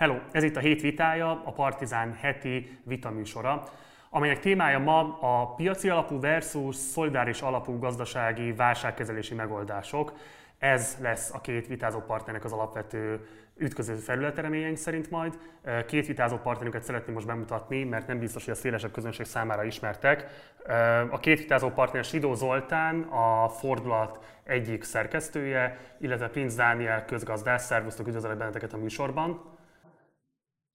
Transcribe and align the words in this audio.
Hello, 0.00 0.18
ez 0.32 0.42
itt 0.42 0.56
a 0.56 0.60
hét 0.60 0.80
vitája, 0.80 1.42
a 1.44 1.52
Partizán 1.52 2.16
heti 2.20 2.78
vitaműsora, 2.84 3.64
amelynek 4.10 4.40
témája 4.40 4.78
ma 4.78 5.18
a 5.20 5.54
piaci 5.54 5.88
alapú 5.88 6.20
versus 6.20 6.76
szolidáris 6.76 7.40
alapú 7.40 7.78
gazdasági 7.78 8.52
válságkezelési 8.52 9.34
megoldások. 9.34 10.12
Ez 10.58 10.96
lesz 11.00 11.34
a 11.34 11.40
két 11.40 11.66
vitázó 11.66 11.98
partnernek 11.98 12.44
az 12.44 12.52
alapvető 12.52 13.28
ütköző 13.56 13.94
felülete 13.94 14.40
reményeink 14.40 14.76
szerint 14.76 15.10
majd. 15.10 15.38
Két 15.86 16.06
vitázó 16.06 16.36
partnerünket 16.36 16.82
szeretném 16.82 17.14
most 17.14 17.26
bemutatni, 17.26 17.84
mert 17.84 18.06
nem 18.06 18.18
biztos, 18.18 18.44
hogy 18.44 18.54
a 18.54 18.56
szélesebb 18.56 18.92
közönség 18.92 19.26
számára 19.26 19.64
ismertek. 19.64 20.26
A 21.10 21.18
két 21.18 21.38
vitázó 21.38 21.68
partner 21.68 22.04
Sidó 22.04 22.34
Zoltán, 22.34 23.02
a 23.02 23.48
Fordulat 23.48 24.38
egyik 24.44 24.82
szerkesztője, 24.82 25.78
illetve 25.98 26.28
Prince 26.28 26.56
Dániel 26.56 27.04
közgazdász. 27.04 27.64
Szervusztok, 27.64 28.06
üdvözlök 28.06 28.36
benneteket 28.36 28.72
a 28.72 28.76
műsorban. 28.76 29.58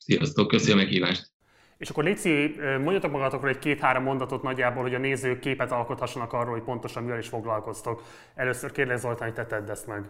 Sziasztok, 0.05 0.48
köszönöm 0.48 0.77
a 0.77 0.82
meghívást! 0.82 1.32
És 1.77 1.90
akkor 1.90 2.04
Léci, 2.04 2.55
mondjatok 2.82 3.12
magatokról 3.12 3.50
egy 3.50 3.59
két-három 3.59 4.04
mondatot 4.04 4.41
nagyjából, 4.44 4.84
hogy 4.84 4.94
a 4.94 4.98
nézők 4.98 5.40
képet 5.40 5.72
alkothassanak 5.72 6.34
arról, 6.34 6.54
hogy 6.54 6.63
pontosan 6.63 7.04
mivel 7.04 7.20
is 7.20 7.27
foglalkoztok. 7.27 8.04
Először 8.36 8.72
kérlek 8.72 8.98
Zoltán, 8.98 9.27
hogy 9.27 9.36
te 9.36 9.46
tedd 9.46 9.70
ezt 9.70 9.88
meg. 9.88 10.05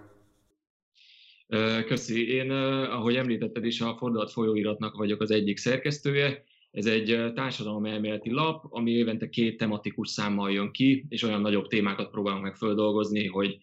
Köszi. 1.86 2.34
Én, 2.34 2.52
ahogy 2.52 3.16
említetted 3.16 3.66
is, 3.66 3.82
a 3.82 3.96
Fordulat 3.98 4.32
folyóiratnak 4.32 4.96
vagyok 4.96 5.22
az 5.22 5.32
egyik 5.32 5.58
szerkesztője. 5.58 6.44
Ez 6.72 6.86
egy 6.86 7.32
társadalomelméleti 7.36 8.32
lap, 8.32 8.66
ami 8.70 8.92
évente 8.92 9.30
két 9.30 9.58
tematikus 9.58 10.10
számmal 10.10 10.52
jön 10.52 10.72
ki, 10.72 11.06
és 11.10 11.24
olyan 11.24 11.42
nagyobb 11.42 11.68
témákat 11.68 12.12
próbálunk 12.12 12.44
meg 12.44 12.56
földolgozni, 12.56 13.28
hogy 13.28 13.58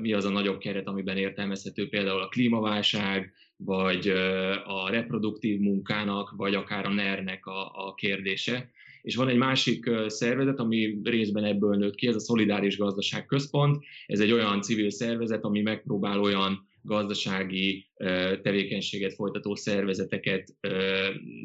mi 0.00 0.12
az 0.12 0.24
a 0.24 0.30
nagyobb 0.30 0.58
keret, 0.58 0.86
amiben 0.86 1.16
értelmezhető 1.16 1.88
például 1.88 2.20
a 2.20 2.28
klímaválság, 2.28 3.32
vagy 3.64 4.08
a 4.64 4.90
reproduktív 4.90 5.58
munkának, 5.60 6.32
vagy 6.36 6.54
akár 6.54 6.86
a 6.86 6.92
NER-nek 6.92 7.46
a, 7.46 7.86
a 7.88 7.94
kérdése. 7.94 8.70
És 9.02 9.16
van 9.16 9.28
egy 9.28 9.36
másik 9.36 9.90
szervezet, 10.06 10.58
ami 10.58 11.00
részben 11.02 11.44
ebből 11.44 11.76
nőtt 11.76 11.94
ki, 11.94 12.06
ez 12.06 12.14
a 12.14 12.20
Szolidáris 12.20 12.76
Gazdaság 12.76 13.26
Központ. 13.26 13.84
Ez 14.06 14.20
egy 14.20 14.32
olyan 14.32 14.62
civil 14.62 14.90
szervezet, 14.90 15.44
ami 15.44 15.60
megpróbál 15.60 16.20
olyan 16.20 16.68
gazdasági 16.82 17.86
tevékenységet 18.42 19.14
folytató 19.14 19.54
szervezeteket 19.54 20.56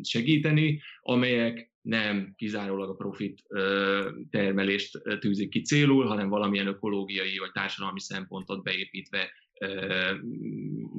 segíteni, 0.01 0.81
amelyek 1.01 1.73
nem 1.81 2.33
kizárólag 2.37 2.89
a 2.89 2.95
profit 2.95 3.43
termelést 4.29 5.01
tűzik 5.19 5.49
ki 5.49 5.61
célul, 5.61 6.05
hanem 6.05 6.29
valamilyen 6.29 6.67
ökológiai 6.67 7.37
vagy 7.37 7.51
társadalmi 7.51 7.99
szempontot 7.99 8.63
beépítve 8.63 9.31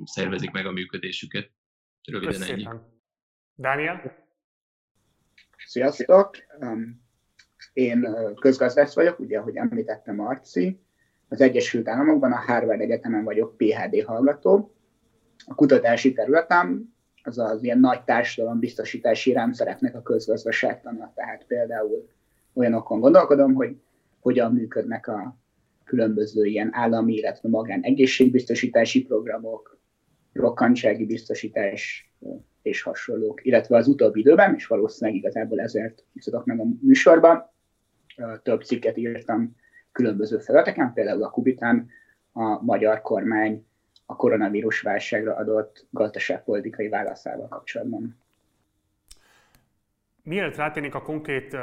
szervezik 0.05 0.51
meg 0.51 0.67
a 0.67 0.71
működésüket. 0.71 1.51
Röviden 2.05 2.33
Köszönöm. 2.33 2.67
ennyi. 2.67 2.79
Dániel? 3.55 4.27
Sziasztok! 5.67 6.37
Én 7.73 8.17
közgazdász 8.41 8.95
vagyok, 8.95 9.19
ugye, 9.19 9.39
ahogy 9.39 9.57
említettem 9.57 10.15
Marci. 10.15 10.81
Az 11.29 11.41
Egyesült 11.41 11.89
Államokban 11.89 12.33
a 12.33 12.37
Harvard 12.37 12.81
Egyetemen 12.81 13.25
vagyok 13.25 13.57
PhD 13.57 14.05
hallgató. 14.05 14.77
A 15.47 15.55
kutatási 15.55 16.13
területem 16.13 16.95
az 17.23 17.39
az 17.39 17.63
ilyen 17.63 17.79
nagy 17.79 18.03
biztosítási 18.59 19.33
rendszereknek 19.33 19.95
a 19.95 20.03
közgazdaságtana. 20.03 21.13
Tehát 21.15 21.45
például 21.47 22.09
olyanokon 22.53 23.01
gondolkodom, 23.01 23.55
hogy 23.55 23.77
hogyan 24.21 24.53
működnek 24.53 25.07
a 25.07 25.37
különböző 25.87 26.45
ilyen 26.45 26.69
állami, 26.73 27.15
illetve 27.15 27.49
magán 27.49 27.81
egészségbiztosítási 27.83 29.05
programok, 29.05 29.79
rokkantsági 30.33 31.05
biztosítás 31.07 32.11
és 32.63 32.83
hasonlók, 32.83 33.45
illetve 33.45 33.77
az 33.77 33.89
utóbbi 33.89 34.21
időben, 34.21 34.55
és 34.55 34.67
valószínűleg 34.67 35.19
igazából 35.19 35.61
ezért 35.61 36.05
hívtatok 36.13 36.45
meg 36.45 36.61
a 36.61 36.65
műsorban, 36.81 37.51
több 38.43 38.63
cikket 38.63 38.97
írtam 38.97 39.57
különböző 39.93 40.39
felületeken, 40.39 40.93
például 40.93 41.23
a 41.23 41.31
Kubitán 41.31 41.89
a 42.33 42.63
magyar 42.63 43.01
kormány 43.01 43.67
a 44.07 44.17
koronavírus 44.17 44.81
válságra 44.81 45.35
adott 45.35 45.87
gazdaságpolitikai 45.91 46.89
válaszával 46.89 47.49
kapcsolatban. 47.49 48.26
Mielőtt 50.27 50.57
rátérnénk 50.57 50.95
a 50.95 51.03
konkrét 51.03 51.57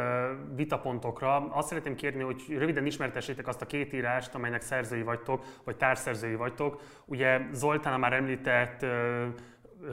vitapontokra, 0.56 1.36
azt 1.36 1.68
szeretném 1.68 1.96
kérni, 1.96 2.24
hogy 2.24 2.44
röviden 2.50 2.86
ismertessétek 2.86 3.48
azt 3.48 3.62
a 3.62 3.66
két 3.66 3.94
írást, 3.94 4.36
amelynek 4.36 4.62
szerzői 4.62 5.02
vagytok, 5.02 5.46
vagy 5.64 5.78
társszerzői 5.78 6.36
vagytok. 6.36 6.82
Ugye 7.06 7.42
Zoltán 7.52 7.94
a 7.94 7.98
már 7.98 8.14
említett 8.14 8.86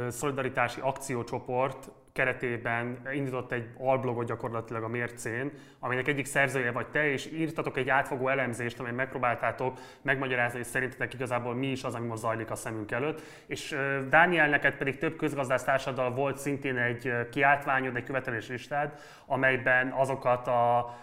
szolidaritási 0.09 0.81
akciócsoport 0.81 1.91
keretében 2.21 2.99
indított 3.13 3.53
egy 3.53 3.69
alblogot 3.79 4.27
gyakorlatilag 4.27 4.83
a 4.83 4.89
mércén, 4.89 5.53
aminek 5.79 6.09
egyik 6.09 6.25
szerzője 6.25 6.73
vagy 6.73 6.87
te, 6.87 7.11
és 7.11 7.33
írtatok 7.33 7.77
egy 7.77 7.89
átfogó 7.89 8.29
elemzést, 8.29 8.81
amely 8.81 8.93
megpróbáltátok 8.93 9.79
megmagyarázni, 10.03 10.59
hogy 10.59 10.67
szerintetek 10.67 11.15
igazából 11.15 11.55
mi 11.55 11.67
is 11.67 11.85
az, 11.85 11.95
ami 11.95 12.07
most 12.07 12.23
zajlik 12.23 12.51
a 12.51 12.55
szemünk 12.55 12.91
előtt. 12.91 13.23
És 13.47 13.77
Dániel, 14.09 14.49
neked 14.49 14.75
pedig 14.75 14.99
több 14.99 15.17
közgazdász 15.17 15.65
társaddal 15.65 16.11
volt 16.11 16.39
szintén 16.39 16.77
egy 16.77 17.13
kiáltványod, 17.31 17.97
egy 17.97 18.05
követeléslistád, 18.05 18.93
amelyben 19.27 19.89
azokat 19.97 20.47
a 20.47 20.95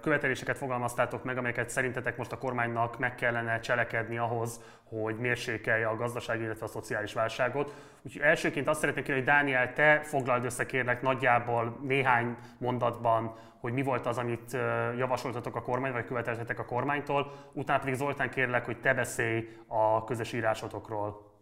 követeléseket 0.00 0.56
fogalmaztátok 0.56 1.24
meg, 1.24 1.38
amelyeket 1.38 1.70
szerintetek 1.70 2.16
most 2.16 2.32
a 2.32 2.38
kormánynak 2.38 2.98
meg 2.98 3.14
kellene 3.14 3.60
cselekedni 3.60 4.18
ahhoz, 4.18 4.60
hogy 4.84 5.16
mérsékelje 5.16 5.86
a 5.86 5.96
gazdasági, 5.96 6.42
illetve 6.42 6.64
a 6.64 6.68
szociális 6.68 7.12
válságot. 7.12 7.74
Úgyhogy 8.02 8.22
elsőként 8.22 8.68
azt 8.68 8.80
szeretném 8.80 9.04
kérni, 9.04 9.20
hogy 9.20 9.30
Dániel, 9.30 9.72
te 9.72 10.00
foglald 10.02 10.44
össze 10.44 10.66
kérlek 10.66 11.02
nagyjából 11.02 11.78
néhány 11.82 12.36
mondatban, 12.58 13.34
hogy 13.60 13.72
mi 13.72 13.82
volt 13.82 14.06
az, 14.06 14.18
amit 14.18 14.52
javasoltatok 14.96 15.56
a 15.56 15.62
kormány, 15.62 15.92
vagy 15.92 16.04
követeltetek 16.04 16.58
a 16.58 16.64
kormánytól. 16.64 17.32
Utána 17.52 17.78
pedig 17.78 17.94
Zoltán 17.94 18.30
kérlek, 18.30 18.64
hogy 18.64 18.80
te 18.80 18.94
beszélj 18.94 19.48
a 19.66 20.04
közös 20.04 20.32
írásotokról. 20.32 21.34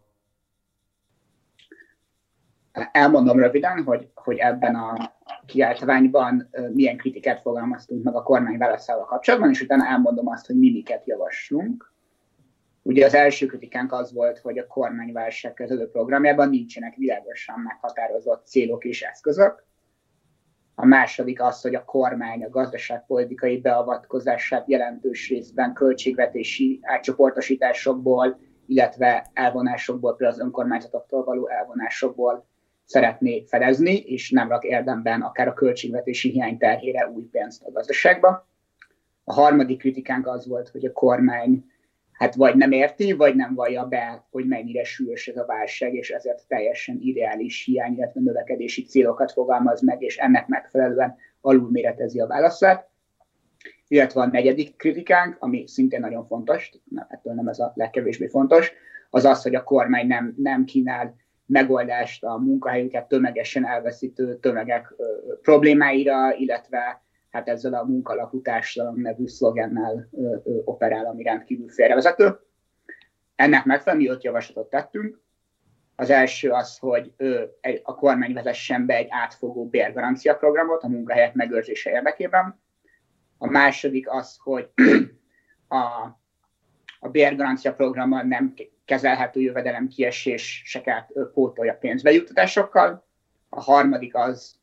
Elmondom 2.92 3.38
röviden, 3.38 3.82
hogy, 3.82 4.08
hogy 4.14 4.36
ebben 4.36 4.74
a 4.74 5.12
kiáltványban 5.46 6.50
milyen 6.72 6.96
kritikát 6.96 7.40
fogalmaztunk 7.40 8.02
meg 8.02 8.14
a 8.14 8.22
kormány 8.22 8.58
válaszával 8.58 9.04
kapcsolatban, 9.04 9.50
és 9.50 9.60
utána 9.60 9.86
elmondom 9.86 10.28
azt, 10.28 10.46
hogy 10.46 10.58
mi 10.58 10.70
miket 10.70 11.06
javaslunk. 11.06 11.92
Ugye 12.82 13.04
az 13.04 13.14
első 13.14 13.46
kritikánk 13.46 13.92
az 13.92 14.12
volt, 14.12 14.38
hogy 14.38 14.58
a 14.58 14.66
kormányválság 14.66 15.54
kezelő 15.54 15.90
programjában 15.90 16.48
nincsenek 16.48 16.94
világosan 16.94 17.60
meghatározott 17.60 18.46
célok 18.46 18.84
és 18.84 19.02
eszközök. 19.02 19.64
A 20.74 20.86
második 20.86 21.42
az, 21.42 21.60
hogy 21.60 21.74
a 21.74 21.84
kormány 21.84 22.44
a 22.44 22.50
gazdaságpolitikai 22.50 23.60
beavatkozását 23.60 24.68
jelentős 24.68 25.28
részben 25.28 25.72
költségvetési 25.72 26.80
átcsoportosításokból, 26.82 28.38
illetve 28.66 29.30
elvonásokból, 29.32 30.16
például 30.16 30.38
az 30.38 30.46
önkormányzatoktól 30.46 31.24
való 31.24 31.48
elvonásokból 31.48 32.46
szeretné 32.94 33.44
fedezni, 33.46 33.96
és 33.96 34.30
nem 34.30 34.48
rak 34.48 34.64
érdemben 34.64 35.20
akár 35.20 35.48
a 35.48 35.52
költségvetési 35.52 36.30
hiány 36.30 36.58
terhére 36.58 37.08
új 37.08 37.22
pénzt 37.22 37.62
a 37.62 37.70
gazdaságba. 37.70 38.48
A 39.24 39.32
harmadik 39.32 39.78
kritikánk 39.78 40.26
az 40.26 40.46
volt, 40.46 40.68
hogy 40.68 40.84
a 40.84 40.92
kormány 40.92 41.64
hát 42.12 42.34
vagy 42.34 42.56
nem 42.56 42.72
érti, 42.72 43.12
vagy 43.12 43.34
nem 43.34 43.54
vallja 43.54 43.84
be, 43.84 44.26
hogy 44.30 44.46
mennyire 44.46 44.84
súlyos 44.84 45.28
ez 45.28 45.36
a 45.36 45.44
válság, 45.46 45.94
és 45.94 46.10
ezért 46.10 46.46
teljesen 46.48 46.98
ideális 47.00 47.64
hiány, 47.64 47.92
illetve 47.92 48.20
növekedési 48.20 48.82
célokat 48.82 49.32
fogalmaz 49.32 49.82
meg, 49.82 50.02
és 50.02 50.16
ennek 50.16 50.46
megfelelően 50.46 51.16
alulméretezi 51.40 52.20
a 52.20 52.26
válaszát. 52.26 52.88
Illetve 53.88 54.20
a 54.20 54.26
negyedik 54.26 54.76
kritikánk, 54.76 55.36
ami 55.38 55.66
szintén 55.66 56.00
nagyon 56.00 56.26
fontos, 56.26 56.70
ettől 57.08 57.34
nem 57.34 57.48
ez 57.48 57.58
a 57.58 57.72
legkevésbé 57.74 58.26
fontos, 58.26 58.72
az 59.10 59.24
az, 59.24 59.42
hogy 59.42 59.54
a 59.54 59.64
kormány 59.64 60.06
nem, 60.06 60.34
nem 60.36 60.64
kínál 60.64 61.22
megoldást 61.46 62.24
a 62.24 62.38
munkahelyüket 62.38 63.08
tömegesen 63.08 63.66
elveszítő 63.66 64.38
tömegek 64.38 64.94
problémáira, 65.42 66.34
illetve 66.34 67.02
hát 67.30 67.48
ezzel 67.48 67.74
a 67.74 67.84
munkalapú 67.84 68.42
társadalom 68.42 69.00
nevű 69.00 69.26
szlogennel 69.26 70.08
operál, 70.64 71.06
ami 71.06 71.22
rendkívül 71.22 71.68
félrevezető. 71.68 72.38
Ennek 73.34 73.64
megfelelően 73.64 74.06
mi 74.06 74.14
öt 74.14 74.24
javaslatot 74.24 74.70
tettünk. 74.70 75.22
Az 75.96 76.10
első 76.10 76.50
az, 76.50 76.78
hogy 76.78 77.12
a 77.82 77.94
kormány 77.94 78.32
vezessen 78.32 78.86
be 78.86 78.96
egy 78.96 79.06
átfogó 79.10 79.68
bérgarancia 79.68 80.36
programot 80.36 80.82
a 80.82 80.88
munkahelyek 80.88 81.34
megőrzése 81.34 81.90
érdekében. 81.90 82.60
A 83.38 83.46
második 83.46 84.10
az, 84.10 84.36
hogy 84.42 84.70
a, 85.68 85.76
a 87.00 87.08
bérgarancia 87.08 87.74
programmal 87.74 88.22
nem 88.22 88.54
kezelhető 88.84 89.40
jövedelem 89.40 89.88
kieséseket 89.88 91.12
pótolja 91.34 91.74
pénzbejuttatásokkal. 91.74 93.06
A 93.48 93.60
harmadik 93.62 94.14
az, 94.14 94.58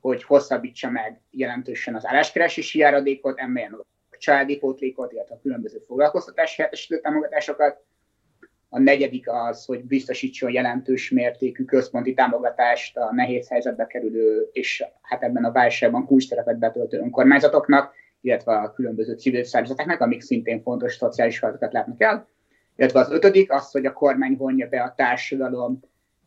hogy 0.00 0.24
hosszabbítsa 0.24 0.90
meg 0.90 1.20
jelentősen 1.30 1.94
az 1.94 2.06
álláskeresési 2.06 2.78
járadékot, 2.78 3.38
emeljen 3.38 3.72
a 3.72 4.16
családi 4.18 4.58
pótlékot, 4.58 5.12
illetve 5.12 5.34
a 5.34 5.40
különböző 5.42 5.78
foglalkoztatási 5.86 6.56
helyettesítő 6.56 7.00
támogatásokat. 7.00 7.84
A 8.68 8.78
negyedik 8.78 9.30
az, 9.30 9.64
hogy 9.64 9.84
biztosítson 9.84 10.50
jelentős 10.50 11.10
mértékű 11.10 11.64
központi 11.64 12.14
támogatást 12.14 12.96
a 12.96 13.12
nehéz 13.12 13.48
helyzetbe 13.48 13.86
kerülő 13.86 14.48
és 14.52 14.84
hát 15.00 15.22
ebben 15.22 15.44
a 15.44 15.52
válságban 15.52 16.06
kulcsterepet 16.06 16.58
betöltő 16.58 16.98
önkormányzatoknak, 16.98 17.94
illetve 18.20 18.54
a 18.54 18.72
különböző 18.72 19.14
civil 19.14 19.44
szervezeteknek, 19.44 20.00
amik 20.00 20.20
szintén 20.20 20.62
fontos 20.62 20.96
szociális 20.96 21.38
feladatokat 21.38 21.72
látnak 21.72 22.02
el. 22.02 22.28
Illetve 22.76 23.00
az 23.00 23.10
ötödik 23.10 23.52
az, 23.52 23.70
hogy 23.70 23.86
a 23.86 23.92
kormány 23.92 24.36
vonja 24.36 24.68
be 24.68 24.82
a 24.82 24.94
társadalom 24.94 25.80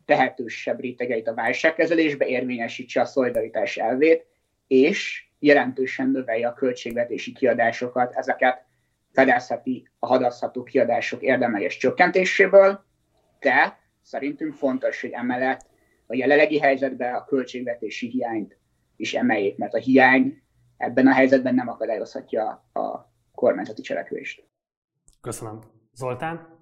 tehetősebb 0.05 0.79
rétegeit 0.79 1.27
a 1.27 1.33
válságkezelésbe, 1.33 2.25
érvényesítse 2.25 3.01
a 3.01 3.05
szolidaritás 3.05 3.77
elvét, 3.77 4.25
és 4.67 5.27
jelentősen 5.39 6.09
növelje 6.09 6.47
a 6.47 6.53
költségvetési 6.53 7.33
kiadásokat, 7.33 8.13
ezeket 8.13 8.65
fedezheti 9.11 9.89
a 9.99 10.07
hadaszható 10.07 10.63
kiadások 10.63 11.21
érdemeljes 11.21 11.77
csökkentéséből, 11.77 12.85
de 13.39 13.79
szerintünk 14.01 14.53
fontos, 14.53 15.01
hogy 15.01 15.11
emellett 15.11 15.65
a 16.07 16.15
jelenlegi 16.15 16.59
helyzetben 16.59 17.13
a 17.13 17.25
költségvetési 17.25 18.09
hiányt 18.09 18.57
is 18.95 19.13
emeljék, 19.13 19.57
mert 19.57 19.73
a 19.73 19.77
hiány 19.77 20.41
ebben 20.77 21.07
a 21.07 21.13
helyzetben 21.13 21.55
nem 21.55 21.69
akadályozhatja 21.69 22.47
a 22.73 23.11
kormányzati 23.35 23.81
cselekvést. 23.81 24.43
Köszönöm. 25.21 25.74
Zoltán? 25.95 26.53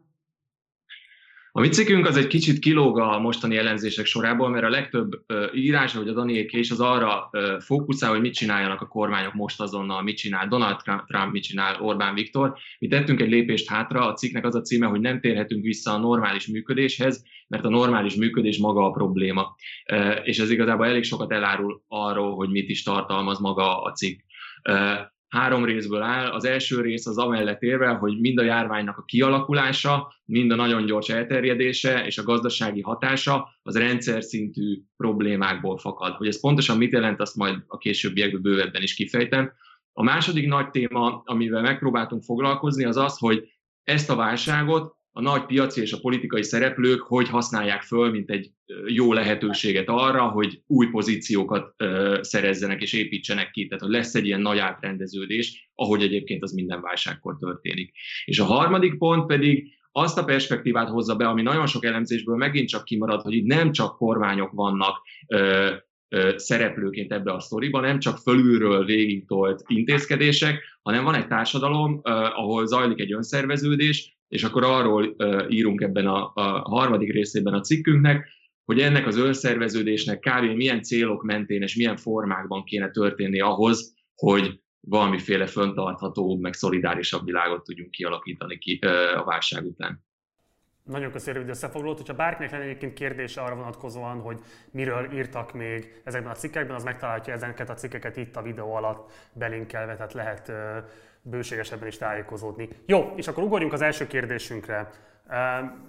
A 1.56 1.60
mi 1.60 1.70
az 2.04 2.18
egy 2.18 2.28
kicsit 2.28 2.60
kilóg 2.60 3.00
a 3.00 3.20
mostani 3.20 3.58
ellenzések 3.58 4.06
sorából, 4.06 4.50
mert 4.50 4.64
a 4.64 4.70
legtöbb 4.70 5.12
uh, 5.14 5.56
írás, 5.56 5.96
hogy 5.96 6.08
a 6.08 6.14
Daniéké 6.14 6.60
is, 6.60 6.72
az 6.72 6.80
arra 6.80 7.30
fókuszál, 7.60 8.10
hogy 8.10 8.22
mit 8.22 8.34
csináljanak 8.34 8.82
a 8.82 8.88
kormányok 8.88 9.34
most 9.34 9.62
azonnal, 9.62 10.02
mit 10.02 10.18
csinál 10.18 10.48
Donald 10.48 10.78
Trump, 11.06 11.32
mit 11.32 11.44
csinál 11.44 11.82
Orbán 11.82 12.14
Viktor. 12.14 12.58
Mi 12.80 12.88
tettünk 12.88 13.22
egy 13.22 13.30
lépést 13.30 13.70
hátra, 13.70 14.08
a 14.08 14.14
cikknek 14.14 14.46
az 14.46 14.56
a 14.56 14.62
címe, 14.62 14.86
hogy 14.88 15.00
nem 15.00 15.20
térhetünk 15.20 15.64
vissza 15.64 15.94
a 15.94 15.98
normális 15.98 16.48
működéshez, 16.48 17.24
mert 17.48 17.66
a 17.66 17.70
normális 17.70 18.16
működés 18.16 18.58
maga 18.58 18.86
a 18.86 18.92
probléma. 18.92 19.56
És 20.24 20.40
ez 20.40 20.50
igazából 20.50 20.86
elég 20.86 21.04
sokat 21.04 21.32
elárul 21.32 21.84
arról, 21.88 22.36
hogy 22.36 22.50
mit 22.50 22.70
is 22.70 22.84
tartalmaz 22.84 23.40
maga 23.40 23.82
a 23.82 23.92
cikk. 23.92 24.20
Három 25.34 25.66
részből 25.66 26.02
áll. 26.02 26.32
Az 26.32 26.46
első 26.46 26.82
rész 26.82 27.06
az 27.06 27.18
amellett 27.18 27.62
érve, 27.62 27.88
hogy 27.88 28.20
mind 28.20 28.38
a 28.38 28.44
járványnak 28.44 28.98
a 28.98 29.04
kialakulása, 29.04 30.14
mind 30.26 30.52
a 30.52 30.56
nagyon 30.56 30.86
gyors 30.86 31.10
elterjedése 31.10 32.06
és 32.06 32.18
a 32.18 32.24
gazdasági 32.24 32.82
hatása 32.82 33.50
az 33.62 33.78
rendszer 33.78 34.24
szintű 34.24 34.82
problémákból 34.98 35.78
fakad. 35.78 36.14
Hogy 36.14 36.28
ez 36.28 36.40
pontosan 36.40 36.78
mit 36.78 36.92
jelent, 36.92 37.22
azt 37.22 37.36
majd 37.36 37.64
a 37.68 37.78
későbbiekben 37.78 38.42
bővebben 38.42 38.82
is 38.82 38.94
kifejtem. 38.94 39.52
A 39.94 40.04
második 40.04 40.48
nagy 40.48 40.70
téma, 40.70 41.22
amivel 41.26 41.62
megpróbáltunk 41.62 42.24
foglalkozni, 42.24 42.86
az 42.86 42.98
az, 42.98 43.18
hogy 43.18 43.44
ezt 43.84 44.10
a 44.10 44.16
válságot 44.16 44.96
a 45.16 45.22
nagy 45.22 45.46
piaci 45.46 45.82
és 45.82 45.92
a 45.92 46.00
politikai 46.00 46.44
szereplők 46.44 47.02
hogy 47.02 47.30
használják 47.30 47.82
föl, 47.82 48.12
mint 48.12 48.30
egy 48.30 48.52
jó 48.88 49.14
lehetőséget 49.14 49.90
arra, 49.90 50.28
hogy 50.28 50.62
új 50.68 50.88
pozíciókat 50.88 51.76
szerezzenek 52.22 52.82
és 52.82 52.94
építsenek 52.94 53.52
ki. 53.52 53.68
Tehát, 53.68 53.84
hogy 53.84 53.94
lesz 53.94 54.16
egy 54.16 54.26
ilyen 54.26 54.42
nagy 54.42 54.58
átrendeződés, 54.58 55.70
ahogy 55.76 56.02
egyébként 56.02 56.44
az 56.44 56.52
minden 56.52 56.82
válságkor 56.82 57.38
történik. 57.40 57.92
És 58.26 58.40
a 58.40 58.46
harmadik 58.46 58.98
pont 58.98 59.26
pedig 59.26 59.82
azt 59.92 60.18
a 60.18 60.24
perspektívát 60.24 60.90
hozza 60.90 61.16
be, 61.16 61.28
ami 61.28 61.42
nagyon 61.42 61.68
sok 61.68 61.86
elemzésből 61.86 62.36
megint 62.36 62.68
csak 62.68 62.84
kimarad, 62.84 63.22
hogy 63.22 63.34
itt 63.34 63.46
nem 63.46 63.72
csak 63.72 63.98
kormányok 63.98 64.52
vannak 64.52 64.98
ö, 65.28 65.72
ö, 66.10 66.34
szereplőként 66.36 67.12
ebbe 67.12 67.32
a 67.32 67.40
sztoriba, 67.40 67.80
nem 67.80 68.00
csak 68.00 68.18
fölülről 68.18 68.86
végigtolt 68.86 69.64
intézkedések, 69.68 70.64
hanem 70.82 71.04
van 71.04 71.16
egy 71.16 71.28
társadalom, 71.28 72.02
ö, 72.04 72.10
ahol 72.12 72.66
zajlik 72.66 73.00
egy 73.00 73.14
önszerveződés, 73.14 74.18
és 74.34 74.44
akkor 74.44 74.64
arról 74.64 75.16
írunk 75.50 75.82
ebben 75.82 76.08
a, 76.08 76.32
a 76.34 76.62
harmadik 76.70 77.12
részében 77.12 77.54
a 77.54 77.62
cikkünknek, 77.62 78.28
hogy 78.66 78.80
ennek 78.80 79.08
az 79.08 79.18
önszerveződésnek 79.18 80.20
kb. 80.20 80.56
milyen 80.56 80.82
célok 80.82 81.24
mentén 81.24 81.62
és 81.62 81.76
milyen 81.76 81.98
formákban 81.98 82.64
kéne 82.64 82.90
történni 82.90 83.40
ahhoz, 83.40 83.94
hogy 84.16 84.62
valamiféle 84.80 85.46
föntarthatóbb, 85.46 86.40
meg 86.40 86.54
szolidárisabb 86.54 87.26
világot 87.26 87.64
tudjunk 87.64 87.92
kialakítani 87.92 88.58
ki, 88.58 88.80
a 89.16 89.24
válság 89.24 89.66
után. 89.66 90.04
Nagyon 90.84 91.12
köszönöm 91.12 91.36
rövid 91.36 91.50
összefoglalót. 91.50 91.98
Hogyha 91.98 92.14
bárkinek 92.14 92.52
lenne 92.52 92.64
egyébként 92.64 92.94
kérdése 92.94 93.42
arra 93.42 93.56
vonatkozóan, 93.56 94.20
hogy 94.20 94.40
miről 94.72 95.12
írtak 95.14 95.54
még 95.54 96.02
ezekben 96.04 96.32
a 96.32 96.36
cikkekben, 96.36 96.76
az 96.76 96.84
megtalálhatja 96.84 97.34
ezeket 97.34 97.70
a 97.70 97.74
cikkeket 97.74 98.18
itt 98.18 98.36
a 98.36 98.42
videó 98.42 98.74
alatt 98.74 99.12
belinkelve, 99.34 99.96
tehát 99.96 100.14
lehet 100.14 100.52
bőségesebben 101.24 101.88
is 101.88 101.98
tájékozódni. 101.98 102.70
Jó, 102.86 103.14
és 103.16 103.28
akkor 103.28 103.44
ugorjunk 103.44 103.74
az 103.74 103.82
első 103.82 104.08
kérdésünkre. 104.08 104.90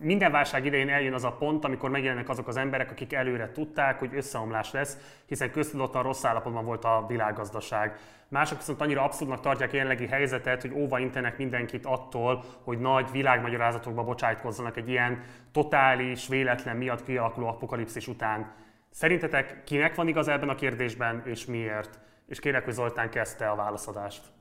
Minden 0.00 0.32
válság 0.32 0.64
idején 0.64 0.88
eljön 0.88 1.12
az 1.12 1.24
a 1.24 1.32
pont, 1.32 1.64
amikor 1.64 1.90
megjelennek 1.90 2.28
azok 2.28 2.48
az 2.48 2.56
emberek, 2.56 2.90
akik 2.90 3.12
előre 3.12 3.52
tudták, 3.52 3.98
hogy 3.98 4.14
összeomlás 4.14 4.72
lesz, 4.72 4.98
hiszen 5.26 5.50
köztudottan 5.50 6.02
rossz 6.02 6.24
állapotban 6.24 6.64
volt 6.64 6.84
a 6.84 7.04
világgazdaság. 7.08 7.98
Mások 8.28 8.58
viszont 8.58 8.80
annyira 8.80 9.02
abszurdnak 9.02 9.40
tartják 9.40 9.72
a 9.72 9.76
jelenlegi 9.76 10.06
helyzetet, 10.06 10.60
hogy 10.60 10.72
óva 10.72 10.98
intenek 10.98 11.38
mindenkit 11.38 11.86
attól, 11.86 12.44
hogy 12.62 12.78
nagy 12.78 13.10
világmagyarázatokba 13.10 14.04
bocsájtkozzanak 14.04 14.76
egy 14.76 14.88
ilyen 14.88 15.22
totális, 15.52 16.28
véletlen 16.28 16.76
miatt 16.76 17.04
kialakuló 17.04 17.46
apokalipszis 17.46 18.08
után. 18.08 18.52
Szerintetek 18.90 19.64
kinek 19.64 19.94
van 19.94 20.08
igaz 20.08 20.28
ebben 20.28 20.48
a 20.48 20.54
kérdésben, 20.54 21.22
és 21.26 21.46
miért? 21.46 21.98
És 22.26 22.40
kérek, 22.40 22.64
hogy 22.64 22.72
Zoltán 22.72 23.10
kezdte 23.10 23.50
a 23.50 23.54
válaszadást. 23.54 24.33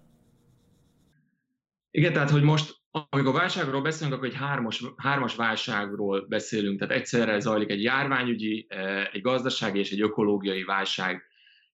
Igen, 1.96 2.14
tehát 2.14 2.30
hogy 2.30 2.42
most, 2.42 2.76
amikor 3.10 3.34
válságról 3.34 3.82
beszélünk, 3.82 4.16
akkor 4.16 4.28
egy 4.28 4.36
hármas, 4.36 4.84
hármas 4.98 5.36
válságról 5.36 6.26
beszélünk, 6.30 6.80
tehát 6.80 6.94
egyszerre 6.94 7.40
zajlik 7.40 7.70
egy 7.70 7.84
járványügyi, 7.84 8.66
eh, 8.70 9.08
egy 9.12 9.22
gazdasági 9.22 9.80
és 9.80 9.92
egy 9.92 10.02
ökológiai 10.02 10.64
válság. 10.64 11.24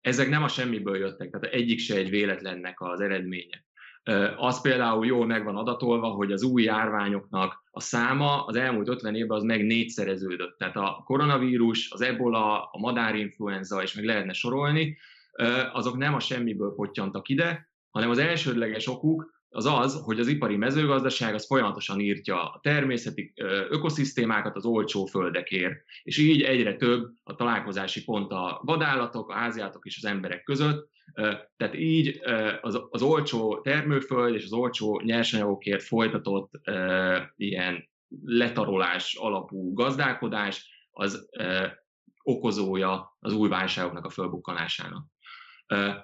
Ezek 0.01 0.29
nem 0.29 0.43
a 0.43 0.47
semmiből 0.47 0.97
jöttek, 0.97 1.29
tehát 1.29 1.55
egyik 1.55 1.79
se 1.79 1.95
egy 1.95 2.09
véletlennek 2.09 2.81
az 2.81 2.99
eredménye. 2.99 3.65
Eh, 4.03 4.43
az 4.43 4.61
például 4.61 5.05
jól 5.05 5.25
meg 5.25 5.43
van 5.43 5.55
adatolva, 5.55 6.07
hogy 6.07 6.31
az 6.31 6.43
új 6.43 6.63
járványoknak 6.63 7.63
a 7.71 7.79
száma 7.79 8.45
az 8.45 8.55
elmúlt 8.55 8.87
50 8.87 9.15
évben 9.15 9.37
az 9.37 9.43
meg 9.43 9.65
négyszereződött. 9.65 10.57
Tehát 10.57 10.75
a 10.75 11.01
koronavírus, 11.05 11.91
az 11.91 12.01
ebola, 12.01 12.69
a 12.71 12.79
madárinfluenza, 12.79 13.81
és 13.81 13.93
meg 13.93 14.05
lehetne 14.05 14.33
sorolni, 14.33 14.97
eh, 15.31 15.75
azok 15.75 15.97
nem 15.97 16.13
a 16.13 16.19
semmiből 16.19 16.73
potyantak 16.75 17.29
ide, 17.29 17.69
hanem 17.89 18.09
az 18.09 18.17
elsődleges 18.17 18.87
okuk 18.87 19.37
az 19.49 19.65
az, 19.65 20.01
hogy 20.03 20.19
az 20.19 20.27
ipari 20.27 20.55
mezőgazdaság 20.55 21.33
az 21.33 21.45
folyamatosan 21.45 21.99
írtja 21.99 22.43
a 22.43 22.59
természeti 22.63 23.33
ökoszisztémákat 23.69 24.55
az 24.55 24.65
olcsó 24.65 25.05
földekért, 25.05 25.83
és 26.03 26.17
így 26.17 26.41
egyre 26.41 26.75
több 26.75 27.11
a 27.23 27.35
találkozási 27.35 28.03
pont 28.03 28.31
a 28.31 28.61
vadállatok, 28.63 29.29
a 29.29 29.33
háziátok 29.33 29.85
és 29.85 29.97
az 29.97 30.05
emberek 30.05 30.43
között, 30.43 30.89
tehát 31.57 31.75
így 31.75 32.19
az, 32.61 32.81
az 32.89 33.01
olcsó 33.01 33.61
termőföld 33.61 34.35
és 34.35 34.43
az 34.43 34.53
olcsó 34.53 35.01
nyersanyagokért 35.03 35.83
folytatott 35.83 36.51
ilyen 37.35 37.89
letarolás 38.25 39.15
alapú 39.15 39.73
gazdálkodás 39.73 40.87
az 40.91 41.29
okozója 42.23 43.17
az 43.19 43.33
új 43.33 43.49
válságoknak 43.49 44.05
a 44.05 44.09
fölbukkanásának. 44.09 45.05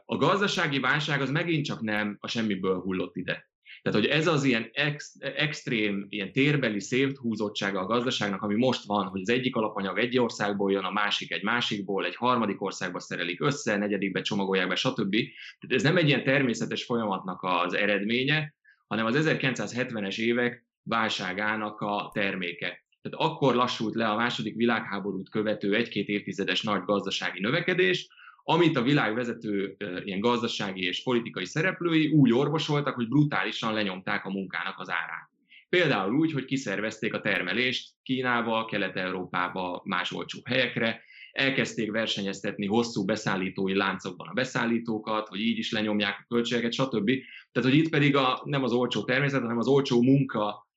A 0.06 0.16
gazdasági 0.16 0.80
válság 0.80 1.22
az 1.22 1.30
megint 1.30 1.66
csak 1.66 1.82
nem 1.82 2.18
a 2.20 2.28
semmiből 2.28 2.80
hullott 2.80 3.16
ide. 3.16 3.50
Tehát, 3.82 4.00
hogy 4.00 4.10
ez 4.10 4.28
az 4.28 4.44
ilyen 4.44 4.70
ex, 4.74 5.16
extrém, 5.20 6.06
ilyen 6.10 6.32
térbeli 6.32 6.80
széthúzottsága 6.80 7.80
a 7.80 7.86
gazdaságnak, 7.86 8.42
ami 8.42 8.56
most 8.56 8.86
van, 8.86 9.06
hogy 9.06 9.22
az 9.22 9.30
egyik 9.30 9.56
alapanyag 9.56 9.98
egy 10.00 10.18
országból 10.18 10.72
jön, 10.72 10.84
a 10.84 10.92
másik 10.92 11.32
egy 11.32 11.44
másikból, 11.44 12.06
egy 12.06 12.16
harmadik 12.16 12.62
országba 12.62 13.00
szerelik 13.00 13.42
össze, 13.42 13.78
negyedikbe 13.78 14.22
csomagolják 14.22 14.68
be, 14.68 14.76
stb. 14.76 15.12
Tehát 15.60 15.76
ez 15.76 15.84
nem 15.84 15.98
egy 15.98 16.08
ilyen 16.08 16.24
természetes 16.24 16.84
folyamatnak 16.84 17.40
az 17.44 17.74
eredménye, 17.74 18.54
hanem 18.88 19.06
az 19.06 19.16
1970-es 19.28 20.18
évek 20.18 20.66
válságának 20.84 21.82
a 21.82 22.12
terméke. 22.14 22.86
Tehát 23.02 23.30
akkor 23.30 23.56
lassult 23.56 23.96
le 23.96 24.08
a 24.08 24.16
második 24.16 24.56
világháborút 24.56 25.30
követő 25.30 25.76
egy-két 25.76 26.08
évtizedes 26.08 26.62
nagy 26.62 26.82
gazdasági 26.82 27.40
növekedés, 27.40 28.08
amit 28.48 28.78
a 28.78 28.82
világ 28.82 29.16
vezető 29.16 29.76
ilyen 30.04 30.20
gazdasági 30.20 30.84
és 30.86 31.04
politikai 31.04 31.46
szereplői 31.46 32.08
úgy 32.08 32.34
orvosoltak, 32.34 32.96
hogy 32.96 33.08
brutálisan 33.08 33.74
lenyomták 33.74 34.26
a 34.26 34.32
munkának 34.32 34.80
az 34.80 34.90
árát. 34.90 35.30
Például 35.70 36.16
úgy, 36.16 36.32
hogy 36.32 36.46
kiszervezték 36.46 37.14
a 37.14 37.22
termelést 37.22 37.90
Kínába, 38.04 38.66
Kelet-Európába, 38.66 39.82
más 39.86 40.12
olcsó 40.12 40.40
helyekre, 40.46 41.02
elkezdték 41.32 41.92
versenyeztetni 41.92 42.66
hosszú 42.66 43.06
beszállítói 43.06 43.76
láncokban 43.76 44.28
a 44.28 44.34
beszállítókat, 44.34 45.28
hogy 45.28 45.40
így 45.40 45.58
is 45.58 45.72
lenyomják 45.72 46.18
a 46.20 46.26
költségeket, 46.28 46.74
stb. 46.74 47.12
Tehát, 47.52 47.70
hogy 47.70 47.80
itt 47.80 47.90
pedig 47.90 48.16
a, 48.16 48.42
nem 48.44 48.64
az 48.64 48.72
olcsó 48.72 49.04
természet, 49.04 49.42
hanem 49.42 49.58
az 49.58 49.68
olcsó 49.68 50.02
munka, 50.02 50.68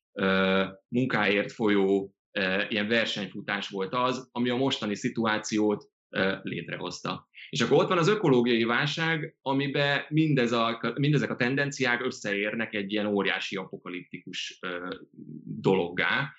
munkáért 0.88 1.52
folyó 1.52 2.14
ilyen 2.68 2.88
versenyfutás 2.88 3.68
volt 3.68 3.94
az, 3.94 4.28
ami 4.32 4.48
a 4.48 4.56
mostani 4.56 4.94
szituációt 4.94 5.88
létrehozta. 6.42 7.28
És 7.50 7.60
akkor 7.60 7.76
ott 7.76 7.88
van 7.88 7.98
az 7.98 8.08
ökológiai 8.08 8.64
válság, 8.64 9.36
amiben 9.42 10.00
mindez 10.08 10.52
a, 10.52 10.94
mindezek 10.94 11.30
a 11.30 11.36
tendenciák 11.36 12.04
összeérnek 12.04 12.74
egy 12.74 12.92
ilyen 12.92 13.06
óriási 13.06 13.56
apokaliptikus 13.56 14.58
dologgá. 15.44 16.32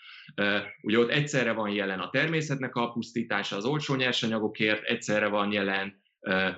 Ugye 0.81 0.99
ott 0.99 1.09
egyszerre 1.09 1.51
van 1.51 1.69
jelen 1.69 1.99
a 1.99 2.09
természetnek 2.09 2.75
a 2.75 2.91
pusztítása 2.91 3.55
az 3.55 3.65
olcsó 3.65 3.95
nyersanyagokért, 3.95 4.83
egyszerre 4.83 5.27
van 5.27 5.51
jelen 5.51 5.97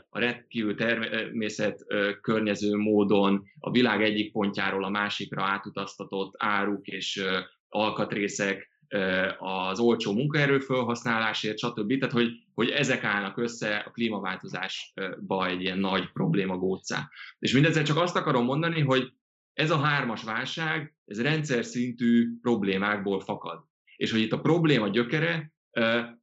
a 0.09 0.19
rendkívül 0.19 0.75
természet 0.75 1.85
környező 2.21 2.75
módon 2.75 3.43
a 3.59 3.71
világ 3.71 4.03
egyik 4.03 4.31
pontjáról 4.31 4.83
a 4.83 4.89
másikra 4.89 5.43
átutaztatott 5.43 6.33
áruk 6.37 6.87
és 6.87 7.23
alkatrészek 7.69 8.70
az 9.37 9.79
olcsó 9.79 10.13
munkaerő 10.13 10.59
felhasználásért, 10.59 11.57
stb. 11.57 11.97
Tehát, 11.97 12.13
hogy, 12.13 12.31
hogy 12.53 12.69
ezek 12.69 13.03
állnak 13.03 13.37
össze 13.37 13.75
a 13.75 13.91
klímaváltozásba 13.91 15.47
egy 15.47 15.61
ilyen 15.61 15.79
nagy 15.79 16.11
probléma 16.11 16.57
gócá. 16.57 17.09
És 17.39 17.53
mindezzel 17.53 17.83
csak 17.83 17.97
azt 17.97 18.15
akarom 18.15 18.45
mondani, 18.45 18.81
hogy 18.81 19.13
ez 19.53 19.71
a 19.71 19.77
hármas 19.77 20.23
válság, 20.23 20.95
ez 21.05 21.21
rendszer 21.21 21.65
szintű 21.65 22.27
problémákból 22.41 23.19
fakad. 23.19 23.63
És 23.95 24.11
hogy 24.11 24.21
itt 24.21 24.31
a 24.31 24.39
probléma 24.39 24.87
gyökere 24.87 25.53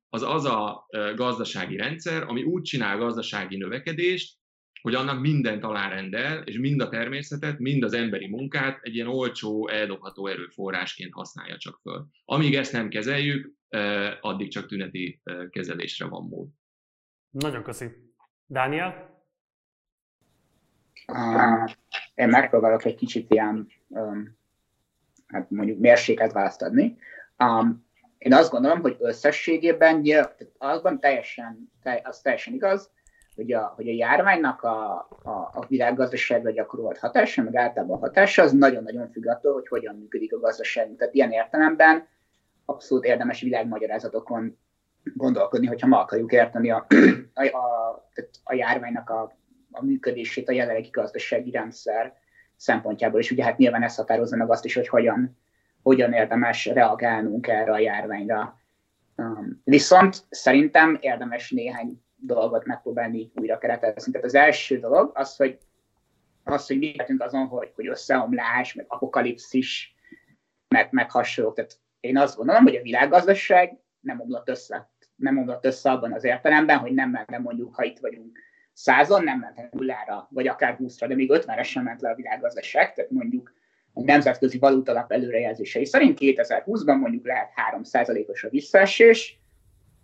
az 0.09 0.23
az 0.23 0.45
a 0.45 0.87
gazdasági 1.15 1.77
rendszer, 1.77 2.23
ami 2.23 2.43
úgy 2.43 2.63
csinál 2.63 2.99
gazdasági 2.99 3.57
növekedést, 3.57 4.38
hogy 4.83 4.95
annak 4.95 5.21
mindent 5.21 5.65
alárendel, 5.65 6.43
és 6.43 6.59
mind 6.59 6.81
a 6.81 6.89
természetet, 6.89 7.59
mind 7.59 7.83
az 7.83 7.93
emberi 7.93 8.29
munkát 8.29 8.79
egy 8.83 8.95
ilyen 8.95 9.07
olcsó, 9.07 9.69
eldobható 9.69 10.27
erőforrásként 10.27 11.13
használja 11.13 11.57
csak 11.57 11.79
föl. 11.83 12.07
Amíg 12.25 12.55
ezt 12.55 12.73
nem 12.73 12.89
kezeljük, 12.89 13.53
addig 14.21 14.51
csak 14.51 14.67
tüneti 14.67 15.21
kezelésre 15.51 16.07
van 16.07 16.27
mód. 16.29 16.49
Nagyon 17.31 17.63
köszi. 17.63 17.87
Dániel? 18.47 19.17
Uh, 21.13 21.71
én 22.15 22.29
megpróbálok 22.29 22.85
egy 22.85 22.95
kicsit 22.95 23.33
ilyen, 23.33 23.67
um, 23.87 24.39
hát 25.27 25.51
mondjuk 25.51 25.79
mérséket 25.79 26.33
választ 26.33 26.63
adni. 26.63 26.97
Um, 27.39 27.87
én 28.19 28.33
azt 28.33 28.51
gondolom, 28.51 28.81
hogy 28.81 28.97
összességében 29.01 30.05
azban 30.59 31.01
teljesen, 31.01 31.73
az 32.03 32.21
teljesen 32.21 32.55
igaz, 32.55 32.91
hogy 33.39 33.53
a, 33.53 33.73
hogy 33.77 33.89
a 33.89 33.93
járványnak 33.93 34.63
a, 34.63 35.09
a, 35.23 35.31
a 35.31 35.65
világgazdaságra 35.69 36.51
gyakorolt 36.51 36.99
hatása, 36.99 37.43
meg 37.43 37.57
általában 37.57 37.97
a 37.97 38.01
hatása, 38.01 38.43
az 38.43 38.53
nagyon-nagyon 38.53 39.11
függ 39.11 39.27
attól, 39.27 39.53
hogy 39.53 39.69
hogyan 39.69 39.95
működik 39.95 40.35
a 40.35 40.39
gazdaság. 40.39 40.95
Tehát 40.97 41.15
ilyen 41.15 41.33
értelemben 41.33 42.07
abszolút 42.65 43.05
érdemes 43.05 43.41
világmagyarázatokon 43.41 44.59
gondolkodni, 45.15 45.67
hogyha 45.67 45.87
ma 45.87 46.01
akarjuk 46.01 46.33
érteni 46.33 46.71
a, 46.71 46.87
a, 47.35 47.45
a, 47.45 48.09
a 48.45 48.55
járványnak 48.55 49.11
a, 49.11 49.37
a 49.71 49.85
működését 49.85 50.49
a 50.49 50.53
jelenlegi 50.53 50.91
gazdasági 50.93 51.51
rendszer 51.51 52.15
szempontjából, 52.57 53.21
és 53.21 53.31
ugye 53.31 53.45
hát 53.45 53.59
nyilván 53.59 53.83
ez 53.83 53.97
határozza 53.97 54.37
meg 54.37 54.51
azt 54.51 54.65
is, 54.65 54.75
hogy 54.75 54.89
hogyan, 54.89 55.39
hogyan 55.83 56.13
érdemes 56.13 56.67
reagálnunk 56.67 57.47
erre 57.47 57.73
a 57.73 57.79
járványra. 57.79 58.61
Um, 59.17 59.61
viszont 59.65 60.25
szerintem 60.31 60.99
érdemes 61.01 61.51
néhány 61.51 62.03
dolgot 62.21 62.65
megpróbálni 62.65 63.31
újra 63.35 63.59
keretezni. 63.59 64.13
Tehát 64.13 64.27
az 64.27 64.35
első 64.35 64.79
dolog 64.79 65.11
az, 65.15 65.37
hogy 65.37 65.59
az, 66.45 66.67
hogy 66.67 66.79
mi 66.79 66.95
azon, 67.19 67.47
hogy, 67.47 67.73
hogy 67.75 67.89
összeomlás, 67.89 68.75
meg 68.75 68.85
apokalipszis, 68.89 69.95
meg, 70.69 70.89
meg 70.91 71.11
hasonlók. 71.11 71.55
Tehát 71.55 71.79
én 72.01 72.17
azt 72.17 72.37
gondolom, 72.37 72.63
hogy 72.63 72.77
a 72.77 72.83
világgazdaság 72.83 73.79
nem 74.01 74.21
omlott 74.21 74.49
össze. 74.49 74.91
Nem 75.17 75.39
omlott 75.39 75.65
össze 75.65 75.91
abban 75.91 76.13
az 76.13 76.25
értelemben, 76.25 76.79
hogy 76.79 76.93
nem 76.93 77.11
ment 77.11 77.39
mondjuk, 77.39 77.75
ha 77.75 77.83
itt 77.83 77.99
vagyunk 77.99 78.39
százon, 78.73 79.25
nem 79.25 79.39
ment 79.39 79.73
nullára, 79.73 80.29
vagy 80.31 80.49
akár 80.49 80.77
20-ra, 80.81 81.05
de 81.09 81.15
még 81.15 81.31
50-re 81.33 81.63
sem 81.63 81.85
ment 81.85 82.01
le 82.01 82.11
a 82.11 82.15
világgazdaság. 82.15 82.95
Tehát 82.95 83.11
mondjuk 83.11 83.53
a 83.93 84.03
nemzetközi 84.03 84.59
valutalap 84.59 85.13
előrejelzései 85.13 85.85
szerint 85.85 86.19
2020-ban 86.21 87.01
mondjuk 87.01 87.27
lehet 87.27 87.51
3%-os 87.73 88.45
a 88.45 88.49
visszaesés, 88.49 89.41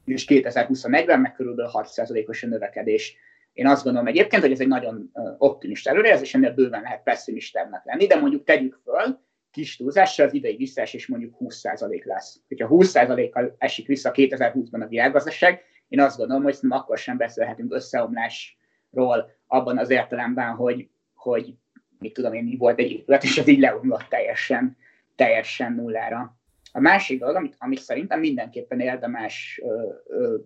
és 0.05 0.25
2021-ben 0.29 1.21
meg 1.21 1.35
körülbelül 1.35 1.71
6%-os 1.75 2.43
a 2.43 2.47
növekedés. 2.47 3.17
Én 3.53 3.67
azt 3.67 3.85
gondolom 3.85 4.09
egyébként, 4.09 4.43
hogy 4.43 4.53
ez 4.53 4.61
egy 4.61 4.69
nagyon 4.69 5.11
optimista 5.39 5.91
előrejelzés, 5.91 6.35
ennél 6.35 6.55
bőven 6.55 6.83
lehet 6.83 7.03
pessimistábbnak 7.03 7.85
lenni, 7.85 8.07
de 8.07 8.17
mondjuk 8.17 8.45
tegyük 8.45 8.81
föl, 8.85 9.19
kis 9.51 9.77
túlzással 9.77 10.27
az 10.27 10.35
idei 10.35 10.57
visszaesés 10.57 11.07
mondjuk 11.07 11.35
20% 11.41 12.05
lesz. 12.05 12.41
Hogyha 12.49 12.69
20%-kal 12.71 13.55
esik 13.59 13.87
vissza 13.87 14.11
2020-ban 14.15 14.83
a 14.83 14.87
világgazdaság, 14.87 15.63
én 15.89 16.01
azt 16.01 16.17
gondolom, 16.17 16.43
hogy 16.43 16.59
akkor 16.69 16.99
sem 16.99 17.17
beszélhetünk 17.17 17.75
összeomlásról 17.75 19.31
abban 19.47 19.79
az 19.79 19.91
értelemben, 19.91 20.55
hogy, 20.55 20.89
hogy 21.15 21.55
mit 21.99 22.13
tudom 22.13 22.33
én, 22.33 22.55
volt 22.59 22.79
egy 22.79 22.91
épület, 22.91 23.23
és 23.25 23.39
az 23.39 23.49
így 23.49 23.59
leomlott 23.59 24.07
teljesen, 24.09 24.77
teljesen 25.17 25.73
nullára. 25.73 26.37
A 26.77 26.81
másik 26.81 27.19
dolog, 27.19 27.37
amit, 27.37 27.55
amit 27.59 27.79
szerintem 27.79 28.21
mindenképpen 28.21 28.81
érdemes 28.81 29.61
ö, 29.63 29.89
ö, 30.07 30.37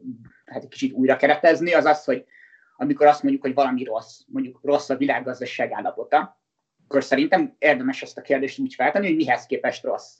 hát 0.45 0.63
egy 0.63 0.69
kicsit 0.69 0.93
újra 0.93 1.17
keretezni, 1.17 1.73
az 1.73 1.85
az, 1.85 2.05
hogy 2.05 2.25
amikor 2.77 3.07
azt 3.07 3.23
mondjuk, 3.23 3.45
hogy 3.45 3.55
valami 3.55 3.85
rossz, 3.85 4.21
mondjuk 4.27 4.61
rossz 4.63 4.91
a 4.91 4.97
világgazdaság 4.97 5.73
állapota, 5.73 6.41
akkor 6.85 7.05
szerintem 7.05 7.55
érdemes 7.59 8.03
ezt 8.03 8.19
a 8.19 8.23
kérdést 8.23 8.59
úgy 8.59 8.75
feltenni, 8.75 9.07
hogy 9.07 9.17
mihez 9.17 9.47
képest 9.47 9.85
rossz. 9.85 10.17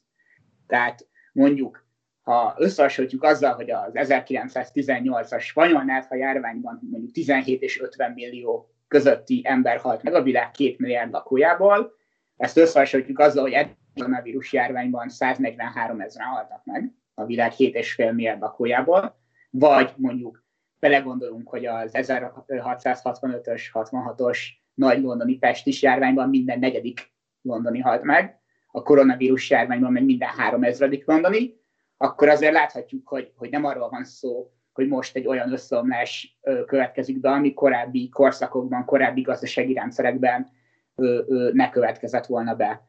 Tehát 0.67 1.07
mondjuk, 1.33 1.87
ha 2.23 2.55
összehasonlítjuk 2.59 3.23
azzal, 3.23 3.55
hogy 3.55 3.71
az 3.71 3.91
1918-as 3.93 5.41
spanyol 5.41 5.85
ha 6.09 6.15
járványban 6.15 6.81
mondjuk 6.91 7.13
17 7.13 7.63
és 7.63 7.81
50 7.81 8.13
millió 8.13 8.71
közötti 8.89 9.41
ember 9.45 9.79
halt 9.79 10.03
meg 10.03 10.15
a 10.15 10.23
világ 10.23 10.51
két 10.51 10.79
milliárd 10.79 11.13
lakójából, 11.13 11.93
ezt 12.37 12.57
összehasonlítjuk 12.57 13.19
azzal, 13.19 13.43
hogy 13.43 13.53
koronavírus 13.99 14.53
járványban 14.53 15.09
143 15.09 16.01
ezeren 16.01 16.29
haltak 16.29 16.65
meg 16.65 16.93
a 17.15 17.25
világ 17.25 17.53
7,5 17.57 18.15
milliárd 18.15 18.41
lakójából, 18.41 19.19
vagy 19.51 19.93
mondjuk 19.97 20.45
belegondolunk, 20.79 21.49
hogy 21.49 21.67
az 21.67 21.91
1665-ös, 21.95 23.63
66-os 23.73 24.39
nagy 24.75 25.03
londoni 25.03 25.39
pestis 25.39 25.83
járványban 25.83 26.29
minden 26.29 26.59
negyedik 26.59 27.13
londoni 27.43 27.81
halt 27.81 28.03
meg, 28.03 28.41
a 28.71 28.83
koronavírus 28.83 29.51
járványban 29.51 29.93
meg 29.93 30.05
minden 30.05 30.29
három 30.29 30.63
ezredik 30.63 31.07
londoni, 31.07 31.57
akkor 31.97 32.29
azért 32.29 32.53
láthatjuk, 32.53 33.09
hogy, 33.09 33.33
hogy 33.37 33.51
nem 33.51 33.65
arról 33.65 33.89
van 33.89 34.05
szó, 34.05 34.51
hogy 34.73 34.89
most 34.89 35.17
egy 35.17 35.27
olyan 35.27 35.53
összeomlás 35.53 36.39
következik 36.67 37.21
be, 37.21 37.31
ami 37.31 37.55
korábbi 37.55 38.09
korszakokban, 38.09 38.85
korábbi 38.85 39.21
gazdasági 39.21 39.73
rendszerekben 39.73 40.49
ne 41.53 41.71
következett 41.71 42.27
volna 42.27 42.55
be. 42.55 42.88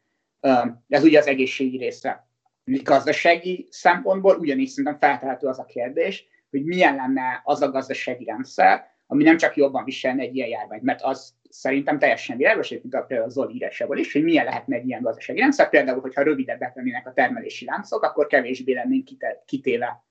Ez 0.87 1.03
ugye 1.03 1.19
az 1.19 1.27
egészségi 1.27 1.77
része. 1.77 2.27
Gazdasági 2.63 3.67
szempontból 3.69 4.37
ugyanis 4.37 4.69
szerintem 4.69 4.99
feltehető 4.99 5.47
az 5.47 5.59
a 5.59 5.65
kérdés, 5.65 6.27
hogy 6.49 6.63
milyen 6.63 6.95
lenne 6.95 7.41
az 7.43 7.61
a 7.61 7.71
gazdasági 7.71 8.23
rendszer, 8.25 8.87
ami 9.07 9.23
nem 9.23 9.37
csak 9.37 9.55
jobban 9.55 9.83
viselne 9.83 10.21
egy 10.21 10.35
ilyen 10.35 10.47
járványt, 10.47 10.81
mert 10.81 11.01
az 11.01 11.33
szerintem 11.49 11.99
teljesen 11.99 12.37
világos, 12.37 12.69
mint 12.69 12.93
a 12.93 13.01
például 13.01 13.29
Zoli 13.29 13.53
írásából 13.53 13.97
is, 13.97 14.13
hogy 14.13 14.23
milyen 14.23 14.45
lehetne 14.45 14.75
egy 14.75 14.87
ilyen 14.87 15.01
gazdasági 15.01 15.39
rendszer. 15.39 15.69
Például, 15.69 16.01
hogyha 16.01 16.21
rövidebbek 16.21 16.75
lennének 16.75 17.07
a 17.07 17.13
termelési 17.13 17.65
láncok, 17.65 18.03
akkor 18.03 18.27
kevésbé 18.27 18.73
lennénk 18.73 19.07
kitéve 19.45 20.03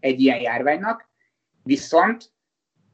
egy 0.00 0.20
ilyen 0.20 0.40
járványnak. 0.40 1.08
Viszont 1.62 2.32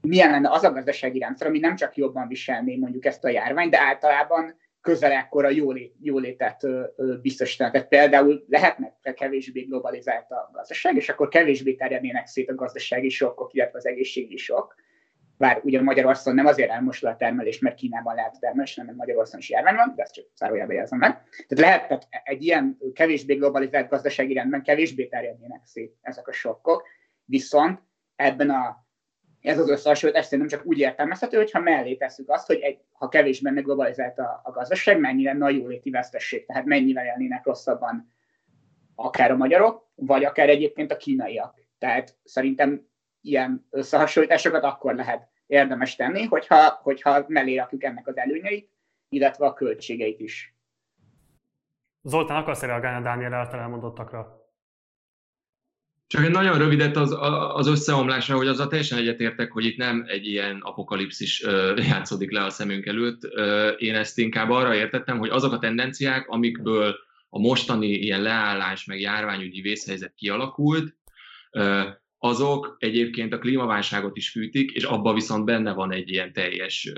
milyen 0.01 0.31
lenne 0.31 0.51
az 0.51 0.65
a 0.65 0.73
gazdasági 0.73 1.19
rendszer, 1.19 1.47
ami 1.47 1.59
nem 1.59 1.77
csak 1.77 1.97
jobban 1.97 2.29
viselné 2.29 2.77
mondjuk 2.77 3.05
ezt 3.05 3.25
a 3.25 3.29
járványt, 3.29 3.71
de 3.71 3.81
általában 3.81 4.55
közel 4.81 5.13
ekkora 5.13 5.49
jólét, 5.49 5.95
jólétet 6.01 6.67
biztosítani. 7.23 7.71
Tehát 7.71 7.89
például 7.89 8.45
lehetne 8.49 9.13
kevésbé 9.15 9.61
globalizált 9.61 10.31
a 10.31 10.51
gazdaság, 10.53 10.97
és 10.97 11.09
akkor 11.09 11.29
kevésbé 11.29 11.75
terjednének 11.75 12.27
szét 12.27 12.51
a 12.51 12.55
gazdasági 12.55 13.09
sokkok, 13.09 13.53
illetve 13.53 13.79
az 13.79 13.87
egészségi 13.87 14.37
sok. 14.37 14.75
Bár 15.37 15.61
ugye 15.63 15.83
Magyarországon 15.83 16.35
nem 16.35 16.47
azért 16.47 16.71
elmosul 16.71 17.09
a 17.09 17.17
termelés, 17.17 17.59
mert 17.59 17.75
Kínában 17.75 18.15
lehet 18.15 18.41
termelés, 18.41 18.75
hanem 18.75 18.95
Magyarországon 18.95 19.41
is 19.41 19.51
járvány 19.51 19.75
van, 19.75 19.93
de 19.97 20.03
ezt 20.03 20.15
csak 20.15 20.25
zárójelbe 20.37 20.75
jelzem 20.75 20.99
meg. 20.99 21.11
Tehát 21.49 21.65
lehet, 21.65 21.87
tehát 21.87 22.09
egy 22.25 22.43
ilyen 22.43 22.79
kevésbé 22.93 23.35
globalizált 23.35 23.89
gazdasági 23.89 24.33
rendben 24.33 24.63
kevésbé 24.63 25.07
terjednének 25.07 25.61
szét 25.65 25.97
ezek 26.01 26.29
a 26.29 26.33
sokkok, 26.33 26.89
viszont 27.25 27.81
ebben 28.17 28.51
a 28.51 28.89
ez 29.41 29.59
az 29.59 29.69
összehasonlítás 29.69 30.25
szerintem 30.25 30.59
csak 30.59 30.67
úgy 30.67 30.79
értelmezhető, 30.79 31.37
hogyha 31.37 31.61
mellé 31.61 31.95
tesszük 31.95 32.31
azt, 32.31 32.47
hogy 32.47 32.59
egy, 32.59 32.79
ha 32.93 33.09
kevés 33.09 33.41
benne 33.41 33.61
globalizált 33.61 34.19
a, 34.19 34.41
a 34.45 34.51
gazdaság, 34.51 35.01
mennyi 35.01 35.25
lenne 35.25 35.45
a 35.45 35.51
jóléti 35.51 35.91
vesztesség, 35.91 36.47
tehát 36.47 36.65
mennyivel 36.65 37.05
élnének 37.05 37.45
rosszabban 37.45 38.13
akár 38.95 39.31
a 39.31 39.37
magyarok, 39.37 39.89
vagy 39.95 40.25
akár 40.25 40.49
egyébként 40.49 40.93
a 40.93 40.97
kínaiak. 40.97 41.61
Tehát 41.79 42.17
szerintem 42.25 42.89
ilyen 43.21 43.67
összehasonlításokat 43.71 44.63
akkor 44.63 44.95
lehet 44.95 45.29
érdemes 45.47 45.97
tenni, 45.97 46.25
hogyha, 46.25 46.79
hogyha 46.83 47.25
mellé 47.27 47.57
rakjuk 47.57 47.85
ennek 47.85 48.07
az 48.07 48.17
előnyeit, 48.17 48.71
illetve 49.09 49.47
a 49.47 49.53
költségeit 49.53 50.21
is. 50.21 50.55
Zoltán, 52.03 52.37
akarsz 52.37 52.63
reagálni 52.63 52.99
a 52.99 53.03
Dániel 53.03 53.33
által 53.33 53.61
elmondottakra? 53.61 54.40
Csak 56.11 56.25
egy 56.25 56.31
nagyon 56.31 56.59
rövidet 56.59 56.97
az, 56.97 57.17
az 57.55 57.67
összeomlásra, 57.67 58.37
hogy 58.37 58.47
azzal 58.47 58.67
teljesen 58.67 58.99
egyetértek, 58.99 59.53
hogy 59.53 59.65
itt 59.65 59.77
nem 59.77 60.05
egy 60.07 60.27
ilyen 60.27 60.59
apokalipszis 60.61 61.45
játszódik 61.91 62.31
le 62.31 62.45
a 62.45 62.51
szemünk 62.51 62.87
előtt. 62.87 63.23
Én 63.79 63.95
ezt 63.95 64.19
inkább 64.19 64.51
arra 64.51 64.75
értettem, 64.75 65.19
hogy 65.19 65.29
azok 65.29 65.53
a 65.53 65.59
tendenciák, 65.59 66.29
amikből 66.29 66.95
a 67.29 67.39
mostani 67.39 67.87
ilyen 67.87 68.23
leállás 68.23 68.85
meg 68.85 69.01
járványügyi 69.01 69.61
vészhelyzet 69.61 70.15
kialakult, 70.15 70.97
azok 72.19 72.77
egyébként 72.79 73.33
a 73.33 73.39
klímaválságot 73.39 74.17
is 74.17 74.31
fűtik, 74.31 74.71
és 74.71 74.85
abban 74.85 75.15
viszont 75.15 75.45
benne 75.45 75.73
van 75.73 75.93
egy 75.93 76.11
ilyen 76.11 76.33
teljes 76.33 76.93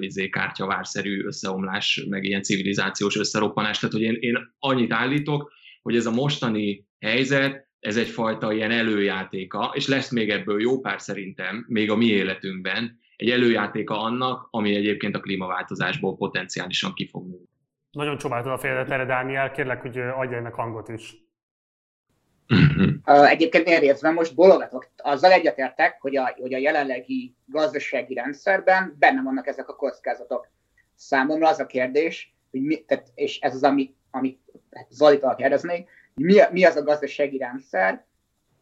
izé, 0.00 0.28
kártyavárszerű 0.28 1.24
összeomlás, 1.24 2.04
meg 2.08 2.24
ilyen 2.24 2.42
civilizációs 2.42 3.16
összeroppanás. 3.16 3.78
Tehát, 3.78 3.94
hogy 3.94 4.04
én, 4.04 4.16
én 4.20 4.54
annyit 4.58 4.92
állítok, 4.92 5.52
hogy 5.82 5.96
ez 5.96 6.06
a 6.06 6.10
mostani 6.10 6.86
helyzet, 7.00 7.63
ez 7.84 7.96
egyfajta 7.96 8.52
ilyen 8.52 8.70
előjátéka, 8.70 9.72
és 9.74 9.88
lesz 9.88 10.10
még 10.10 10.30
ebből 10.30 10.60
jó 10.60 10.80
pár 10.80 11.00
szerintem, 11.00 11.64
még 11.68 11.90
a 11.90 11.96
mi 11.96 12.06
életünkben, 12.06 12.98
egy 13.16 13.30
előjátéka 13.30 14.00
annak, 14.00 14.48
ami 14.50 14.74
egyébként 14.74 15.16
a 15.16 15.20
klímaváltozásból 15.20 16.16
potenciálisan 16.16 16.94
ki 16.94 17.08
fog 17.08 17.26
nőni. 17.26 17.48
Nagyon 17.90 18.16
csodáltad 18.16 18.52
a 18.52 18.58
fejedet 18.58 18.90
erre, 18.90 19.04
Dániel, 19.04 19.50
kérlek, 19.50 19.80
hogy 19.80 19.98
adj 19.98 20.34
ennek 20.34 20.54
hangot 20.54 20.88
is. 20.88 21.14
Egyébként 23.04 23.68
én 23.68 23.80
részben 23.80 24.14
most 24.14 24.34
bologatok. 24.34 24.90
Azzal 24.96 25.32
egyetértek, 25.32 26.00
hogy 26.00 26.16
a, 26.16 26.34
hogy 26.40 26.54
a 26.54 26.58
jelenlegi 26.58 27.34
gazdasági 27.46 28.14
rendszerben 28.14 28.96
benne 28.98 29.22
vannak 29.22 29.46
ezek 29.46 29.68
a 29.68 29.76
kockázatok. 29.76 30.48
Számomra 30.94 31.48
az 31.48 31.58
a 31.58 31.66
kérdés, 31.66 32.34
hogy 32.50 32.62
mi, 32.62 32.84
tehát, 32.84 33.10
és 33.14 33.38
ez 33.38 33.54
az, 33.54 33.62
ami, 33.62 33.94
amit 34.10 34.40
Zolitól 34.88 35.34
kérdeznék, 35.34 35.88
mi, 36.14 36.40
mi 36.50 36.64
az 36.64 36.76
a 36.76 36.82
gazdasági 36.82 37.38
rendszer, 37.38 38.06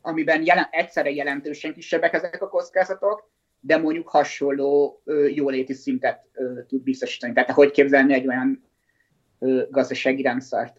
amiben 0.00 0.44
jelen, 0.44 0.68
egyszerre 0.70 1.10
jelentősen 1.10 1.74
kisebbek 1.74 2.12
ezek 2.12 2.42
a 2.42 2.48
kockázatok, 2.48 3.30
de 3.60 3.76
mondjuk 3.76 4.08
hasonló 4.08 5.02
ö, 5.04 5.26
jóléti 5.26 5.72
szintet 5.72 6.28
ö, 6.32 6.60
tud 6.66 6.82
biztosítani. 6.82 7.32
Tehát 7.32 7.50
hogy 7.50 7.70
képzelni 7.70 8.14
egy 8.14 8.26
olyan 8.26 8.68
ö, 9.38 9.62
gazdasági 9.70 10.22
rendszert? 10.22 10.76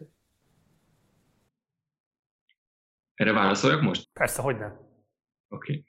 Erre 3.13 3.31
válaszoljak 3.31 3.81
most? 3.81 4.09
Persze, 4.13 4.41
hogy 4.41 4.57
nem. 4.57 4.79
Oké. 5.49 5.83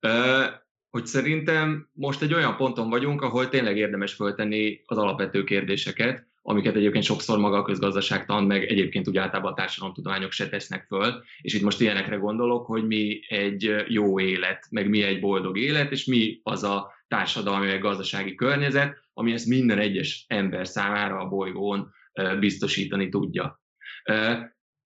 Okay. 0.00 0.12
Uh, 0.12 0.46
hogy 0.90 1.06
szerintem 1.06 1.88
most 1.92 2.22
egy 2.22 2.34
olyan 2.34 2.56
ponton 2.56 2.88
vagyunk, 2.88 3.22
ahol 3.22 3.48
tényleg 3.48 3.76
érdemes 3.76 4.14
föltenni 4.14 4.82
az 4.86 4.96
alapvető 4.96 5.44
kérdéseket, 5.44 6.27
amiket 6.48 6.76
egyébként 6.76 7.04
sokszor 7.04 7.38
maga 7.38 7.56
a 7.56 7.62
közgazdaságtan, 7.62 8.44
meg 8.44 8.64
egyébként 8.64 9.08
úgy 9.08 9.16
általában 9.16 9.52
a 9.52 9.54
társadalomtudományok 9.54 10.32
se 10.32 10.48
tesznek 10.48 10.86
föl, 10.86 11.22
és 11.40 11.54
itt 11.54 11.62
most 11.62 11.80
ilyenekre 11.80 12.16
gondolok, 12.16 12.66
hogy 12.66 12.86
mi 12.86 13.20
egy 13.28 13.84
jó 13.88 14.20
élet, 14.20 14.66
meg 14.70 14.88
mi 14.88 15.02
egy 15.02 15.20
boldog 15.20 15.58
élet, 15.58 15.92
és 15.92 16.04
mi 16.04 16.40
az 16.42 16.62
a 16.64 16.92
társadalmi, 17.08 17.66
meg 17.66 17.80
gazdasági 17.80 18.34
környezet, 18.34 18.96
ami 19.12 19.32
ezt 19.32 19.46
minden 19.46 19.78
egyes 19.78 20.24
ember 20.28 20.66
számára 20.66 21.18
a 21.18 21.28
bolygón 21.28 21.92
biztosítani 22.38 23.08
tudja. 23.08 23.62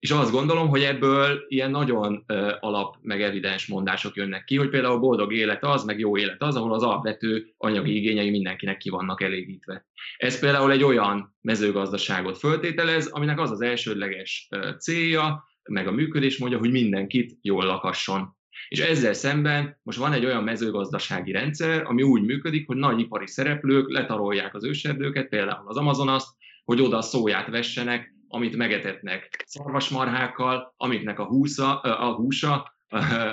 És 0.03 0.11
azt 0.11 0.31
gondolom, 0.31 0.67
hogy 0.67 0.81
ebből 0.81 1.45
ilyen 1.47 1.71
nagyon 1.71 2.25
alap, 2.59 2.95
meg 3.01 3.21
evidens 3.21 3.67
mondások 3.67 4.15
jönnek 4.15 4.43
ki, 4.43 4.57
hogy 4.57 4.69
például 4.69 4.99
boldog 4.99 5.33
élet 5.33 5.63
az, 5.63 5.83
meg 5.83 5.99
jó 5.99 6.17
élet 6.17 6.41
az, 6.41 6.55
ahol 6.55 6.73
az 6.73 6.83
alapvető 6.83 7.53
anyagi 7.57 7.95
igényei 7.95 8.29
mindenkinek 8.29 8.77
ki 8.77 8.89
vannak 8.89 9.21
elégítve. 9.21 9.85
Ez 10.17 10.39
például 10.39 10.71
egy 10.71 10.83
olyan 10.83 11.35
mezőgazdaságot 11.41 12.37
föltételez, 12.37 13.07
aminek 13.07 13.39
az 13.39 13.51
az 13.51 13.61
elsődleges 13.61 14.49
célja, 14.79 15.43
meg 15.63 15.87
a 15.87 15.91
működés 15.91 16.37
mondja, 16.37 16.57
hogy 16.57 16.71
mindenkit 16.71 17.37
jól 17.41 17.65
lakasson. 17.65 18.37
És 18.67 18.79
ezzel 18.79 19.13
szemben 19.13 19.79
most 19.83 19.97
van 19.97 20.13
egy 20.13 20.25
olyan 20.25 20.43
mezőgazdasági 20.43 21.31
rendszer, 21.31 21.83
ami 21.85 22.01
úgy 22.01 22.21
működik, 22.21 22.67
hogy 22.67 22.77
nagy 22.77 22.99
ipari 22.99 23.27
szereplők 23.27 23.91
letarolják 23.91 24.55
az 24.55 24.63
őserdőket, 24.63 25.29
például 25.29 25.67
az 25.67 25.77
Amazonaszt, 25.77 26.35
hogy 26.63 26.81
oda 26.81 27.01
szóját 27.01 27.47
vessenek, 27.47 28.13
amit 28.33 28.55
megetetnek 28.55 29.43
szarvasmarhákkal, 29.45 30.73
amiknek 30.77 31.19
a, 31.19 31.25
húsza, 31.25 31.79
a 31.79 32.13
húsa 32.15 32.77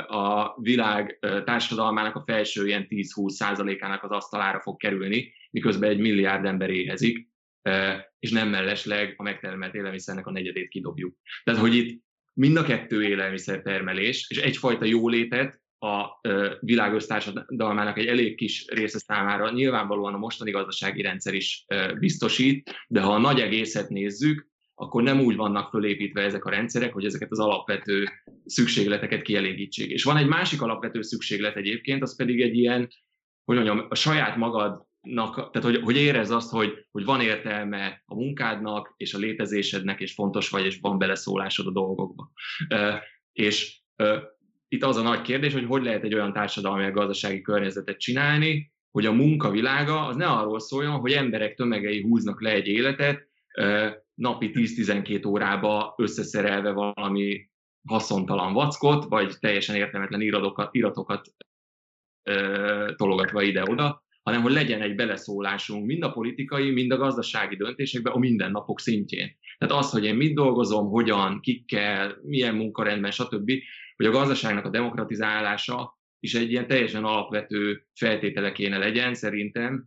a 0.07 0.55
világ 0.61 1.19
társadalmának 1.45 2.15
a 2.15 2.23
felső 2.27 2.67
ilyen 2.67 2.87
10-20 2.89 3.29
százalékának 3.29 4.03
az 4.03 4.11
asztalára 4.11 4.61
fog 4.61 4.77
kerülni, 4.77 5.33
miközben 5.51 5.91
egy 5.91 5.99
milliárd 5.99 6.45
ember 6.45 6.71
éhezik, 6.71 7.29
és 8.19 8.31
nem 8.31 8.49
mellesleg 8.49 9.15
a 9.17 9.23
megtermelt 9.23 9.75
élelmiszernek 9.75 10.27
a 10.27 10.31
negyedét 10.31 10.69
kidobjuk. 10.69 11.17
Tehát, 11.45 11.61
hogy 11.61 11.75
itt 11.75 12.03
mind 12.33 12.57
a 12.57 12.63
kettő 12.63 13.03
élelmiszer 13.03 13.63
termelés, 13.63 14.27
és 14.29 14.39
egyfajta 14.39 14.85
jólétet 14.85 15.61
a 15.79 16.07
világ 16.61 16.95
össztársadalmának 16.95 17.99
egy 17.99 18.07
elég 18.07 18.37
kis 18.37 18.67
része 18.69 18.99
számára 18.99 19.51
nyilvánvalóan 19.51 20.15
a 20.15 20.19
mostani 20.19 20.51
gazdasági 20.51 21.03
rendszer 21.03 21.35
is 21.35 21.65
biztosít, 21.99 22.85
de 22.89 23.01
ha 23.01 23.13
a 23.13 23.19
nagy 23.19 23.41
egészet 23.41 23.89
nézzük, 23.89 24.50
akkor 24.81 25.03
nem 25.03 25.21
úgy 25.21 25.37
vannak 25.37 25.71
fölépítve 25.71 26.23
ezek 26.23 26.45
a 26.45 26.51
rendszerek, 26.51 26.93
hogy 26.93 27.05
ezeket 27.05 27.31
az 27.31 27.39
alapvető 27.39 28.05
szükségleteket 28.45 29.23
kielégítsék. 29.23 29.91
És 29.91 30.05
van 30.05 30.17
egy 30.17 30.27
másik 30.27 30.63
alapvető 30.63 31.03
szükséglet 31.03 31.57
egyébként, 31.57 32.03
az 32.03 32.17
pedig 32.17 32.41
egy 32.41 32.55
ilyen, 32.55 32.89
hogy 33.45 33.57
mondjam, 33.57 33.87
a 33.89 33.95
saját 33.95 34.37
magadnak, 34.37 35.35
tehát 35.35 35.63
hogy, 35.63 35.81
hogy 35.83 35.97
érez 35.97 36.31
azt, 36.31 36.51
hogy, 36.51 36.87
hogy 36.91 37.05
van 37.05 37.21
értelme 37.21 38.03
a 38.05 38.15
munkádnak, 38.15 38.95
és 38.97 39.15
a 39.15 39.19
létezésednek, 39.19 40.01
és 40.01 40.13
fontos 40.13 40.49
vagy, 40.49 40.65
és 40.65 40.79
van 40.81 40.99
beleszólásod 40.99 41.67
a 41.67 41.73
dolgokba. 41.73 42.31
És 43.33 43.81
itt 44.69 44.85
az 44.85 44.97
a 44.97 45.03
nagy 45.03 45.21
kérdés, 45.21 45.53
hogy 45.53 45.67
hogy 45.67 45.83
lehet 45.83 46.05
egy 46.05 46.15
olyan 46.15 46.33
társadalmi 46.33 46.83
vagy 46.83 46.93
gazdasági 46.93 47.41
környezetet 47.41 47.99
csinálni, 47.99 48.73
hogy 48.91 49.07
a 49.07 49.13
munkavilága 49.13 50.07
az 50.07 50.17
ne 50.17 50.27
arról 50.27 50.61
szóljon, 50.61 51.01
hogy 51.01 51.13
emberek 51.13 51.55
tömegei 51.55 52.03
húznak 52.03 52.43
le 52.43 52.51
egy 52.51 52.67
életet, 52.67 53.29
napi 54.21 54.51
10-12 54.55 55.27
órába 55.27 55.95
összeszerelve 55.97 56.73
valami 56.73 57.49
haszontalan 57.89 58.53
vackot, 58.53 59.05
vagy 59.05 59.37
teljesen 59.39 59.77
értelmetlen 59.77 60.21
iratokat, 60.21 60.75
iratokat 60.75 61.29
ö, 62.23 62.93
tologatva 62.97 63.43
ide-oda, 63.43 64.05
hanem 64.23 64.43
hogy 64.43 64.53
legyen 64.53 64.81
egy 64.81 64.95
beleszólásunk 64.95 65.87
mind 65.87 66.03
a 66.03 66.13
politikai, 66.13 66.71
mind 66.71 66.91
a 66.91 66.97
gazdasági 66.97 67.57
döntésekbe 67.57 68.11
a 68.11 68.19
mindennapok 68.19 68.81
szintjén. 68.81 69.37
Tehát 69.59 69.85
az, 69.85 69.91
hogy 69.91 70.05
én 70.05 70.15
mit 70.15 70.35
dolgozom, 70.35 70.89
hogyan, 70.89 71.41
kikkel, 71.41 72.19
milyen 72.23 72.55
munkarendben, 72.55 73.11
stb., 73.11 73.51
hogy 73.97 74.07
a 74.07 74.11
gazdaságnak 74.11 74.65
a 74.65 74.71
demokratizálása 74.71 75.99
is 76.19 76.35
egy 76.35 76.51
ilyen 76.51 76.67
teljesen 76.67 77.05
alapvető 77.05 77.87
feltétele 77.95 78.53
kéne 78.53 78.79
legyen 78.79 79.15
szerintem 79.15 79.87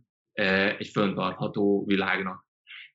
egy 0.78 0.88
föntartható 0.88 1.84
világnak. 1.86 2.43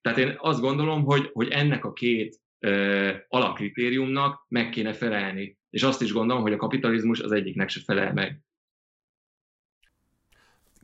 Tehát 0.02 0.18
én 0.18 0.36
azt 0.38 0.62
gondolom, 0.62 1.04
hogy, 1.04 1.30
hogy 1.34 1.48
ennek 1.48 1.86
a 1.86 1.94
két 1.94 2.40
ö, 2.60 3.12
alapkritériumnak 3.28 4.46
meg 4.48 4.70
kéne 4.70 4.94
felelni. 4.94 5.58
És 5.70 5.84
azt 5.84 6.02
is 6.02 6.12
gondolom, 6.12 6.42
hogy 6.42 6.54
a 6.54 6.58
kapitalizmus 6.58 7.20
az 7.20 7.32
egyiknek 7.32 7.70
se 7.70 7.80
felel 7.86 8.14
meg. 8.14 8.40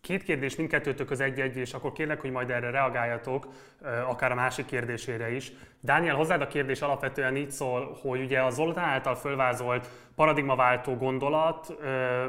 Két 0.02 0.24
kérdés, 0.24 0.56
mindkettőtök 0.56 1.12
az 1.12 1.20
egy-egy, 1.20 1.58
és 1.58 1.74
akkor 1.74 1.92
kérlek, 1.92 2.22
hogy 2.22 2.32
majd 2.32 2.50
erre 2.50 2.70
reagáljatok, 2.70 3.48
akár 4.08 4.32
a 4.32 4.36
másik 4.36 4.66
kérdésére 4.66 5.32
is. 5.36 5.52
Dániel, 5.82 6.16
hozzád 6.16 6.42
a 6.42 6.48
kérdés 6.48 6.82
alapvetően 6.82 7.36
így 7.36 7.52
szól, 7.52 7.98
hogy 8.02 8.22
ugye 8.22 8.40
a 8.40 8.50
Zoltán 8.50 8.84
által 8.84 9.16
fölvázolt 9.16 9.90
paradigmaváltó 10.16 10.96
gondolat 10.96 11.78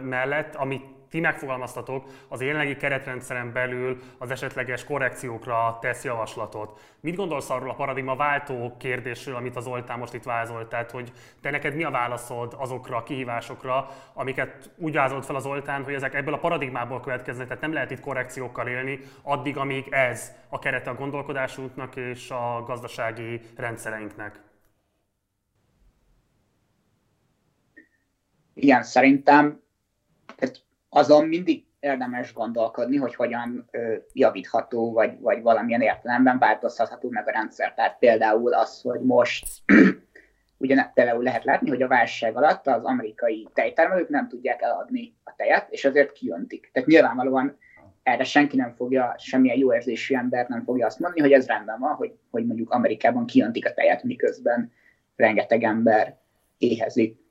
mellett, 0.03 0.55
amit 0.55 0.85
ti 1.11 1.21
megfogalmaztatok, 1.21 2.05
az 2.29 2.43
jelenlegi 2.43 2.77
keretrendszeren 2.77 3.53
belül 3.53 3.99
az 4.19 4.31
esetleges 4.31 4.85
korrekciókra 4.85 5.79
tesz 5.81 6.05
javaslatot. 6.05 6.81
Mit 7.01 7.17
gondolsz 7.17 7.51
arról 7.51 7.71
a 7.71 7.75
paradigma 7.75 8.17
váltó 8.17 8.77
kérdésről, 8.79 9.35
amit 9.35 9.57
az 9.57 9.67
Oltán 9.67 9.99
most 9.99 10.15
itt 10.15 10.23
vázolt? 10.23 10.69
Tehát, 10.69 10.91
hogy 10.91 11.13
te 11.41 11.51
neked 11.51 11.75
mi 11.75 11.85
a 11.85 11.91
válaszod 11.91 12.55
azokra 12.59 12.97
a 12.97 13.03
kihívásokra, 13.03 13.89
amiket 14.13 14.71
úgy 14.77 14.95
vázolt 14.95 15.25
fel 15.25 15.37
az 15.37 15.47
Oltán, 15.47 15.85
hogy 15.85 15.95
ezek 15.95 16.15
ebből 16.15 16.35
a 16.35 16.39
paradigmából 16.39 17.01
következnek, 17.01 17.47
tehát 17.47 17.63
nem 17.63 17.73
lehet 17.73 17.91
itt 17.91 18.01
korrekciókkal 18.01 18.67
élni, 18.67 19.01
addig, 19.23 19.57
amíg 19.57 19.87
ez 19.91 20.33
a 20.49 20.59
kerete 20.59 20.91
a 20.91 20.95
gondolkodásunknak 20.95 21.97
és 21.97 22.31
a 22.31 22.63
gazdasági 22.67 23.41
rendszereinknek. 23.57 24.41
Igen, 28.55 28.83
szerintem 28.83 29.61
azon 30.97 31.27
mindig 31.27 31.65
érdemes 31.81 32.33
gondolkodni, 32.33 32.97
hogy 32.97 33.15
hogyan 33.15 33.69
ö, 33.71 33.95
javítható, 34.13 34.93
vagy, 34.93 35.21
vagy 35.21 35.43
valamilyen 35.43 35.81
értelemben 35.81 36.39
változtatható 36.39 37.11
meg 37.11 37.29
a 37.29 37.31
rendszer. 37.31 37.75
Tehát 37.75 37.99
például 37.99 38.55
az, 38.55 38.81
hogy 38.81 39.01
most 39.01 39.47
ugye 40.59 40.85
például 40.95 41.23
lehet 41.23 41.45
látni, 41.45 41.69
hogy 41.69 41.83
a 41.83 41.89
válság 41.89 42.37
alatt 42.37 42.67
az 42.67 42.85
amerikai 42.85 43.49
tejtermelők 43.55 44.09
nem 44.09 44.29
tudják 44.29 44.63
eladni 44.63 45.15
a 45.25 45.35
tejet, 45.37 45.67
és 45.71 45.85
azért 45.85 46.13
kijöntik. 46.13 46.71
Tehát 46.73 46.89
nyilvánvalóan 46.89 47.59
erre 48.03 48.25
senki 48.25 48.57
nem 48.57 48.75
fogja, 48.77 49.15
semmilyen 49.19 49.59
jó 49.59 49.75
érzésű 49.75 50.15
ember 50.15 50.49
nem 50.49 50.65
fogja 50.65 50.87
azt 50.87 50.99
mondani, 50.99 51.23
hogy 51.23 51.33
ez 51.33 51.47
rendben 51.47 51.79
van, 51.79 51.95
hogy, 51.95 52.13
hogy 52.31 52.47
mondjuk 52.47 52.71
Amerikában 52.71 53.27
kijöntik 53.27 53.67
a 53.67 53.73
tejet, 53.73 54.03
miközben 54.03 54.73
rengeteg 55.17 55.63
ember 55.63 56.17
éhezik. 56.59 57.25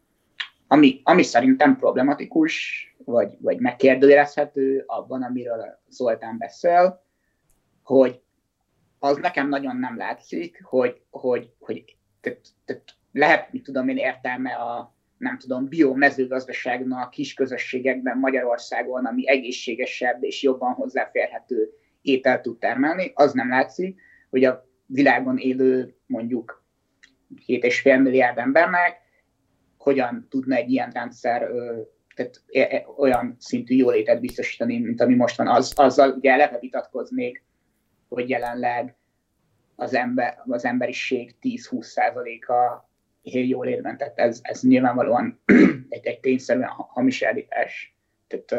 Ami, 0.68 1.02
ami 1.04 1.24
szerintem 1.24 1.78
problematikus, 1.78 2.86
vagy, 3.06 3.38
vagy 3.40 3.60
megkérdőjelezhető 3.60 4.84
abban, 4.86 5.24
amiről 5.24 5.80
Zoltán 5.90 6.38
beszél, 6.38 7.04
hogy 7.84 8.22
az 9.00 9.18
nekem 9.18 9.50
nagyon 9.50 9.78
nem 9.78 9.98
látszik, 9.98 10.64
hogy, 10.64 11.02
hogy, 11.10 11.54
hogy 11.60 11.98
tehát, 12.66 12.84
lehet, 13.12 13.52
mit 13.52 13.64
tudom 13.64 13.90
én, 13.90 13.98
értelme 13.98 14.54
a 14.54 14.96
nem 15.18 15.38
tudom, 15.38 15.68
biomezőgazdaságnak 15.68 17.10
kis 17.10 17.34
közösségekben 17.34 18.18
Magyarországon, 18.18 19.06
ami 19.06 19.30
egészségesebb 19.30 20.24
és 20.24 20.44
jobban 20.44 20.74
hozzáférhető 20.74 21.70
ételt 22.02 22.42
tud 22.42 22.60
termelni, 22.60 23.12
az 23.14 23.34
nem 23.34 23.50
látszik, 23.50 24.02
hogy 24.30 24.44
a 24.44 24.68
világon 24.86 25.38
élő 25.38 25.96
mondjuk 26.06 26.64
7,5 27.48 28.02
milliárd 28.02 28.38
embernek 28.38 29.04
hogyan 29.78 30.28
tudna 30.30 30.56
egy 30.56 30.72
ilyen 30.72 30.90
rendszer 30.90 31.50
tehát 32.16 32.42
olyan 32.98 33.36
szintű 33.40 33.76
jólétet 33.76 34.20
biztosítani, 34.20 34.80
mint 34.80 35.02
ami 35.02 35.16
most 35.16 35.38
van. 35.38 35.48
Az, 35.48 35.74
azzal 35.76 36.12
ugye 36.12 36.32
eleve 36.32 36.60
vitatkoznék, 36.60 37.44
hogy 38.08 38.30
jelenleg 38.30 38.96
az, 39.76 39.94
ember, 39.94 40.42
az 40.46 40.66
emberiség 40.66 41.36
10-20%-a 41.42 42.90
él 43.22 43.48
jól 43.48 43.68
érben, 43.68 43.98
tehát 43.98 44.20
ez, 44.20 44.40
ez 44.42 44.62
nyilvánvalóan 44.62 45.42
egy, 45.90 46.06
egy 46.06 46.20
tényszerűen 46.20 46.70
hamis 46.70 47.22
állítás. 47.22 47.96
Tehát 48.28 48.52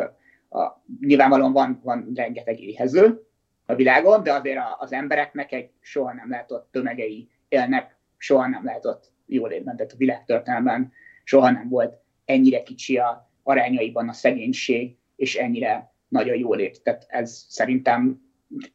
a, 0.49 0.59
a, 0.59 0.83
nyilvánvalóan 1.01 1.53
van, 1.53 1.81
van 1.83 2.11
rengeteg 2.15 2.61
éhező 2.61 3.27
a 3.67 3.75
világon, 3.75 4.23
de 4.23 4.33
azért 4.33 4.59
a, 4.59 4.77
az 4.79 4.93
embereknek 4.93 5.53
egy 5.53 5.71
soha 5.81 6.13
nem 6.13 6.31
látott 6.31 6.69
tömegei 6.71 7.29
élnek, 7.49 7.97
soha 8.17 8.47
nem 8.47 8.65
látott 8.65 9.13
jól 9.27 9.51
érben, 9.51 9.77
tehát 9.77 9.93
a 9.93 9.97
világtörténelemben 9.97 10.93
soha 11.25 11.51
nem 11.51 11.69
volt 11.69 11.99
ennyire 12.25 12.63
kicsi 12.63 12.99
a 12.99 13.31
arányaiban 13.47 14.09
a 14.09 14.13
szegénység, 14.13 14.97
és 15.17 15.37
ennyire 15.37 15.93
nagy 16.09 16.29
a 16.29 16.35
jólét. 16.35 16.83
Tehát 16.83 17.07
ez 17.09 17.45
szerintem 17.49 18.21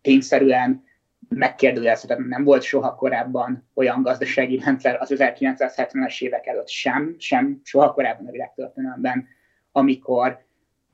tényszerűen 0.01 0.83
megkérdőjelezhetetlen. 1.29 2.27
Nem 2.27 2.43
volt 2.43 2.61
soha 2.61 2.95
korábban 2.95 3.69
olyan 3.73 4.01
gazdasági 4.01 4.57
rendszer 4.57 4.97
az 5.01 5.13
1970-es 5.15 6.21
évek 6.21 6.47
előtt 6.47 6.69
sem, 6.69 7.15
sem 7.17 7.61
soha 7.63 7.93
korábban 7.93 8.27
a 8.27 8.31
világtörténelemben, 8.31 9.27
amikor 9.71 10.45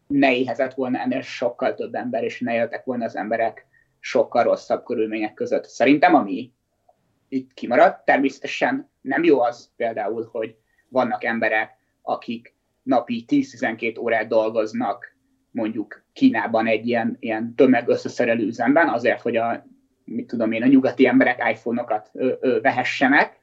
ne 0.08 0.36
éhezett 0.36 0.74
volna 0.74 1.00
ennél 1.00 1.22
sokkal 1.22 1.74
több 1.74 1.96
ember, 1.96 2.24
és 2.24 2.40
ne 2.40 2.54
éltek 2.54 2.84
volna 2.84 3.06
az 3.06 3.16
emberek 3.16 3.66
sokkal 4.00 4.44
rosszabb 4.44 4.84
körülmények 4.84 5.34
között. 5.34 5.66
Szerintem, 5.66 6.16
ami 6.16 6.52
itt 7.30 7.54
kimaradt, 7.54 8.06
természetesen 8.06 8.90
nem 9.02 9.24
jó 9.24 9.42
az 9.42 9.72
például, 9.76 10.30
hogy 10.32 10.56
vannak 10.90 11.24
emberek, 11.24 11.78
akik 12.02 12.57
napi 12.88 13.26
10-12 13.28 14.00
órát 14.00 14.28
dolgoznak 14.28 15.16
mondjuk 15.52 16.04
Kínában 16.14 16.68
egy 16.68 16.88
ilyen, 16.88 17.18
ilyen 17.20 17.56
tömegösszeszerelő 17.56 18.46
üzemben, 18.46 18.88
azért, 18.90 19.22
hogy 19.22 19.36
a 19.36 19.66
mit 20.04 20.28
tudom 20.28 20.52
én, 20.52 20.64
a 20.64 20.68
nyugati 20.68 21.08
emberek 21.08 21.50
iPhone-okat 21.52 22.10
ö, 22.14 22.34
ö, 22.40 22.60
vehessenek. 22.62 23.40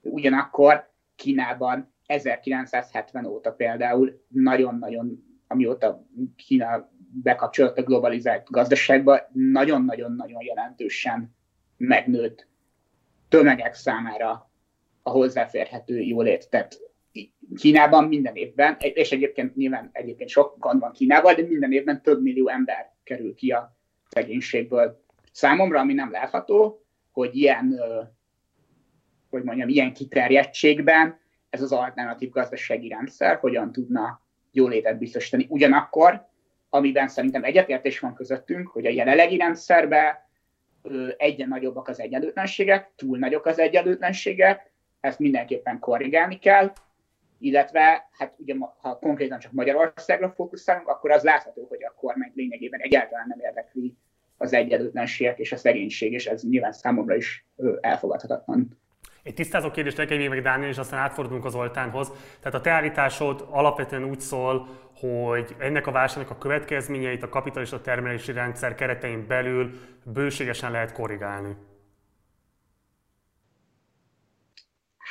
Ugyanakkor 0.00 0.90
Kínában 1.16 1.92
1970 2.06 3.24
óta 3.24 3.52
például 3.52 4.22
nagyon-nagyon, 4.28 5.24
amióta 5.46 6.06
Kína 6.36 6.90
bekapcsolódott 7.22 7.78
a 7.78 7.82
globalizált 7.82 8.50
gazdaságba, 8.50 9.28
nagyon-nagyon-nagyon 9.32 10.42
jelentősen 10.42 11.34
megnőtt 11.76 12.46
tömegek 13.28 13.74
számára 13.74 14.50
a 15.02 15.10
hozzáférhető 15.10 16.00
jólét. 16.00 16.48
Tehát 16.50 16.78
Kínában 17.56 18.04
minden 18.04 18.34
évben, 18.34 18.76
és 18.78 19.12
egyébként 19.12 19.56
nyilván 19.56 19.90
egyébként 19.92 20.28
sok 20.28 20.58
gond 20.58 20.80
van 20.80 20.92
Kínával, 20.92 21.34
de 21.34 21.42
minden 21.42 21.72
évben 21.72 22.02
több 22.02 22.22
millió 22.22 22.48
ember 22.48 22.92
kerül 23.04 23.34
ki 23.34 23.50
a 23.50 23.76
szegénységből 24.08 25.06
Számomra, 25.38 25.80
ami 25.80 25.94
nem 25.94 26.10
látható, 26.10 26.84
hogy 27.12 27.36
ilyen, 27.36 27.80
hogy 29.30 29.42
mondjam, 29.42 29.68
ilyen 29.68 29.92
kiterjedtségben 29.92 31.18
ez 31.50 31.62
az 31.62 31.72
alternatív 31.72 32.30
gazdasági 32.30 32.88
rendszer 32.88 33.36
hogyan 33.36 33.72
tudna 33.72 34.22
jólétet 34.52 34.98
biztosítani. 34.98 35.46
Ugyanakkor, 35.48 36.26
amiben 36.68 37.08
szerintem 37.08 37.44
egyetértés 37.44 37.98
van 37.98 38.14
közöttünk, 38.14 38.68
hogy 38.68 38.86
a 38.86 38.90
jelenlegi 38.90 39.36
rendszerben 39.36 40.14
egyre 41.16 41.46
nagyobbak 41.46 41.88
az 41.88 42.00
egyenlőtlenségek, 42.00 42.92
túl 42.96 43.18
nagyok 43.18 43.46
az 43.46 43.58
egyenlőtlenségek, 43.58 44.72
ezt 45.00 45.18
mindenképpen 45.18 45.78
korrigálni 45.78 46.38
kell, 46.38 46.72
illetve 47.38 48.08
hát 48.12 48.34
ugye 48.36 48.54
ha 48.80 48.98
konkrétan 48.98 49.38
csak 49.38 49.52
Magyarországra 49.52 50.30
fókuszálunk, 50.30 50.88
akkor 50.88 51.10
az 51.10 51.22
látható, 51.22 51.66
hogy 51.68 51.84
a 51.84 51.94
kormány 51.96 52.32
lényegében 52.34 52.80
egyáltalán 52.80 53.26
nem 53.28 53.40
érdekli 53.40 53.96
az 54.36 54.52
egyenlőtlenségek 54.52 55.38
és 55.38 55.52
a 55.52 55.56
szegénység, 55.56 56.12
és 56.12 56.26
ez 56.26 56.42
nyilván 56.42 56.72
számomra 56.72 57.14
is 57.14 57.46
elfogadhatatlan. 57.80 58.78
Egy 59.22 59.34
tisztázó 59.34 59.70
kérdés 59.70 59.94
nekem 59.94 60.18
még 60.18 60.42
Dániel, 60.42 60.68
és 60.68 60.78
aztán 60.78 61.00
átfordulunk 61.00 61.44
az 61.44 61.54
Oltánhoz. 61.54 62.12
Tehát 62.40 62.58
a 62.58 62.60
te 62.60 62.70
állításod 62.70 63.46
alapvetően 63.50 64.04
úgy 64.04 64.20
szól, 64.20 64.68
hogy 64.94 65.56
ennek 65.58 65.86
a 65.86 65.90
válságnak 65.90 66.30
a 66.30 66.38
következményeit 66.38 67.22
a 67.22 67.28
kapitalista 67.28 67.80
termelési 67.80 68.32
rendszer 68.32 68.74
keretein 68.74 69.26
belül 69.26 69.70
bőségesen 70.04 70.70
lehet 70.70 70.92
korrigálni. 70.92 71.56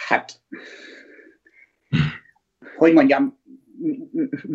Hát, 0.07 0.41
hogy 2.77 2.93
mondjam, 2.93 3.39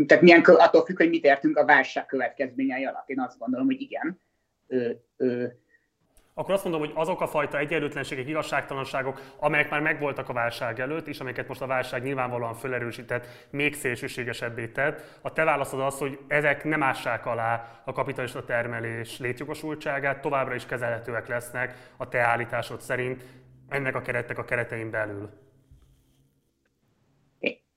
tehát 0.07 0.23
milyen, 0.23 0.41
attól 0.41 0.85
függ, 0.85 0.97
hogy 0.97 1.09
mit 1.09 1.25
értünk 1.25 1.57
a 1.57 1.65
válság 1.65 2.07
következményei 2.07 2.85
alatt. 2.85 3.09
Én 3.09 3.21
azt 3.21 3.39
gondolom, 3.39 3.67
hogy 3.67 3.81
igen 3.81 4.21
ö, 4.67 4.91
ö, 5.17 5.45
akkor 6.35 6.55
azt 6.55 6.65
mondom, 6.65 6.81
hogy 6.81 6.93
azok 6.95 7.21
a 7.21 7.27
fajta 7.27 7.59
egyenlőtlenségek, 7.59 8.29
igazságtalanságok, 8.29 9.21
amelyek 9.39 9.71
már 9.71 9.81
megvoltak 9.81 10.29
a 10.29 10.33
válság 10.33 10.81
előtt, 10.81 11.07
és 11.07 11.21
amelyeket 11.21 11.49
most 11.49 11.61
a 11.61 11.67
válság 11.67 12.03
nyilvánvalóan 12.03 12.55
felerősített, 12.55 13.27
még 13.51 13.75
szélsőségesebbé 13.75 14.67
tett, 14.67 15.19
a 15.21 15.33
te 15.33 15.45
válaszod 15.45 15.81
az, 15.81 15.99
hogy 15.99 16.19
ezek 16.29 16.65
nem 16.65 16.83
ássák 16.83 17.27
alá 17.27 17.83
a 17.85 17.93
kapitalista 17.93 18.45
termelés 18.45 19.19
létjogosultságát, 19.19 20.21
továbbra 20.21 20.55
is 20.55 20.67
kezelhetőek 20.67 21.29
lesznek 21.29 21.93
a 21.97 22.09
te 22.09 22.21
állításod 22.21 22.81
szerint 22.81 23.25
ennek 23.69 23.95
a 23.95 24.01
keretnek 24.01 24.39
a 24.39 24.45
keretein 24.45 24.91
belül. 24.91 25.31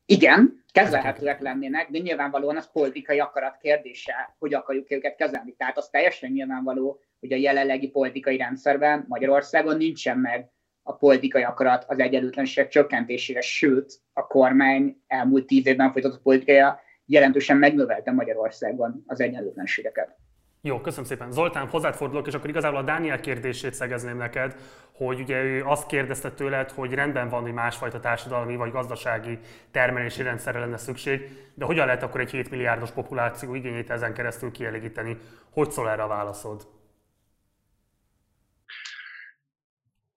Igen, 0.05 0.63
kezelhetőek 0.71 1.39
lennének, 1.39 1.89
de 1.89 1.97
nyilvánvalóan 1.97 2.57
az 2.57 2.71
politikai 2.71 3.19
akarat 3.19 3.57
kérdése, 3.57 4.35
hogy 4.39 4.53
akarjuk 4.53 4.91
őket 4.91 5.15
kezelni. 5.15 5.55
Tehát 5.57 5.77
az 5.77 5.89
teljesen 5.89 6.31
nyilvánvaló, 6.31 6.99
hogy 7.19 7.33
a 7.33 7.35
jelenlegi 7.35 7.87
politikai 7.87 8.37
rendszerben 8.37 9.05
Magyarországon 9.07 9.77
nincsen 9.77 10.17
meg 10.17 10.49
a 10.83 10.95
politikai 10.95 11.43
akarat 11.43 11.85
az 11.87 11.99
egyenlőtlenségek 11.99 12.69
csökkentésére, 12.69 13.41
sőt, 13.41 13.99
a 14.13 14.27
kormány 14.27 15.01
elmúlt 15.07 15.45
tíz 15.45 15.67
évben 15.67 15.91
folytatott 15.91 16.21
politikája 16.21 16.79
jelentősen 17.05 17.57
megnövelte 17.57 18.11
Magyarországon 18.11 19.03
az 19.07 19.19
egyenlőtlenségeket. 19.19 20.17
Jó, 20.65 20.81
köszönöm 20.81 21.05
szépen. 21.05 21.31
Zoltán, 21.31 21.67
hozzád 21.67 21.95
fordulok, 21.95 22.27
és 22.27 22.33
akkor 22.33 22.49
igazából 22.49 22.79
a 22.79 22.83
Dániel 22.83 23.19
kérdését 23.19 23.73
szegezném 23.73 24.17
neked, 24.17 24.55
hogy 24.91 25.19
ugye 25.19 25.43
ő 25.43 25.63
azt 25.65 25.87
kérdezte 25.87 26.31
tőled, 26.31 26.71
hogy 26.71 26.93
rendben 26.93 27.29
van, 27.29 27.41
hogy 27.41 27.53
másfajta 27.53 27.99
társadalmi 27.99 28.55
vagy 28.55 28.71
gazdasági 28.71 29.39
termelési 29.71 30.21
rendszerre 30.21 30.59
lenne 30.59 30.77
szükség, 30.77 31.29
de 31.53 31.65
hogyan 31.65 31.85
lehet 31.85 32.03
akkor 32.03 32.21
egy 32.21 32.31
7 32.31 32.49
milliárdos 32.49 32.91
populáció 32.91 33.55
igényét 33.55 33.89
ezen 33.89 34.13
keresztül 34.13 34.51
kielégíteni? 34.51 35.17
Hogy 35.49 35.71
szól 35.71 35.89
erre 35.89 36.03
a 36.03 36.07
válaszod? 36.07 36.67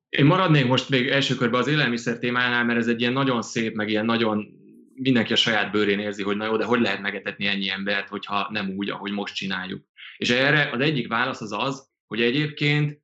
Én 0.09 0.25
maradnék 0.25 0.67
most 0.67 0.89
még 0.89 1.09
első 1.09 1.35
körben 1.35 1.61
az 1.61 1.69
élelmiszer 1.69 2.19
témánál, 2.19 2.65
mert 2.65 2.79
ez 2.79 2.89
egy 2.89 3.01
ilyen 3.01 3.13
nagyon 3.13 3.43
szép, 3.43 3.75
meg 3.75 3.89
ilyen 3.89 4.05
nagyon 4.05 4.47
mindenki 4.95 5.33
a 5.33 5.37
saját 5.37 5.71
bőrén 5.71 5.99
érzi, 5.99 6.23
hogy 6.23 6.37
na 6.37 6.45
jó, 6.45 6.57
de 6.57 6.65
hogy 6.65 6.81
lehet 6.81 7.01
megetetni 7.01 7.47
ennyi 7.47 7.71
embert, 7.71 8.09
hogyha 8.09 8.49
nem 8.51 8.75
úgy, 8.77 8.91
ahogy 8.91 9.13
most 9.13 9.35
csináljuk. 9.35 9.87
És 10.19 10.31
erre 10.31 10.71
az 10.73 10.81
egyik 10.81 11.09
válasz 11.09 11.41
az 11.41 11.53
az, 11.53 11.89
hogy 12.07 12.21
egyébként 12.21 13.01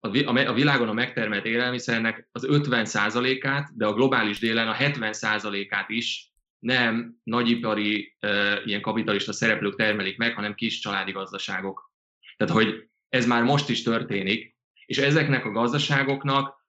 a 0.00 0.52
világon 0.54 0.88
a 0.88 0.92
megtermelt 0.92 1.44
élelmiszernek 1.44 2.28
az 2.32 2.46
50%-át, 2.50 3.76
de 3.76 3.86
a 3.86 3.92
globális 3.92 4.38
délen 4.38 4.68
a 4.68 4.74
70%-át 4.74 5.90
is 5.90 6.32
nem 6.58 7.16
nagyipari, 7.22 8.16
ilyen 8.64 8.80
kapitalista 8.80 9.32
szereplők 9.32 9.76
termelik 9.76 10.16
meg, 10.16 10.34
hanem 10.34 10.54
kis 10.54 10.78
családi 10.78 11.12
gazdaságok. 11.12 11.92
Tehát, 12.36 12.54
hogy 12.54 12.88
ez 13.08 13.26
már 13.26 13.42
most 13.42 13.68
is 13.68 13.82
történik, 13.82 14.56
és 14.86 14.98
ezeknek 14.98 15.44
a 15.44 15.50
gazdaságoknak 15.50 16.62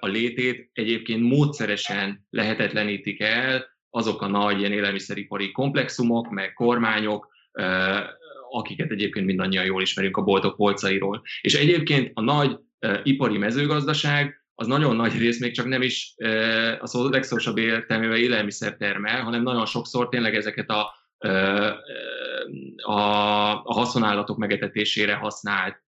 a 0.00 0.06
létét 0.06 0.70
egyébként 0.72 1.22
módszeresen 1.22 2.26
lehetetlenítik 2.30 3.20
el 3.20 3.66
azok 3.90 4.22
a 4.22 4.28
nagy 4.28 4.58
ilyen 4.58 4.72
élelmiszeripari 4.72 5.52
komplexumok, 5.52 6.30
meg 6.30 6.52
kormányok, 6.52 7.34
akiket 8.50 8.90
egyébként 8.90 9.26
mindannyian 9.26 9.64
jól 9.64 9.82
ismerünk 9.82 10.16
a 10.16 10.22
boltok 10.22 10.56
polcairól. 10.56 11.22
És 11.40 11.54
egyébként 11.54 12.10
a 12.14 12.20
nagy 12.20 12.56
e, 12.78 13.00
ipari 13.04 13.38
mezőgazdaság 13.38 14.44
az 14.54 14.66
nagyon 14.66 14.96
nagy 14.96 15.18
rész 15.18 15.40
még 15.40 15.52
csak 15.52 15.66
nem 15.66 15.82
is 15.82 16.14
e, 16.16 16.30
a 16.80 16.86
szó 16.86 17.08
legszorosabb 17.08 17.58
értelmével 17.58 18.16
élelmiszer 18.16 18.76
termel, 18.76 19.22
hanem 19.22 19.42
nagyon 19.42 19.66
sokszor 19.66 20.08
tényleg 20.08 20.34
ezeket 20.34 20.70
a, 20.70 20.94
e, 21.18 21.30
a, 22.82 23.00
a 23.64 23.72
haszonállatok 23.72 24.36
megetetésére 24.36 25.14
használt 25.14 25.84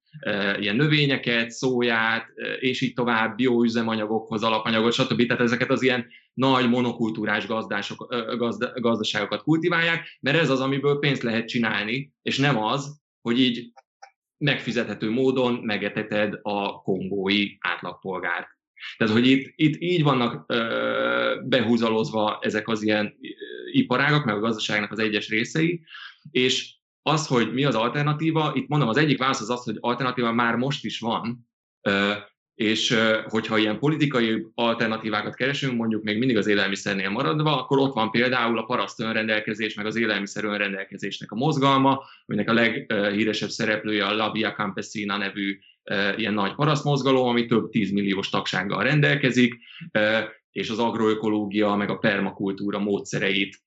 ilyen 0.61 0.77
növényeket, 0.77 1.51
szóját, 1.51 2.27
és 2.59 2.81
így 2.81 2.95
tovább, 2.95 3.37
bioüzemanyagokhoz, 3.37 4.43
alapanyagot, 4.43 4.93
stb. 4.93 5.27
Tehát 5.27 5.43
ezeket 5.43 5.71
az 5.71 5.83
ilyen 5.83 6.07
nagy 6.39 6.69
monokultúrás 6.69 7.47
gazdások, 7.47 8.15
gazda, 8.37 8.73
gazdaságokat 8.81 9.43
kultiválják, 9.43 10.19
mert 10.21 10.39
ez 10.39 10.51
az, 10.51 10.61
amiből 10.61 10.99
pénzt 10.99 11.23
lehet 11.23 11.49
csinálni, 11.49 12.13
és 12.23 12.39
nem 12.39 12.59
az, 12.59 13.01
hogy 13.21 13.41
így 13.41 13.73
megfizethető 14.37 15.11
módon 15.11 15.55
megeteted 15.55 16.39
a 16.43 16.83
kongói 16.83 17.57
átlagpolgárt. 17.59 18.49
Tehát, 18.97 19.15
hogy 19.15 19.27
itt, 19.27 19.53
itt 19.57 19.81
így 19.81 20.03
vannak 20.03 20.45
ö, 20.47 21.41
behúzalozva 21.45 22.39
ezek 22.43 22.69
az 22.69 22.83
ilyen 22.83 23.15
iparágak, 23.73 24.25
meg 24.25 24.35
a 24.35 24.41
gazdaságnak 24.41 24.93
az 24.93 24.99
egyes 24.99 25.29
részei, 25.29 25.85
és 26.31 26.77
az, 27.03 27.27
hogy 27.27 27.53
mi 27.53 27.65
az 27.65 27.75
alternatíva, 27.75 28.53
itt 28.55 28.69
mondom, 28.69 28.89
az 28.89 28.97
egyik 28.97 29.19
válasz 29.19 29.41
az 29.41 29.51
az, 29.51 29.65
hogy 29.65 29.77
alternatíva 29.81 30.33
már 30.33 30.57
most 30.57 30.85
is 30.85 30.99
van, 30.99 31.49
és 32.59 32.97
hogyha 33.25 33.59
ilyen 33.59 33.79
politikai 33.79 34.47
alternatívákat 34.55 35.35
keresünk, 35.35 35.77
mondjuk 35.77 36.03
még 36.03 36.19
mindig 36.19 36.37
az 36.37 36.47
élelmiszernél 36.47 37.11
maradva, 37.11 37.61
akkor 37.63 37.79
ott 37.79 37.95
van 37.95 38.11
például 38.11 38.59
a 38.59 38.65
paraszt 38.65 39.01
önrendelkezés, 39.01 39.75
meg 39.75 39.87
az 39.87 39.97
élelmiszer 39.97 40.45
önrendelkezésnek 40.45 41.31
a 41.31 41.37
mozgalma, 41.37 42.03
aminek 42.27 42.51
a 42.51 42.53
leghíresebb 42.53 43.49
szereplője 43.49 44.05
a 44.05 44.15
Labia 44.15 44.53
Campesina 44.53 45.17
nevű 45.17 45.59
ilyen 46.17 46.35
nagy 46.35 46.55
parasztmozgalom, 46.55 47.29
ami 47.29 47.47
több 47.47 47.71
tízmilliós 47.71 48.29
tagsággal 48.29 48.83
rendelkezik, 48.83 49.55
és 50.53 50.71
az 50.71 50.79
agroökológia, 50.79 51.75
meg 51.75 51.91
a 51.91 51.99
permakultúra 51.99 52.79
módszereit 52.79 53.63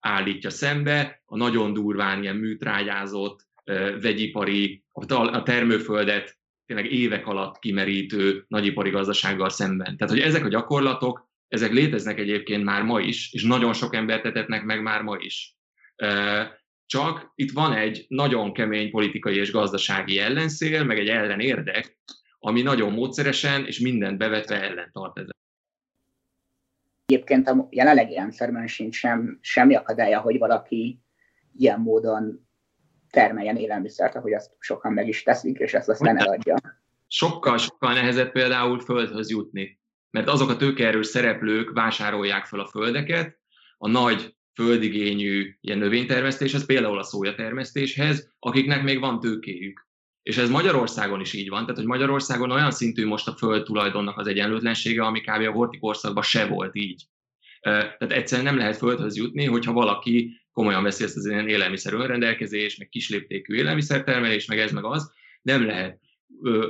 állítja 0.00 0.50
szembe, 0.50 1.22
a 1.26 1.36
nagyon 1.36 1.72
durván 1.72 2.22
ilyen 2.22 2.36
műtrágyázott, 2.36 3.48
vegyipari, 4.00 4.84
a 4.92 5.42
termőföldet 5.42 6.38
tényleg 6.70 6.92
évek 6.92 7.26
alatt 7.26 7.58
kimerítő 7.58 8.44
nagyipari 8.48 8.90
gazdasággal 8.90 9.48
szemben. 9.48 9.96
Tehát, 9.96 10.14
hogy 10.14 10.22
ezek 10.22 10.44
a 10.44 10.48
gyakorlatok, 10.48 11.28
ezek 11.48 11.72
léteznek 11.72 12.18
egyébként 12.18 12.64
már 12.64 12.82
ma 12.82 13.00
is, 13.00 13.32
és 13.32 13.42
nagyon 13.42 13.72
sok 13.72 13.94
embert 13.94 14.22
tetetnek 14.22 14.64
meg 14.64 14.82
már 14.82 15.02
ma 15.02 15.16
is. 15.18 15.56
Csak 16.86 17.32
itt 17.34 17.50
van 17.50 17.72
egy 17.72 18.04
nagyon 18.08 18.52
kemény 18.52 18.90
politikai 18.90 19.36
és 19.36 19.52
gazdasági 19.52 20.18
ellenszél, 20.18 20.84
meg 20.84 20.98
egy 20.98 21.08
ellenérdek, 21.08 21.98
ami 22.38 22.62
nagyon 22.62 22.92
módszeresen 22.92 23.66
és 23.66 23.78
mindent 23.78 24.18
bevetve 24.18 24.62
ellen 24.62 24.90
tart 24.92 25.18
ezzel. 25.18 25.36
Egyébként 27.06 27.48
a 27.48 27.68
jelenlegi 27.70 28.14
rendszerben 28.14 28.66
sincs 28.66 28.96
sem, 28.96 29.38
semmi 29.40 29.74
akadálya, 29.74 30.20
hogy 30.20 30.38
valaki 30.38 31.00
ilyen 31.56 31.80
módon 31.80 32.48
termeljen 33.10 33.56
élelmiszert, 33.56 34.14
ahogy 34.14 34.32
azt 34.32 34.50
sokan 34.58 34.92
meg 34.92 35.08
is 35.08 35.22
teszik, 35.22 35.58
és 35.58 35.74
ezt 35.74 35.88
aztán 35.88 36.18
eladja. 36.18 36.56
Sokkal, 37.06 37.58
sokkal 37.58 37.92
nehezebb 37.92 38.32
például 38.32 38.80
földhöz 38.80 39.30
jutni, 39.30 39.78
mert 40.10 40.28
azok 40.28 40.50
a 40.50 40.56
tőkeerős 40.56 41.06
szereplők 41.06 41.70
vásárolják 41.72 42.44
fel 42.44 42.60
a 42.60 42.66
földeket, 42.66 43.38
a 43.78 43.88
nagy 43.88 44.34
földigényű 44.54 45.56
ilyen 45.60 45.78
növénytermesztéshez, 45.78 46.66
például 46.66 46.98
a 46.98 47.02
szójatermesztéshez, 47.02 48.32
akiknek 48.38 48.82
még 48.82 49.00
van 49.00 49.20
tőkéjük. 49.20 49.88
És 50.22 50.36
ez 50.36 50.50
Magyarországon 50.50 51.20
is 51.20 51.32
így 51.32 51.48
van, 51.48 51.60
tehát 51.60 51.76
hogy 51.76 51.86
Magyarországon 51.86 52.50
olyan 52.50 52.70
szintű 52.70 53.06
most 53.06 53.28
a 53.28 53.36
föld 53.36 53.64
tulajdonnak 53.64 54.18
az 54.18 54.26
egyenlőtlensége, 54.26 55.02
ami 55.02 55.20
kb. 55.20 55.46
a 55.46 55.50
horti 55.50 55.78
korszakban 55.78 56.22
se 56.22 56.46
volt 56.46 56.74
így. 56.74 57.06
Tehát 57.60 58.12
egyszerűen 58.12 58.46
nem 58.46 58.56
lehet 58.56 58.76
földhöz 58.76 59.16
jutni, 59.16 59.44
hogyha 59.44 59.72
valaki 59.72 60.40
komolyan 60.60 60.82
veszi 60.82 61.04
ezt 61.04 61.16
az 61.16 61.26
ilyen 61.26 61.48
élelmiszer 61.48 61.92
önrendelkezés, 61.92 62.76
meg 62.76 62.88
kisléptékű 62.88 63.54
élelmiszertermelés, 63.54 64.46
meg 64.46 64.58
ez 64.58 64.72
meg 64.72 64.84
az, 64.84 65.12
nem 65.42 65.66
lehet. 65.66 66.00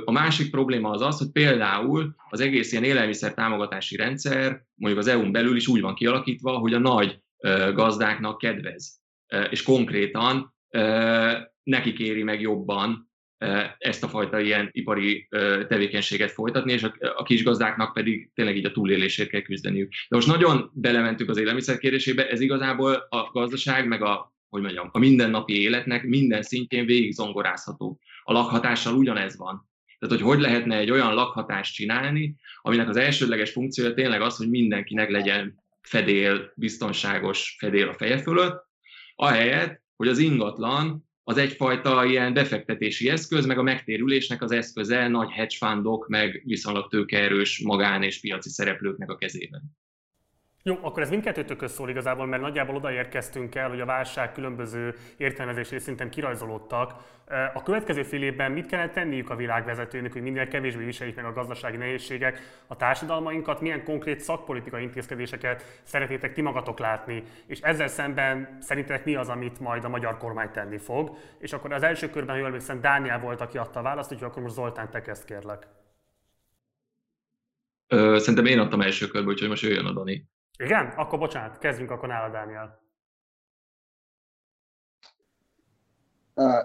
A 0.05 0.11
másik 0.11 0.51
probléma 0.51 0.89
az 0.89 1.01
az, 1.01 1.17
hogy 1.17 1.31
például 1.31 2.15
az 2.29 2.39
egész 2.39 2.71
ilyen 2.71 2.83
élelmiszer 2.83 3.33
támogatási 3.33 3.95
rendszer, 3.95 4.65
mondjuk 4.75 5.01
az 5.01 5.07
EU-n 5.07 5.31
belül 5.31 5.55
is 5.55 5.67
úgy 5.67 5.81
van 5.81 5.95
kialakítva, 5.95 6.51
hogy 6.51 6.73
a 6.73 6.79
nagy 6.79 7.19
gazdáknak 7.73 8.37
kedvez. 8.37 8.99
És 9.49 9.63
konkrétan 9.63 10.55
neki 11.63 11.93
kéri 11.93 12.23
meg 12.23 12.41
jobban 12.41 13.10
ezt 13.77 14.03
a 14.03 14.07
fajta 14.07 14.39
ilyen 14.39 14.69
ipari 14.71 15.27
tevékenységet 15.67 16.31
folytatni, 16.31 16.71
és 16.71 16.83
a 17.15 17.23
kis 17.23 17.43
gazdáknak 17.43 17.93
pedig 17.93 18.29
tényleg 18.33 18.57
így 18.57 18.65
a 18.65 18.71
túlélésért 18.71 19.29
kell 19.29 19.41
küzdeniük. 19.41 19.89
De 20.09 20.15
most 20.15 20.27
nagyon 20.27 20.71
belementünk 20.73 21.29
az 21.29 21.37
élelmiszer 21.37 21.77
kérdésébe, 21.77 22.29
ez 22.29 22.39
igazából 22.39 23.07
a 23.09 23.29
gazdaság, 23.31 23.87
meg 23.87 24.01
a, 24.01 24.33
hogy 24.49 24.61
mondjam, 24.61 24.89
a 24.91 24.99
mindennapi 24.99 25.61
életnek 25.61 26.03
minden 26.03 26.41
szintjén 26.41 26.85
végig 26.85 27.13
zongorázható. 27.13 27.99
A 28.23 28.33
lakhatással 28.33 28.93
ugyanez 28.93 29.37
van. 29.37 29.69
Tehát, 29.99 30.15
hogy 30.15 30.25
hogy 30.27 30.39
lehetne 30.39 30.77
egy 30.77 30.91
olyan 30.91 31.13
lakhatást 31.13 31.73
csinálni, 31.73 32.35
aminek 32.61 32.89
az 32.89 32.97
elsődleges 32.97 33.51
funkciója 33.51 33.93
tényleg 33.93 34.21
az, 34.21 34.37
hogy 34.37 34.49
mindenkinek 34.49 35.09
legyen 35.09 35.63
fedél, 35.81 36.51
biztonságos 36.55 37.55
fedél 37.59 37.87
a 37.87 37.93
feje 37.93 38.17
fölött, 38.17 38.63
ahelyett, 39.15 39.81
hogy 39.95 40.07
az 40.07 40.17
ingatlan 40.17 41.09
az 41.31 41.37
egyfajta 41.37 42.05
ilyen 42.05 42.33
befektetési 42.33 43.09
eszköz, 43.09 43.45
meg 43.45 43.57
a 43.57 43.61
megtérülésnek 43.61 44.41
az 44.41 44.51
eszköze 44.51 45.07
nagy 45.07 45.31
hedge 45.31 45.55
fundok, 45.57 46.07
meg 46.07 46.41
viszonylag 46.45 46.89
tőkeerős 46.89 47.61
magán 47.63 48.03
és 48.03 48.19
piaci 48.19 48.49
szereplőknek 48.49 49.09
a 49.09 49.15
kezében. 49.15 49.61
Jó, 50.63 50.77
akkor 50.81 51.01
ez 51.01 51.09
mindkettőtök 51.09 51.67
szól 51.67 51.89
igazából, 51.89 52.25
mert 52.25 52.41
nagyjából 52.41 52.75
odaérkeztünk 52.75 53.55
el, 53.55 53.69
hogy 53.69 53.81
a 53.81 53.85
válság 53.85 54.31
különböző 54.31 54.95
értelmezési 55.17 55.79
szinten 55.79 56.09
kirajzolódtak. 56.09 56.93
A 57.53 57.63
következő 57.63 58.03
fél 58.03 58.23
évben 58.23 58.51
mit 58.51 58.65
kellene 58.65 58.89
tenniük 58.89 59.29
a 59.29 59.35
világvezetőnek, 59.35 60.13
hogy 60.13 60.21
minél 60.21 60.47
kevésbé 60.47 60.83
viseljék 60.83 61.15
meg 61.15 61.25
a 61.25 61.33
gazdasági 61.33 61.77
nehézségek 61.77 62.63
a 62.67 62.75
társadalmainkat, 62.75 63.61
milyen 63.61 63.83
konkrét 63.83 64.19
szakpolitikai 64.19 64.83
intézkedéseket 64.83 65.81
szeretnétek 65.83 66.33
ti 66.33 66.41
magatok 66.41 66.79
látni, 66.79 67.23
és 67.45 67.59
ezzel 67.59 67.87
szemben 67.87 68.57
szerintetek 68.59 69.05
mi 69.05 69.15
az, 69.15 69.29
amit 69.29 69.59
majd 69.59 69.83
a 69.83 69.89
magyar 69.89 70.17
kormány 70.17 70.51
tenni 70.51 70.77
fog. 70.77 71.17
És 71.39 71.53
akkor 71.53 71.73
az 71.73 71.83
első 71.83 72.09
körben, 72.09 72.37
jól 72.37 72.45
emlékszem, 72.45 72.81
Dániel 72.81 73.19
volt, 73.19 73.41
aki 73.41 73.57
adta 73.57 73.79
a 73.79 73.83
választ, 73.83 74.11
úgyhogy 74.11 74.27
akkor 74.27 74.41
most 74.41 74.55
Zoltán, 74.55 74.89
te 74.89 75.01
kezd 75.01 75.25
kérlek. 75.25 75.67
Szerintem 77.87 78.45
én 78.45 78.59
adtam 78.59 78.81
első 78.81 79.07
körbe, 79.07 79.29
úgyhogy 79.29 79.49
most 79.49 79.63
jöjjön 79.63 79.85
a 79.85 79.91
Dani. 79.91 80.29
Igen? 80.57 80.85
Akkor 80.85 81.19
bocsánat, 81.19 81.57
kezdjünk 81.57 81.91
akkor 81.91 82.07
nála, 82.07 82.31
Dániel. 82.31 82.79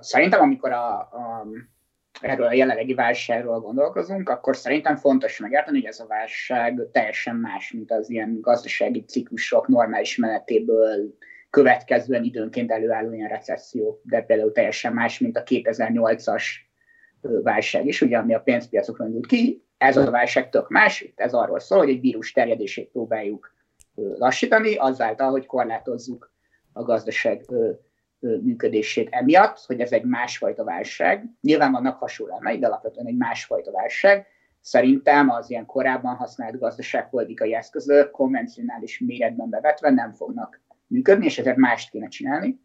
Szerintem, 0.00 0.40
amikor 0.40 0.72
a, 0.72 0.98
a, 0.98 1.46
erről 2.20 2.46
a 2.46 2.52
jelenlegi 2.52 2.94
válságról 2.94 3.60
gondolkozunk, 3.60 4.28
akkor 4.28 4.56
szerintem 4.56 4.96
fontos 4.96 5.38
megérteni, 5.38 5.78
hogy 5.78 5.88
ez 5.88 6.00
a 6.00 6.06
válság 6.06 6.88
teljesen 6.92 7.36
más, 7.36 7.72
mint 7.72 7.90
az 7.92 8.10
ilyen 8.10 8.40
gazdasági 8.40 9.04
ciklusok 9.04 9.68
normális 9.68 10.16
menetéből 10.16 11.14
következően 11.50 12.24
időnként 12.24 12.70
előálló 12.70 13.12
ilyen 13.12 13.28
recesszió, 13.28 14.00
de 14.02 14.22
például 14.22 14.52
teljesen 14.52 14.92
más, 14.92 15.18
mint 15.18 15.36
a 15.36 15.42
2008-as 15.42 16.44
válság 17.20 17.86
is, 17.86 18.00
ugye, 18.00 18.18
ami 18.18 18.34
a 18.34 18.40
pénzpiacokon 18.40 19.06
indult 19.06 19.26
ki. 19.26 19.64
Ez 19.78 19.96
a 19.96 20.10
válság 20.10 20.50
tök 20.50 20.68
más, 20.68 21.12
ez 21.14 21.32
arról 21.32 21.60
szól, 21.60 21.78
hogy 21.78 21.88
egy 21.88 22.00
vírus 22.00 22.32
terjedését 22.32 22.90
próbáljuk 22.90 23.54
lassítani, 23.96 24.74
azáltal, 24.74 25.30
hogy 25.30 25.46
korlátozzuk 25.46 26.32
a 26.72 26.82
gazdaság 26.82 27.44
működését 28.18 29.08
emiatt, 29.10 29.58
hogy 29.66 29.80
ez 29.80 29.92
egy 29.92 30.04
másfajta 30.04 30.64
válság. 30.64 31.24
Nyilván 31.40 31.72
vannak 31.72 31.98
hasonlóan, 31.98 32.60
de 32.60 32.66
alapvetően 32.66 33.06
egy 33.06 33.16
másfajta 33.16 33.70
válság. 33.70 34.26
Szerintem 34.60 35.30
az 35.30 35.50
ilyen 35.50 35.66
korábban 35.66 36.16
használt 36.16 36.58
gazdaságpolitikai 36.58 37.54
eszközök 37.54 38.10
konvencionális 38.10 38.98
méretben 38.98 39.48
bevetve 39.48 39.90
nem 39.90 40.12
fognak 40.12 40.60
működni, 40.86 41.24
és 41.24 41.38
ezért 41.38 41.56
mást 41.56 41.90
kéne 41.90 42.08
csinálni. 42.08 42.60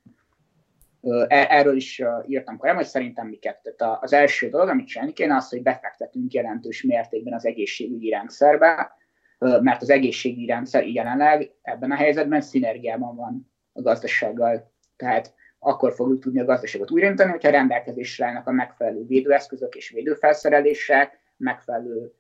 E, 1.27 1.47
erről 1.49 1.75
is 1.75 2.03
írtam 2.27 2.57
korábban, 2.57 2.81
hogy 2.81 2.91
szerintem 2.91 3.27
miket. 3.27 3.73
Tehát 3.77 4.03
az 4.03 4.13
első 4.13 4.49
dolog, 4.49 4.69
amit 4.69 4.87
csinálni 4.87 5.13
kéne, 5.13 5.35
az, 5.35 5.49
hogy 5.49 5.61
befektetünk 5.61 6.33
jelentős 6.33 6.83
mértékben 6.83 7.33
az 7.33 7.45
egészségügyi 7.45 8.09
rendszerbe, 8.09 8.95
mert 9.41 9.81
az 9.81 9.89
egészségügyi 9.89 10.45
rendszer 10.45 10.87
jelenleg 10.87 11.51
ebben 11.61 11.91
a 11.91 11.95
helyzetben 11.95 12.41
szinergiában 12.41 13.15
van 13.15 13.51
a 13.73 13.81
gazdasággal. 13.81 14.71
Tehát 14.95 15.33
akkor 15.59 15.93
fogjuk 15.93 16.21
tudni 16.21 16.39
a 16.39 16.45
gazdaságot 16.45 16.91
újraindítani, 16.91 17.31
hogyha 17.31 17.49
rendelkezésre 17.49 18.25
állnak 18.25 18.47
a 18.47 18.51
megfelelő 18.51 19.05
védőeszközök 19.05 19.75
és 19.75 19.89
védőfelszerelések, 19.89 21.19
megfelelő 21.37 22.13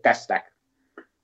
tesztek. 0.00 0.56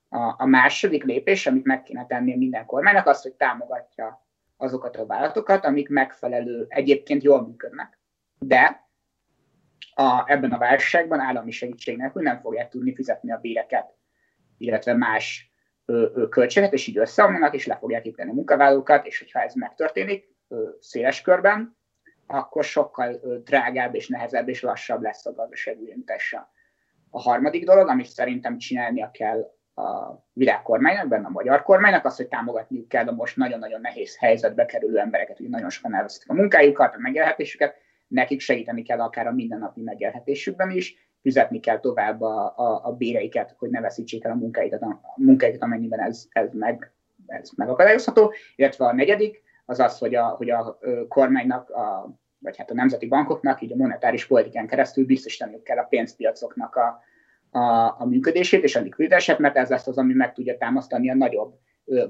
A, 0.09 0.33
a 0.37 0.45
második 0.45 1.03
lépés, 1.03 1.47
amit 1.47 1.65
meg 1.65 1.83
kéne 1.83 2.05
tenni 2.05 2.35
minden 2.35 2.65
kormánynak, 2.65 3.07
az, 3.07 3.21
hogy 3.21 3.33
támogatja 3.33 4.27
azokat 4.57 4.95
a 4.95 5.05
vállalatokat, 5.05 5.65
amik 5.65 5.89
megfelelő, 5.89 6.65
egyébként 6.69 7.23
jól 7.23 7.47
működnek. 7.47 7.99
De 8.39 8.87
a, 9.95 10.23
ebben 10.25 10.51
a 10.51 10.57
válságban 10.57 11.19
állami 11.19 11.51
segítség 11.51 11.97
nélkül 11.97 12.21
nem 12.21 12.39
fogják 12.39 12.69
tudni 12.69 12.95
fizetni 12.95 13.31
a 13.31 13.37
béreket 13.37 13.96
illetve 14.57 14.93
más 14.93 15.51
költséget, 16.29 16.73
és 16.73 16.87
így 16.87 16.97
összeomlanak, 16.97 17.53
és 17.53 17.65
le 17.65 17.77
fogják 17.77 18.05
építeni 18.05 18.29
a 18.29 18.33
munkavállalókat, 18.33 19.05
és 19.05 19.19
hogyha 19.19 19.41
ez 19.41 19.53
megtörténik 19.53 20.35
széles 20.79 21.21
körben, 21.21 21.77
akkor 22.27 22.63
sokkal 22.63 23.19
drágább 23.43 23.95
és 23.95 24.07
nehezebb 24.07 24.49
és 24.49 24.61
lassabb 24.61 25.01
lesz 25.01 25.25
a 25.25 25.33
gazdaság 25.33 25.79
újöntése. 25.79 26.49
A 27.09 27.21
harmadik 27.21 27.65
dolog, 27.65 27.87
amit 27.87 28.05
szerintem 28.05 28.57
csinálnia 28.57 29.11
kell 29.11 29.55
a 29.75 30.17
világkormánynak, 30.33 31.07
benne 31.07 31.25
a 31.25 31.29
magyar 31.29 31.63
kormánynak, 31.63 32.05
az, 32.05 32.15
hogy 32.15 32.27
támogatniuk 32.27 32.87
kell 32.87 33.07
a 33.07 33.11
most 33.11 33.37
nagyon-nagyon 33.37 33.81
nehéz 33.81 34.17
helyzetbe 34.17 34.65
kerülő 34.65 34.99
embereket, 34.99 35.37
hogy 35.37 35.49
nagyon 35.49 35.69
sokan 35.69 35.95
elvesztik 35.95 36.29
a 36.29 36.33
munkájukat, 36.33 36.95
a 36.95 36.99
megélhetésüket, 36.99 37.75
nekik 38.07 38.39
segíteni 38.39 38.83
kell 38.83 38.99
akár 38.99 39.27
a 39.27 39.31
mindennapi 39.31 39.81
megélhetésükben 39.81 40.71
is, 40.71 41.06
fizetni 41.21 41.59
kell 41.59 41.79
tovább 41.79 42.21
a, 42.21 42.53
a, 42.55 42.81
a 42.83 42.91
béreiket, 42.91 43.55
hogy 43.57 43.69
ne 43.69 43.81
veszítsék 43.81 44.23
el 44.23 44.31
a 44.31 44.35
munkáikat, 44.35 44.81
a, 44.81 44.99
a 45.01 45.13
munkáikat 45.15 45.61
amennyiben 45.61 45.99
ez, 45.99 46.25
ez, 46.29 46.49
meg, 46.53 46.91
ez 47.25 47.49
megakadályozható. 47.55 48.33
Illetve 48.55 48.85
a 48.85 48.93
negyedik 48.93 49.43
az 49.65 49.79
az, 49.79 49.97
hogy 49.97 50.15
a, 50.15 50.25
hogy 50.25 50.49
a 50.49 50.79
kormánynak, 51.07 51.69
a, 51.69 52.15
vagy 52.39 52.57
hát 52.57 52.71
a 52.71 52.73
nemzeti 52.73 53.07
bankoknak, 53.07 53.61
így 53.61 53.71
a 53.71 53.75
monetáris 53.75 54.27
politikán 54.27 54.67
keresztül 54.67 55.05
biztosítaniuk 55.05 55.63
kell 55.63 55.77
a 55.77 55.83
pénzpiacoknak 55.83 56.75
a, 56.75 57.01
a, 57.57 57.95
a 57.97 58.05
működését 58.05 58.63
és 58.63 58.75
a 58.75 58.81
likviditását, 58.81 59.39
mert 59.39 59.57
ez 59.57 59.69
lesz 59.69 59.87
az, 59.87 59.97
ami 59.97 60.13
meg 60.13 60.33
tudja 60.33 60.57
támasztani 60.57 61.09
a 61.09 61.15
nagyobb 61.15 61.59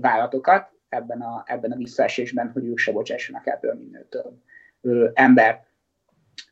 vállalatokat 0.01 0.71
ebben 0.89 1.21
a, 1.21 1.43
ebben 1.45 1.71
a 1.71 1.75
visszaesésben, 1.75 2.51
hogy 2.51 2.65
ők 2.65 2.77
se 2.77 2.91
bocsássanak 2.91 3.47
ebből 3.47 3.73
minél 3.73 4.07
több 4.09 4.41
ö, 4.81 5.09
ember. 5.13 5.65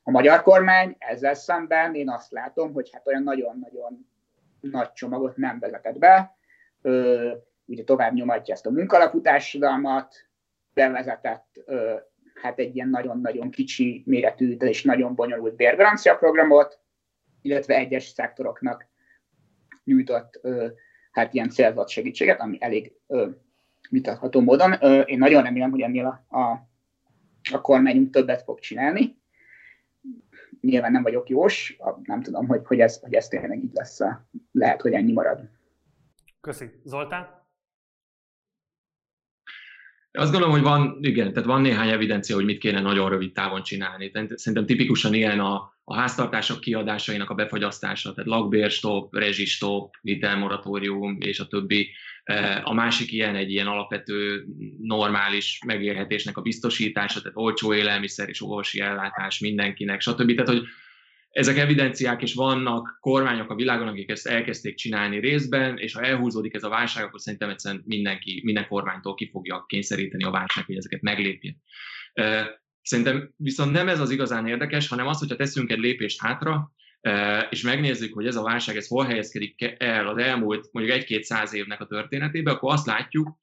A 0.08 0.12
magyar 0.12 0.41
kormány 0.41 0.96
ezzel 1.00 1.34
szemben 1.34 1.96
én 1.96 2.10
azt 2.10 2.32
látom, 2.32 2.74
hogy 2.74 2.89
hát 2.94 3.08
olyan 3.08 3.24
nagyon-nagyon 3.24 4.10
nagy 4.60 4.91
csomagot 4.91 5.38
nem 5.38 5.60
vezetett 5.60 5.98
be, 5.98 6.38
ö, 6.82 7.32
ugye 7.65 7.84
tovább 7.84 8.13
nyomatja 8.13 8.54
ezt 8.54 8.65
a 8.65 8.72
munkalapú 8.72 9.22
társadalmat, 9.22 10.15
bevezetett 10.74 11.62
ö, 11.65 11.96
hát 12.41 12.60
egy 12.60 12.76
ilyen 12.76 12.89
nagyon-nagyon 12.89 13.50
kicsi 13.50 14.04
méretű 14.06 14.56
és 14.58 14.84
nagyon 14.84 15.15
bonyolult 15.15 15.56
bérgarancia 15.56 16.15
programot, 16.15 16.80
illetve 17.41 17.76
egyes 17.76 18.08
szektoroknak 18.08 18.88
nyújtott 19.84 20.39
ö, 20.41 20.68
hát 21.12 21.34
ilyen 21.34 21.50
célzott 21.50 21.89
segítséget, 21.89 22.39
ami 22.39 22.58
elég 22.60 22.94
ö, 23.08 23.30
vitatható 23.89 24.41
módon. 24.41 24.76
Ö, 24.82 25.00
én 25.00 25.18
nagyon 25.18 25.44
remélem, 25.44 25.72
hogy 25.72 25.82
ennél 25.82 26.06
a, 26.06 26.38
a, 26.38 26.68
a 27.54 27.62
kormányunk 27.62 28.10
többet 28.10 28.41
fog 28.41 28.60
csinálni. 28.60 29.24
Nyilván 30.65 30.91
nem 30.91 31.04
vagyok 31.04 31.30
jós, 31.30 31.78
nem 32.04 32.21
tudom, 32.21 32.47
hogy, 32.47 32.62
hogy, 32.65 32.80
ez, 32.80 32.99
hogy 32.99 33.13
ez 33.13 33.28
tényleg 33.28 33.63
így 33.63 33.73
lesz. 33.73 33.99
Lehet, 34.51 34.82
hogy 34.82 34.93
ennyi 34.93 35.12
marad. 35.12 35.49
Köszi. 36.41 36.69
Zoltán? 36.84 37.35
Azt 40.15 40.32
gondolom, 40.32 40.56
hogy 40.56 40.63
van, 40.63 40.97
igen, 41.01 41.34
tehát 41.34 41.47
van 41.47 41.62
néhány 41.62 41.89
evidencia, 41.89 42.36
hogy 42.36 42.45
mit 42.45 42.58
kéne 42.58 42.82
nagyon 42.82 43.10
rövid 43.10 43.32
távon 43.32 43.63
csinálni. 43.63 44.12
Szerintem 44.13 44.65
tipikusan 44.65 45.13
ilyen 45.13 45.39
a, 45.39 45.73
a 45.84 45.95
háztartások 45.95 46.60
kiadásainak 46.60 47.30
a 47.30 47.34
befagyasztása, 47.34 48.13
tehát 48.13 48.30
lakbérstop, 48.30 49.15
rezsistop, 49.15 49.95
hitelmoratórium 50.01 51.17
és 51.19 51.39
a 51.39 51.47
többi. 51.47 51.89
E, 52.23 52.62
a 52.63 52.73
másik 52.73 53.12
ilyen 53.12 53.36
egy 53.36 53.51
ilyen 53.51 53.67
alapvető 53.67 54.45
normális 54.82 55.60
megélhetésnek 55.65 56.38
a 56.38 56.41
biztosítása, 56.41 57.21
tehát 57.21 57.38
olcsó 57.38 57.73
élelmiszer 57.73 58.30
és 58.30 58.41
orvosi 58.41 58.80
ellátás 58.80 59.39
mindenkinek, 59.39 60.01
stb. 60.01 60.34
Tehát, 60.34 60.49
hogy 60.49 60.63
ezek 61.36 61.58
evidenciák 61.58 62.21
is 62.21 62.34
vannak, 62.34 62.98
kormányok 63.00 63.50
a 63.50 63.56
világon, 63.56 63.88
akik 63.88 64.10
ezt 64.10 64.28
elkezdték 64.28 64.76
csinálni 64.76 65.19
részben, 65.19 65.78
és 65.78 65.93
ha 65.93 66.02
elhúzódik 66.02 66.54
ez 66.54 66.63
a 66.63 66.69
válság, 66.69 67.04
akkor 67.04 67.19
szerintem 67.19 67.50
egyszerűen 67.50 67.84
mindenki, 67.86 68.41
minden 68.43 68.67
kormánytól 68.67 69.13
ki 69.15 69.30
fogja 69.32 69.65
kényszeríteni 69.67 70.24
a 70.24 70.32
válság, 70.32 70.65
hogy 70.65 70.76
ezeket 70.76 71.02
meglépje. 71.02 71.56
Szerintem 72.82 73.34
viszont 73.38 73.71
nem 73.71 73.88
ez 73.88 74.00
az 74.00 74.10
igazán 74.12 74.48
érdekes, 74.48 74.88
hanem 74.88 75.08
az, 75.08 75.19
hogyha 75.19 75.36
teszünk 75.36 75.71
egy 75.71 75.80
lépést 75.80 76.21
hátra, 76.21 76.71
és 77.50 77.62
megnézzük, 77.62 78.13
hogy 78.13 78.26
ez 78.26 78.36
a 78.36 78.43
válság 78.43 78.76
ez 78.76 78.88
hol 78.88 79.06
helyezkedik 79.06 79.76
el 79.78 80.08
az 80.08 80.17
elmúlt 80.17 80.69
mondjuk 80.71 80.95
egy-két 80.98 81.24
száz 81.24 81.54
évnek 81.54 81.82
a 81.82 81.88
történetébe, 81.88 82.52
akkor 82.52 82.74
azt 82.74 82.86
látjuk, 82.86 83.38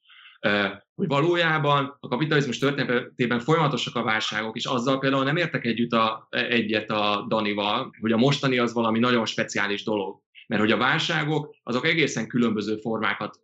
hogy 0.95 1.07
valójában 1.07 1.97
a 1.99 2.07
kapitalizmus 2.07 2.57
történetében 2.57 3.39
folyamatosak 3.39 3.95
a 3.95 4.03
válságok, 4.03 4.55
és 4.55 4.65
azzal 4.65 4.99
például 4.99 5.23
nem 5.23 5.37
értek 5.37 5.65
együtt 5.65 5.91
a, 5.91 6.27
egyet 6.29 6.89
a 6.89 7.25
Danival, 7.29 7.95
hogy 8.01 8.11
a 8.11 8.17
mostani 8.17 8.57
az 8.57 8.73
valami 8.73 8.99
nagyon 8.99 9.25
speciális 9.25 9.83
dolog. 9.83 10.21
Mert 10.47 10.61
hogy 10.61 10.71
a 10.71 10.77
válságok, 10.77 11.55
azok 11.63 11.85
egészen 11.85 12.27
különböző 12.27 12.75
formákat 12.75 13.39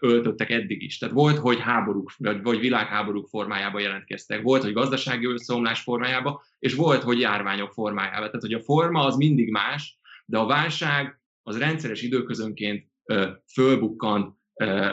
öltöttek 0.00 0.50
eddig 0.50 0.82
is. 0.82 0.98
Tehát 0.98 1.14
volt, 1.14 1.38
hogy 1.38 1.60
háborúk, 1.60 2.12
vagy, 2.18 2.42
vagy 2.42 2.58
világháborúk 2.58 3.28
formájában 3.28 3.80
jelentkeztek, 3.80 4.42
volt, 4.42 4.62
hogy 4.62 4.72
gazdasági 4.72 5.26
összeomlás 5.26 5.80
formájában, 5.80 6.40
és 6.58 6.74
volt, 6.74 7.02
hogy 7.02 7.20
járványok 7.20 7.72
formájában. 7.72 8.26
Tehát, 8.26 8.40
hogy 8.40 8.52
a 8.52 8.62
forma 8.62 9.04
az 9.04 9.16
mindig 9.16 9.50
más, 9.50 9.98
de 10.26 10.38
a 10.38 10.46
válság 10.46 11.20
az 11.42 11.58
rendszeres 11.58 12.02
időközönként 12.02 12.86
ö, 13.04 13.30
fölbukkant 13.52 14.36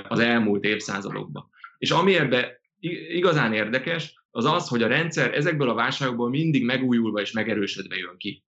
az 0.07 0.19
elmúlt 0.19 0.63
évszázadokban. 0.63 1.50
És 1.81 1.91
ami 1.91 2.15
ebbe 2.15 2.61
igazán 3.09 3.53
érdekes, 3.53 4.13
az 4.31 4.45
az, 4.45 4.67
hogy 4.67 4.83
a 4.83 4.87
rendszer 4.87 5.33
ezekből 5.33 5.69
a 5.69 5.73
válságokból 5.73 6.29
mindig 6.29 6.63
megújulva 6.63 7.21
és 7.21 7.31
megerősödve 7.31 7.95
jön 7.95 8.17
ki. 8.17 8.43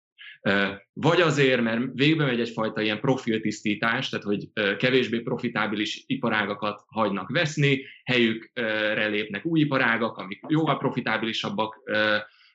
Vagy 0.92 1.20
azért, 1.20 1.62
mert 1.62 1.82
végbe 1.94 2.24
megy 2.24 2.40
egyfajta 2.40 2.80
ilyen 2.80 3.00
profiltisztítás, 3.00 4.08
tehát 4.08 4.24
hogy 4.24 4.48
kevésbé 4.78 5.18
profitábilis 5.18 6.04
iparágakat 6.06 6.82
hagynak 6.86 7.30
veszni, 7.30 7.84
helyükre 8.04 9.06
lépnek 9.06 9.44
új 9.44 9.60
iparágak, 9.60 10.16
amik 10.16 10.40
jóval 10.48 10.78
profitábilisabbak, 10.78 11.76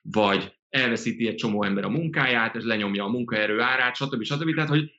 vagy 0.02 0.52
elveszíti 0.68 1.26
egy 1.26 1.34
csomó 1.34 1.62
ember 1.62 1.84
a 1.84 1.88
munkáját, 1.88 2.54
és 2.54 2.64
lenyomja 2.64 3.04
a 3.04 3.10
munkaerő 3.10 3.60
árát, 3.60 3.96
stb. 3.96 4.22
stb. 4.22 4.54
Tehát, 4.54 4.70
hogy 4.70 4.90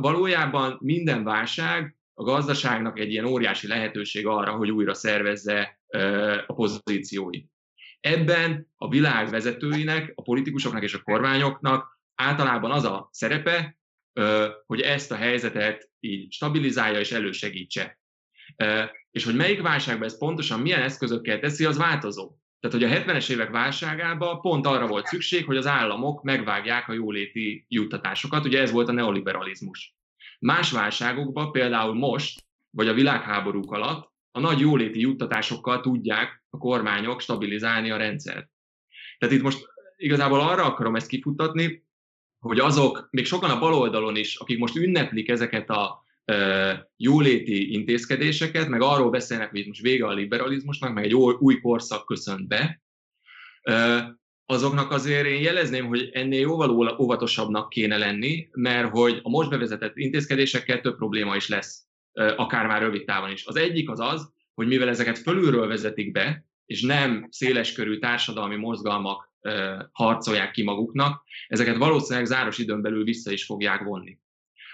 valójában 0.00 0.78
minden 0.80 1.24
válság 1.24 1.95
a 2.18 2.22
gazdaságnak 2.22 2.98
egy 2.98 3.10
ilyen 3.10 3.24
óriási 3.24 3.66
lehetőség 3.66 4.26
arra, 4.26 4.52
hogy 4.52 4.70
újra 4.70 4.94
szervezze 4.94 5.80
a 6.46 6.54
pozícióit. 6.54 7.50
Ebben 8.00 8.68
a 8.76 8.88
világ 8.88 9.30
vezetőinek, 9.30 10.12
a 10.14 10.22
politikusoknak 10.22 10.82
és 10.82 10.94
a 10.94 11.02
kormányoknak 11.02 12.00
általában 12.14 12.70
az 12.70 12.84
a 12.84 13.08
szerepe, 13.12 13.78
hogy 14.66 14.80
ezt 14.80 15.12
a 15.12 15.16
helyzetet 15.16 15.90
így 16.00 16.32
stabilizálja 16.32 16.98
és 16.98 17.12
elősegítse. 17.12 18.00
És 19.10 19.24
hogy 19.24 19.36
melyik 19.36 19.62
válságban 19.62 20.06
ez 20.06 20.18
pontosan 20.18 20.60
milyen 20.60 20.82
eszközökkel 20.82 21.38
teszi, 21.38 21.64
az 21.64 21.76
változó. 21.76 22.36
Tehát, 22.60 22.76
hogy 22.76 22.92
a 22.92 23.02
70-es 23.02 23.30
évek 23.30 23.50
válságában 23.50 24.40
pont 24.40 24.66
arra 24.66 24.86
volt 24.86 25.06
szükség, 25.06 25.44
hogy 25.44 25.56
az 25.56 25.66
államok 25.66 26.22
megvágják 26.22 26.88
a 26.88 26.92
jóléti 26.92 27.64
juttatásokat, 27.68 28.44
ugye 28.44 28.60
ez 28.60 28.70
volt 28.70 28.88
a 28.88 28.92
neoliberalizmus. 28.92 29.95
Más 30.46 30.70
válságokban, 30.70 31.52
például 31.52 31.94
most, 31.94 32.44
vagy 32.70 32.88
a 32.88 32.94
világháborúk 32.94 33.72
alatt, 33.72 34.12
a 34.30 34.40
nagy 34.40 34.60
jóléti 34.60 35.00
juttatásokkal 35.00 35.80
tudják 35.80 36.44
a 36.50 36.58
kormányok 36.58 37.20
stabilizálni 37.20 37.90
a 37.90 37.96
rendszert. 37.96 38.48
Tehát 39.18 39.34
itt 39.34 39.42
most 39.42 39.66
igazából 39.96 40.40
arra 40.40 40.64
akarom 40.64 40.96
ezt 40.96 41.06
kifutatni, 41.06 41.84
hogy 42.38 42.58
azok, 42.58 43.08
még 43.10 43.26
sokan 43.26 43.50
a 43.50 43.58
baloldalon 43.58 44.16
is, 44.16 44.36
akik 44.36 44.58
most 44.58 44.76
ünneplik 44.76 45.28
ezeket 45.28 45.70
a 45.70 46.04
e, 46.24 46.90
jóléti 46.96 47.72
intézkedéseket, 47.72 48.68
meg 48.68 48.80
arról 48.80 49.10
beszélnek, 49.10 49.50
hogy 49.50 49.58
itt 49.58 49.66
most 49.66 49.80
vége 49.80 50.06
a 50.06 50.12
liberalizmusnak, 50.12 50.94
meg 50.94 51.04
egy 51.04 51.14
új 51.14 51.60
korszak 51.60 52.06
köszönt 52.06 52.48
be, 52.48 52.82
e, 53.62 54.06
azoknak 54.46 54.90
azért 54.90 55.26
én 55.26 55.42
jelezném, 55.42 55.86
hogy 55.86 56.10
ennél 56.12 56.40
jóval 56.40 56.96
óvatosabbnak 56.98 57.68
kéne 57.68 57.96
lenni, 57.96 58.48
mert 58.52 58.90
hogy 58.90 59.20
a 59.22 59.28
most 59.28 59.50
bevezetett 59.50 59.96
intézkedésekkel 59.96 60.80
több 60.80 60.96
probléma 60.96 61.36
is 61.36 61.48
lesz, 61.48 61.86
akár 62.36 62.66
már 62.66 62.80
rövid 62.80 63.04
távon 63.04 63.30
is. 63.30 63.46
Az 63.46 63.56
egyik 63.56 63.90
az 63.90 64.00
az, 64.00 64.32
hogy 64.54 64.66
mivel 64.66 64.88
ezeket 64.88 65.18
fölülről 65.18 65.66
vezetik 65.66 66.12
be, 66.12 66.44
és 66.66 66.82
nem 66.82 67.26
széleskörű 67.30 67.98
társadalmi 67.98 68.56
mozgalmak 68.56 69.32
harcolják 69.92 70.50
ki 70.50 70.62
maguknak, 70.62 71.22
ezeket 71.46 71.76
valószínűleg 71.76 72.26
záros 72.26 72.58
időn 72.58 72.82
belül 72.82 73.04
vissza 73.04 73.32
is 73.32 73.44
fogják 73.44 73.82
vonni. 73.82 74.18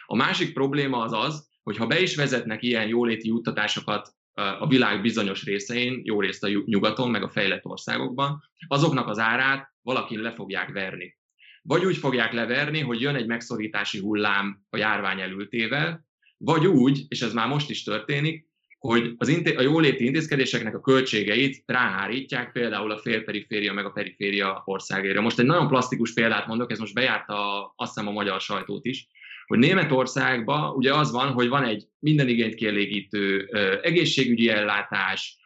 A 0.07 0.17
másik 0.17 0.53
probléma 0.53 1.03
az 1.03 1.13
az, 1.13 1.49
hogy 1.63 1.77
ha 1.77 1.87
be 1.87 2.01
is 2.01 2.17
vezetnek 2.17 2.63
ilyen 2.63 2.87
jóléti 2.87 3.29
juttatásokat 3.29 4.15
a 4.35 4.67
világ 4.67 5.01
bizonyos 5.01 5.45
részein, 5.45 6.01
jó 6.05 6.21
részt 6.21 6.45
a 6.45 6.49
nyugaton, 6.65 7.11
meg 7.11 7.23
a 7.23 7.29
fejlett 7.29 7.65
országokban, 7.65 8.43
azoknak 8.67 9.09
az 9.09 9.19
árát 9.19 9.73
valakin 9.83 10.21
le 10.21 10.33
fogják 10.33 10.73
verni. 10.73 11.17
Vagy 11.63 11.85
úgy 11.85 11.97
fogják 11.97 12.33
leverni, 12.33 12.81
hogy 12.81 13.01
jön 13.01 13.15
egy 13.15 13.27
megszorítási 13.27 13.99
hullám 13.99 14.65
a 14.71 14.77
járvány 14.77 15.21
elültével, 15.21 16.07
vagy 16.37 16.67
úgy, 16.67 17.05
és 17.09 17.21
ez 17.23 17.33
már 17.33 17.49
most 17.49 17.71
is 17.71 17.83
történik, 17.83 18.51
hogy 18.79 19.15
az 19.19 19.29
inté- 19.29 19.57
a 19.57 19.63
jóléti 19.63 20.05
intézkedéseknek 20.05 20.75
a 20.75 20.81
költségeit 20.81 21.63
ráhárítják 21.67 22.53
például 22.53 22.91
a 22.91 22.99
félperiféria 22.99 23.73
meg 23.73 23.85
a 23.85 23.91
periféria 23.91 24.63
országére. 24.65 25.21
Most 25.21 25.39
egy 25.39 25.47
nagyon 25.47 25.69
plastikus 25.69 26.13
példát 26.13 26.47
mondok, 26.47 26.71
ez 26.71 26.79
most 26.79 26.95
bejárta 26.95 27.67
azt 27.77 27.95
hiszem 27.95 28.09
a 28.09 28.13
magyar 28.13 28.41
sajtót 28.41 28.85
is, 28.85 29.09
hogy 29.47 29.59
Németországban 29.59 30.75
ugye 30.75 30.95
az 30.95 31.11
van, 31.11 31.33
hogy 31.33 31.49
van 31.49 31.65
egy 31.65 31.85
minden 31.99 32.29
igényt 32.29 32.55
kielégítő 32.55 33.49
egészségügyi 33.83 34.49
ellátás, 34.49 35.37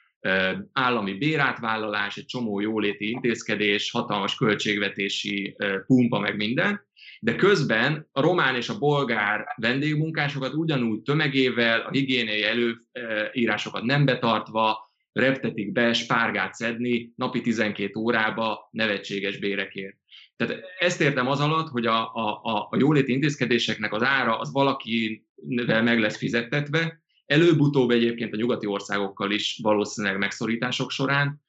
állami 0.73 1.13
bérátvállalás, 1.13 2.17
egy 2.17 2.25
csomó 2.25 2.61
jóléti 2.61 3.11
intézkedés, 3.11 3.91
hatalmas 3.91 4.37
költségvetési 4.37 5.57
pumpa, 5.87 6.19
meg 6.19 6.37
minden, 6.37 6.85
de 7.21 7.35
közben 7.35 8.09
a 8.13 8.21
román 8.21 8.57
és 8.57 8.69
a 8.69 8.79
bolgár 8.79 9.45
vendégmunkásokat 9.57 10.55
ugyanúgy 10.55 11.03
tömegével, 11.03 11.81
a 11.81 11.91
higiéniai 11.91 12.43
előírásokat 12.43 13.83
nem 13.83 14.05
betartva, 14.05 14.91
reptetik 15.13 15.73
be 15.73 15.93
spárgát 15.93 16.55
szedni 16.55 17.13
napi 17.17 17.41
12 17.41 17.99
órába 17.99 18.69
nevetséges 18.71 19.39
bérekért. 19.39 19.97
Tehát 20.37 20.63
ezt 20.79 21.01
értem 21.01 21.29
az 21.29 21.41
alatt, 21.41 21.69
hogy 21.69 21.87
a, 21.87 22.15
a, 22.15 22.69
a 22.71 22.77
jóléti 22.79 23.13
intézkedéseknek 23.13 23.93
az 23.93 24.03
ára 24.03 24.39
az 24.39 24.53
valakivel 24.53 25.83
meg 25.83 26.01
lesz 26.01 26.17
fizettetve, 26.17 27.01
előbb-utóbb 27.27 27.91
egyébként 27.91 28.33
a 28.33 28.37
nyugati 28.37 28.67
országokkal 28.67 29.31
is 29.31 29.59
valószínűleg 29.63 30.19
megszorítások 30.19 30.91
során, 30.91 31.45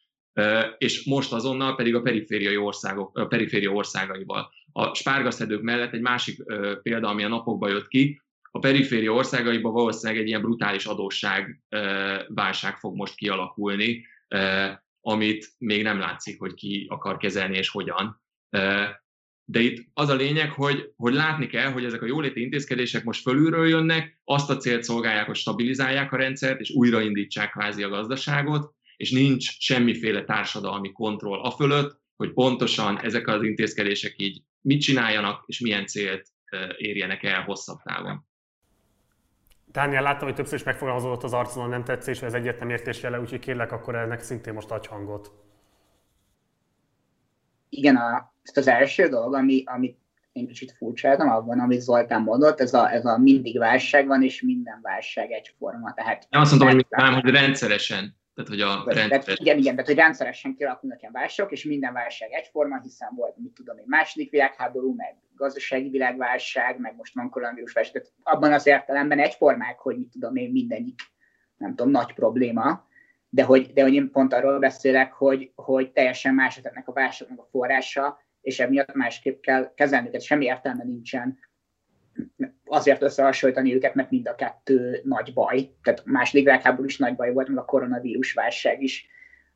és 0.78 1.04
most 1.06 1.34
azonnal 1.34 1.76
pedig 1.76 1.96
a 1.96 2.02
perifériai 2.02 2.58
országok, 2.58 3.18
a 3.18 3.26
periféria 3.26 3.72
országaival. 3.72 4.52
A 4.72 4.94
spárgaszedők 4.94 5.62
mellett 5.62 5.94
egy 5.94 6.02
másik 6.02 6.44
példa, 6.82 7.08
ami 7.08 7.24
a 7.24 7.28
napokban 7.28 7.70
jött 7.70 7.88
ki, 7.88 8.22
a 8.52 8.60
periféria 8.60 9.14
országaiban 9.14 9.74
valószínűleg 9.74 10.22
egy 10.22 10.28
ilyen 10.28 10.42
brutális 10.42 10.86
adósság 10.86 11.62
válság 12.28 12.78
fog 12.78 12.96
most 12.96 13.16
kialakulni, 13.16 14.06
amit 15.02 15.52
még 15.58 15.84
nem 15.84 16.00
látszik, 16.00 16.40
hogy 16.40 16.54
ki 16.54 16.86
akar 16.90 17.18
kezelni 17.18 17.58
és 17.58 17.70
hogyan. 17.70 18.22
De 19.50 19.60
itt 19.60 19.88
az 19.94 20.10
a 20.10 20.16
lényeg, 20.16 20.52
hogy, 20.52 20.94
hogy 20.96 21.14
látni 21.14 21.48
kell, 21.48 21.72
hogy 21.72 21.86
ezek 21.86 22.02
a 22.02 22.06
jóléti 22.06 22.42
intézkedések 22.42 23.04
most 23.04 23.22
fölülről 23.22 23.68
jönnek, 23.68 24.20
azt 24.24 24.50
a 24.50 24.58
célt 24.58 24.84
szolgálják, 24.84 25.26
hogy 25.26 25.36
stabilizálják 25.36 26.12
a 26.12 26.18
rendszert, 26.18 26.60
és 26.60 26.70
újraindítsák 26.70 27.52
kvázi 27.52 27.84
a 27.84 27.90
gazdaságot, 27.90 28.74
és 28.98 29.12
nincs 29.12 29.60
semmiféle 29.60 30.24
társadalmi 30.24 30.92
kontroll 30.92 31.40
a 31.40 31.52
fölött, 31.52 32.02
hogy 32.16 32.34
pontosan 32.34 33.00
ezek 33.02 33.28
az 33.28 33.44
intézkedések 33.44 34.14
így 34.18 34.42
mit 34.62 34.82
csináljanak, 34.82 35.44
és 35.46 35.60
milyen 35.60 35.86
célt 35.86 36.28
érjenek 36.78 37.24
el 37.24 37.44
hosszabb 37.44 37.82
távon. 37.84 38.26
Dániel, 39.66 40.02
láttam, 40.02 40.28
hogy 40.28 40.36
többször 40.36 40.58
is 40.58 40.64
megfogalmazódott 40.64 41.24
az 41.24 41.34
arcon 41.34 41.70
nem 41.70 41.84
tetszés, 41.84 42.22
ez 42.22 42.34
egyetlen 42.34 42.70
értés 42.70 43.02
jele, 43.02 43.20
úgyhogy 43.20 43.40
kérlek 43.40 43.72
akkor 43.72 43.96
ennek 43.96 44.22
szintén 44.22 44.54
most 44.54 44.72
adj 44.72 44.88
hangot. 44.88 45.32
Igen, 47.70 47.96
a, 47.96 48.34
ezt 48.44 48.58
az 48.58 48.68
első 48.68 49.08
dolog, 49.08 49.34
ami, 49.34 49.64
amit 49.66 49.98
én 50.32 50.48
kicsit 50.48 50.72
furcsáltam 50.72 51.30
abban, 51.30 51.60
amit 51.60 51.82
Zoltán 51.82 52.22
mondott, 52.22 52.60
ez 52.60 52.74
a, 52.74 52.92
ez 52.92 53.06
a 53.06 53.18
mindig 53.18 53.58
válság 53.58 54.08
van, 54.08 54.24
és 54.24 54.42
minden 54.42 54.80
válság 54.82 55.32
egyforma. 55.32 55.94
Tehát 55.94 56.28
nem 56.30 56.42
azt 56.42 56.52
mondtam, 56.52 56.74
hogy, 56.74 56.86
nem, 56.90 57.14
hogy 57.14 57.30
rendszeresen. 57.30 58.16
Tehát, 58.34 58.50
hogy 58.50 58.62
a 58.62 58.84
rendszer... 58.86 59.36
Igen, 59.40 59.58
igen, 59.58 59.72
tehát, 59.72 59.86
hogy 59.86 59.96
rendszeresen 59.96 60.56
kialakulnak 60.56 61.00
ilyen 61.00 61.12
válságok, 61.12 61.52
és 61.52 61.64
minden 61.64 61.94
válság 61.94 62.32
egyforma, 62.32 62.80
hiszen 62.82 63.10
volt, 63.16 63.38
mit 63.38 63.54
tudom 63.54 63.78
én, 63.78 63.86
második 63.88 64.32
világháború, 64.32 64.96
meg 64.96 65.16
gazdasági 65.36 65.90
világválság, 65.90 66.80
meg 66.80 66.96
most 66.96 67.14
van 67.14 67.30
koronavírus 67.30 67.74
válság, 67.74 67.94
tehát 67.94 68.12
abban 68.24 68.54
az 68.54 68.68
értelemben 68.68 69.20
egyformák, 69.20 69.80
hogy 69.80 69.98
mit 69.98 70.10
tudom 70.10 70.36
én, 70.36 70.52
mindegyik, 70.52 71.00
nem 71.58 71.76
tudom, 71.76 71.92
nagy 71.92 72.14
probléma, 72.14 72.87
de 73.30 73.44
hogy, 73.44 73.74
de 73.74 73.82
hogy 73.82 73.94
én 73.94 74.12
pont 74.12 74.34
arról 74.34 74.60
beszélek, 74.60 75.14
hogy, 75.14 75.52
hogy 75.56 75.92
teljesen 75.92 76.34
más 76.34 76.58
ennek 76.58 76.88
a 76.88 76.94
válságnak 76.94 77.40
a 77.40 77.48
forrása, 77.52 78.20
és 78.42 78.60
emiatt 78.60 78.94
másképp 78.94 79.42
kell 79.42 79.74
kezelni 79.76 80.08
őket, 80.08 80.22
semmi 80.22 80.46
értelme 80.46 80.84
nincsen 80.84 81.38
azért 82.66 83.02
összehasonlítani 83.02 83.76
őket, 83.76 83.96
mert 83.96 84.10
mind 84.10 84.28
a 84.28 84.36
kettő 84.36 85.02
nagy 85.04 85.34
baj. 85.34 85.72
Tehát 85.84 86.06
második 86.06 86.44
világháború 86.44 86.88
is 86.88 86.98
nagy 86.98 87.16
baj 87.16 87.34
volt, 87.34 87.48
meg 87.48 87.58
a 87.58 87.66
koronavírus 87.66 88.34
válság 88.34 88.82
is 88.82 89.08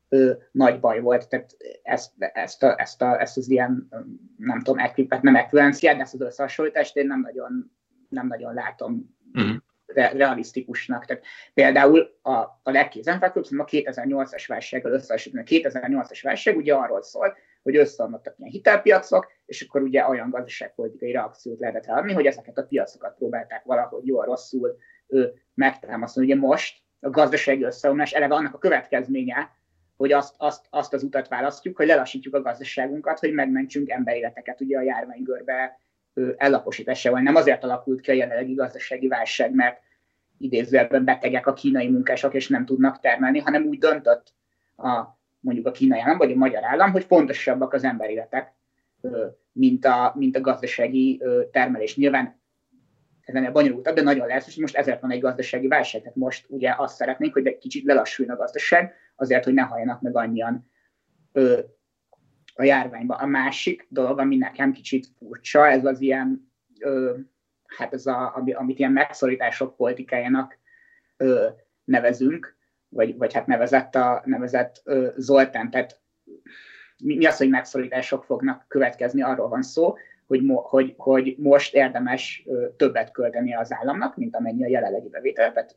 ö, 0.08 0.32
nagy 0.50 0.80
baj 0.80 1.00
volt. 1.00 1.28
Tehát 1.28 1.56
ezt, 1.82 2.12
ezt, 2.18 2.62
a, 2.62 2.80
ezt, 2.80 3.02
a, 3.02 3.20
ezt 3.20 3.36
az 3.36 3.50
ilyen, 3.50 3.88
nem 4.36 4.60
tudom, 4.60 4.78
ekvipet, 4.78 5.22
nem 5.22 5.36
ekvivalenciát, 5.36 5.96
de 5.96 6.02
ezt 6.02 6.14
az 6.14 6.20
összehasonlítást 6.20 6.96
én 6.96 7.06
nem 7.06 7.20
nagyon, 7.20 7.72
nem 8.08 8.26
nagyon 8.26 8.54
látom 8.54 9.16
uh-huh. 9.34 9.56
Re, 9.94 10.12
realisztikusnak. 10.12 11.04
Tehát 11.04 11.24
például 11.54 12.18
a, 12.22 12.32
a 12.62 12.70
legkézenfekvőbb, 12.70 13.44
a 13.58 13.64
2008-as 13.64 14.44
válsággal 14.46 14.92
összehasonlítani. 14.92 15.64
A 15.64 15.70
2008-as 15.70 16.20
válság 16.22 16.56
ugye 16.56 16.74
arról 16.74 17.02
szól, 17.02 17.36
hogy 17.62 17.76
összeomlottak 17.76 18.34
ilyen 18.38 18.50
hitelpiacok, 18.50 19.32
és 19.46 19.62
akkor 19.62 19.82
ugye 19.82 20.08
olyan 20.08 20.30
gazdaságpolitikai 20.30 21.12
reakciót 21.12 21.60
lehetett 21.60 21.86
adni, 21.86 22.12
hogy 22.12 22.26
ezeket 22.26 22.58
a 22.58 22.66
piacokat 22.66 23.16
próbálták 23.16 23.64
valahogy 23.64 24.06
jól 24.06 24.24
rosszul 24.24 24.76
ő, 25.06 25.32
megtámasztani. 25.54 26.26
Ugye 26.26 26.36
most 26.36 26.82
a 27.00 27.10
gazdasági 27.10 27.62
összeomlás 27.62 28.12
eleve 28.12 28.34
annak 28.34 28.54
a 28.54 28.58
következménye, 28.58 29.50
hogy 29.96 30.12
azt, 30.12 30.34
azt, 30.38 30.66
azt 30.70 30.92
az 30.92 31.02
utat 31.02 31.28
választjuk, 31.28 31.76
hogy 31.76 31.86
lelassítjuk 31.86 32.34
a 32.34 32.42
gazdaságunkat, 32.42 33.18
hogy 33.18 33.32
megmentsünk 33.32 33.90
emberéleteket 33.90 34.60
ugye 34.60 34.78
a 34.78 34.82
járványgörbe 34.82 35.78
ellaposításával. 36.36 37.20
Nem 37.20 37.34
azért 37.34 37.64
alakult 37.64 38.00
ki 38.00 38.10
a 38.10 38.14
jelenlegi 38.14 38.54
gazdasági 38.54 39.08
válság, 39.08 39.54
mert 39.54 39.80
idézőjelben 40.38 41.04
betegek 41.04 41.46
a 41.46 41.52
kínai 41.52 41.88
munkások, 41.88 42.34
és 42.34 42.48
nem 42.48 42.64
tudnak 42.64 43.00
termelni, 43.00 43.38
hanem 43.38 43.64
úgy 43.64 43.78
döntött 43.78 44.34
a 44.76 45.20
mondjuk 45.40 45.66
a 45.66 45.70
kínai 45.70 46.00
állam, 46.00 46.18
vagy 46.18 46.32
a 46.32 46.36
magyar 46.36 46.64
állam, 46.64 46.90
hogy 46.90 47.04
fontosabbak 47.04 47.72
az 47.72 47.84
emberéletek, 47.84 48.52
mint 49.52 49.84
a, 49.84 50.12
mint 50.16 50.36
a 50.36 50.40
gazdasági 50.40 51.22
termelés. 51.50 51.96
Nyilván 51.96 52.40
ez 53.24 53.34
ennél 53.34 53.50
bonyolultabb, 53.50 53.94
de 53.94 54.02
nagyon 54.02 54.26
lesz, 54.26 54.44
hogy 54.44 54.62
most 54.62 54.76
ezért 54.76 55.00
van 55.00 55.10
egy 55.10 55.20
gazdasági 55.20 55.68
válság. 55.68 56.00
Tehát 56.00 56.16
most 56.16 56.46
ugye 56.48 56.74
azt 56.76 56.96
szeretnénk, 56.96 57.32
hogy 57.32 57.46
egy 57.46 57.58
kicsit 57.58 57.84
lelassuljon 57.84 58.34
a 58.34 58.38
gazdaság, 58.38 58.94
azért, 59.16 59.44
hogy 59.44 59.54
ne 59.54 59.62
halljanak 59.62 60.00
meg 60.00 60.16
annyian 60.16 60.70
a 62.54 62.62
járványba. 62.62 63.14
A 63.14 63.26
másik 63.26 63.86
dolog, 63.88 64.18
ami 64.18 64.36
nekem 64.36 64.72
kicsit 64.72 65.06
furcsa, 65.18 65.68
ez 65.68 65.84
az 65.84 66.00
ilyen, 66.00 66.52
ö, 66.80 67.16
hát 67.66 67.92
ez 67.92 68.06
a, 68.06 68.42
amit 68.52 68.78
ilyen 68.78 68.92
megszorítások 68.92 69.76
politikájának 69.76 70.58
ö, 71.16 71.48
nevezünk, 71.84 72.56
vagy, 72.88 73.16
vagy 73.16 73.32
hát 73.32 73.46
nevezett, 73.46 73.94
a, 73.94 74.22
nevezett 74.24 74.80
ö, 74.84 75.08
Zoltán. 75.16 75.70
Tehát 75.70 76.00
mi, 77.04 77.16
mi 77.16 77.26
az, 77.26 77.36
hogy 77.36 77.48
megszorítások 77.48 78.24
fognak 78.24 78.64
következni, 78.68 79.22
arról 79.22 79.48
van 79.48 79.62
szó, 79.62 79.96
hogy, 80.26 80.42
mo, 80.42 80.60
hogy, 80.60 80.94
hogy 80.96 81.34
most 81.38 81.74
érdemes 81.74 82.42
ö, 82.46 82.66
többet 82.76 83.10
költeni 83.10 83.54
az 83.54 83.72
államnak, 83.72 84.16
mint 84.16 84.36
amennyi 84.36 84.64
a 84.64 84.68
jelenlegi 84.68 85.08
bevétel, 85.08 85.52
tehát 85.52 85.76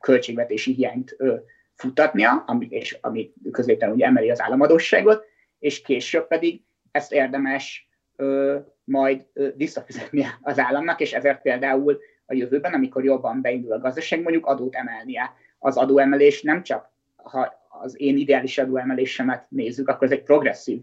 költségvetési 0.00 0.72
hiányt 0.72 1.14
ö, 1.18 1.36
futatnia, 1.74 2.44
ami, 2.46 2.66
és 2.70 2.98
ami 3.00 3.32
középen 3.50 3.90
ugye 3.90 4.06
emeli 4.06 4.30
az 4.30 4.40
államadóságot, 4.40 5.24
és 5.58 5.82
később 5.82 6.26
pedig 6.26 6.62
ezt 6.90 7.12
érdemes 7.12 7.88
ö, 8.16 8.58
majd 8.84 9.26
ö, 9.32 9.48
visszafizetni 9.56 10.24
az 10.42 10.58
államnak, 10.58 11.00
és 11.00 11.12
ezért 11.12 11.42
például 11.42 11.98
a 12.26 12.34
jövőben, 12.34 12.72
amikor 12.72 13.04
jobban 13.04 13.40
beindul 13.40 13.72
a 13.72 13.78
gazdaság, 13.78 14.22
mondjuk 14.22 14.46
adót 14.46 14.74
emelnie 14.74 15.32
az 15.58 15.76
adóemelés 15.76 16.42
nem 16.42 16.62
csak, 16.62 16.90
ha 17.16 17.66
az 17.68 18.00
én 18.00 18.16
ideális 18.16 18.58
adóemelésemet 18.58 19.46
nézzük, 19.48 19.88
akkor 19.88 20.06
ez 20.06 20.12
egy 20.12 20.22
progresszív 20.22 20.80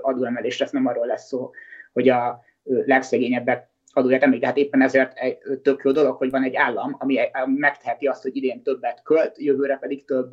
adóemelés 0.00 0.58
lesz, 0.58 0.70
nem 0.70 0.86
arról 0.86 1.06
lesz 1.06 1.26
szó, 1.26 1.50
hogy 1.92 2.08
a 2.08 2.40
legszegényebbek 2.62 3.68
adóját 3.92 4.22
emelik. 4.22 4.44
Hát 4.44 4.56
éppen 4.56 4.82
ezért 4.82 5.18
egy 5.18 5.38
tök 5.62 5.80
jó 5.84 5.90
dolog, 5.90 6.16
hogy 6.16 6.30
van 6.30 6.44
egy 6.44 6.54
állam, 6.54 6.96
ami 6.98 7.18
megteheti 7.46 8.06
azt, 8.06 8.22
hogy 8.22 8.36
idén 8.36 8.62
többet 8.62 9.02
költ, 9.02 9.38
jövőre 9.38 9.76
pedig 9.76 10.04
több 10.04 10.30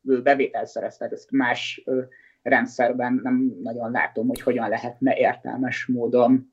bevételt 0.00 0.66
szerez. 0.66 0.96
Tehát 0.96 1.12
ezt 1.12 1.30
más 1.30 1.84
rendszerben 2.42 3.20
nem 3.22 3.52
nagyon 3.62 3.90
látom, 3.90 4.28
hogy 4.28 4.40
hogyan 4.40 4.68
lehetne 4.68 5.16
értelmes 5.16 5.86
módon 5.86 6.52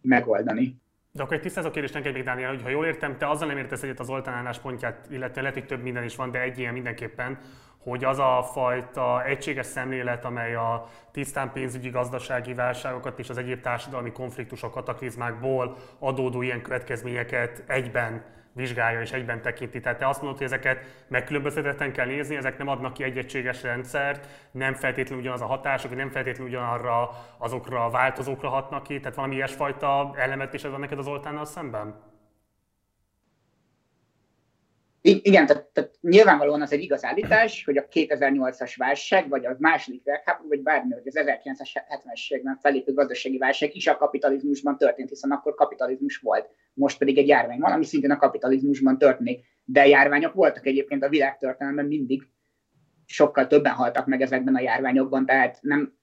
megoldani. 0.00 0.80
De 1.12 1.22
akkor 1.22 1.36
egy 1.36 1.42
tisztázó 1.42 1.70
kérdés 1.70 1.92
neked 1.92 2.12
még, 2.12 2.24
Dániel, 2.24 2.48
hogy 2.48 2.62
ha 2.62 2.68
jól 2.68 2.86
értem, 2.86 3.18
te 3.18 3.28
azzal 3.28 3.48
nem 3.48 3.56
értesz 3.56 3.82
egyet 3.82 4.00
az 4.00 4.10
Oltán 4.10 4.34
álláspontját, 4.34 5.06
illetve 5.10 5.40
lehet, 5.40 5.56
hogy 5.56 5.66
több 5.66 5.82
minden 5.82 6.04
is 6.04 6.16
van, 6.16 6.30
de 6.30 6.40
egy 6.40 6.58
ilyen 6.58 6.72
mindenképpen, 6.72 7.38
hogy 7.78 8.04
az 8.04 8.18
a 8.18 8.42
fajta 8.52 9.24
egységes 9.24 9.66
szemlélet, 9.66 10.24
amely 10.24 10.54
a 10.54 10.88
tisztán 11.12 11.52
pénzügyi 11.52 11.90
gazdasági 11.90 12.54
válságokat 12.54 13.18
és 13.18 13.28
az 13.28 13.38
egyéb 13.38 13.60
társadalmi 13.60 14.12
konfliktusok, 14.12 14.70
kataklizmákból 14.70 15.76
adódó 15.98 16.42
ilyen 16.42 16.62
következményeket 16.62 17.64
egyben 17.66 18.24
vizsgálja 18.58 19.00
és 19.00 19.12
egyben 19.12 19.42
tekinti. 19.42 19.80
Tehát 19.80 19.98
te 19.98 20.08
azt 20.08 20.20
mondod, 20.20 20.38
hogy 20.38 20.46
ezeket 20.46 20.84
megkülönböztetetten 21.08 21.92
kell 21.92 22.06
nézni, 22.06 22.36
ezek 22.36 22.58
nem 22.58 22.68
adnak 22.68 22.92
ki 22.92 23.02
egy 23.02 23.18
egységes 23.18 23.62
rendszert, 23.62 24.26
nem 24.50 24.74
feltétlenül 24.74 25.22
ugyanaz 25.22 25.40
a 25.40 25.46
hatások, 25.46 25.94
nem 25.94 26.10
feltétlenül 26.10 26.52
ugyanarra 26.52 27.10
azokra 27.38 27.84
a 27.84 27.90
változókra 27.90 28.48
hatnak 28.48 28.82
ki, 28.82 29.00
tehát 29.00 29.16
valami 29.16 29.34
ilyesfajta 29.34 30.12
elemet 30.16 30.54
is 30.54 30.62
van 30.62 30.80
neked 30.80 30.98
az 30.98 31.06
oltánnal 31.06 31.44
szemben? 31.44 32.07
Igen, 35.02 35.46
tehát, 35.46 35.64
tehát 35.64 35.98
nyilvánvalóan 36.00 36.62
az 36.62 36.72
egy 36.72 36.82
igaz 36.82 37.04
állítás, 37.04 37.64
hogy 37.64 37.76
a 37.76 37.88
2008-as 37.88 38.74
válság, 38.76 39.28
vagy 39.28 39.46
a 39.46 39.56
második 39.58 40.04
világháború, 40.04 40.48
vagy 40.48 40.62
bármi, 40.62 40.92
hogy 40.92 41.06
az 41.06 41.18
1970-es 41.24 42.28
években 42.28 42.58
felépő 42.60 42.92
gazdasági 42.92 43.38
válság 43.38 43.74
is 43.76 43.86
a 43.86 43.96
kapitalizmusban 43.96 44.76
történt, 44.76 45.08
hiszen 45.08 45.30
akkor 45.30 45.54
kapitalizmus 45.54 46.16
volt. 46.16 46.48
Most 46.74 46.98
pedig 46.98 47.18
egy 47.18 47.28
járvány 47.28 47.58
van, 47.58 47.72
ami 47.72 47.84
szintén 47.84 48.10
a 48.10 48.16
kapitalizmusban 48.16 48.98
történik. 48.98 49.44
De 49.64 49.86
járványok 49.86 50.34
voltak 50.34 50.66
egyébként 50.66 51.04
a 51.04 51.08
világtörténelemben 51.08 51.86
mindig. 51.86 52.22
sokkal 53.06 53.46
többen 53.46 53.72
haltak 53.72 54.06
meg 54.06 54.20
ezekben 54.20 54.54
a 54.54 54.60
járványokban, 54.60 55.26
tehát 55.26 55.58
nem, 55.60 55.96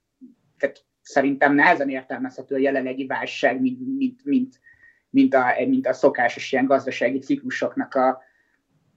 tehát 0.57 0.85
szerintem 1.01 1.55
nehezen 1.55 1.89
értelmezhető 1.89 2.55
a 2.55 2.59
jelenlegi 2.59 3.05
válság, 3.05 3.61
mint, 3.61 3.97
mint, 3.97 4.25
mint, 4.25 4.59
mint, 5.09 5.33
a, 5.33 5.45
mint 5.67 5.87
a 5.87 5.93
szokásos 5.93 6.51
ilyen 6.51 6.65
gazdasági 6.65 7.19
ciklusoknak 7.19 7.93
a, 7.93 8.21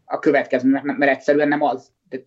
a 0.09 0.18
következmények, 0.18 0.82
mert 0.82 1.12
egyszerűen 1.12 1.48
nem 1.48 1.62
az. 1.62 1.92
De... 2.09 2.22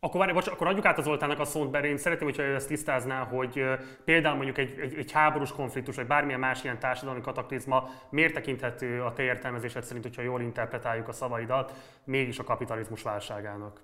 Akkor, 0.00 0.20
várj, 0.20 0.32
bocs, 0.32 0.46
akkor 0.46 0.66
adjuk 0.66 0.84
át 0.84 0.98
az 0.98 1.04
Zoltának 1.04 1.38
a 1.38 1.44
szót, 1.44 1.70
mert 1.70 1.84
én 1.84 1.96
szeretném, 1.96 2.28
hogyha 2.28 2.42
ő 2.42 2.54
ezt 2.54 2.68
tisztázná, 2.68 3.22
hogy 3.22 3.64
például 4.04 4.36
mondjuk 4.36 4.58
egy, 4.58 4.78
egy, 4.80 4.94
egy 4.94 5.12
háborús 5.12 5.52
konfliktus, 5.52 5.96
vagy 5.96 6.06
bármilyen 6.06 6.40
más 6.40 6.64
ilyen 6.64 6.78
társadalmi 6.78 7.20
kataklizma 7.20 7.90
miért 8.10 8.34
tekinthető 8.34 9.02
a 9.02 9.12
te 9.12 9.22
értelmezésed 9.22 9.84
szerint, 9.84 10.04
hogyha 10.04 10.22
jól 10.22 10.40
interpretáljuk 10.40 11.08
a 11.08 11.12
szavaidat, 11.12 11.72
mégis 12.04 12.38
a 12.38 12.44
kapitalizmus 12.44 13.02
válságának? 13.02 13.80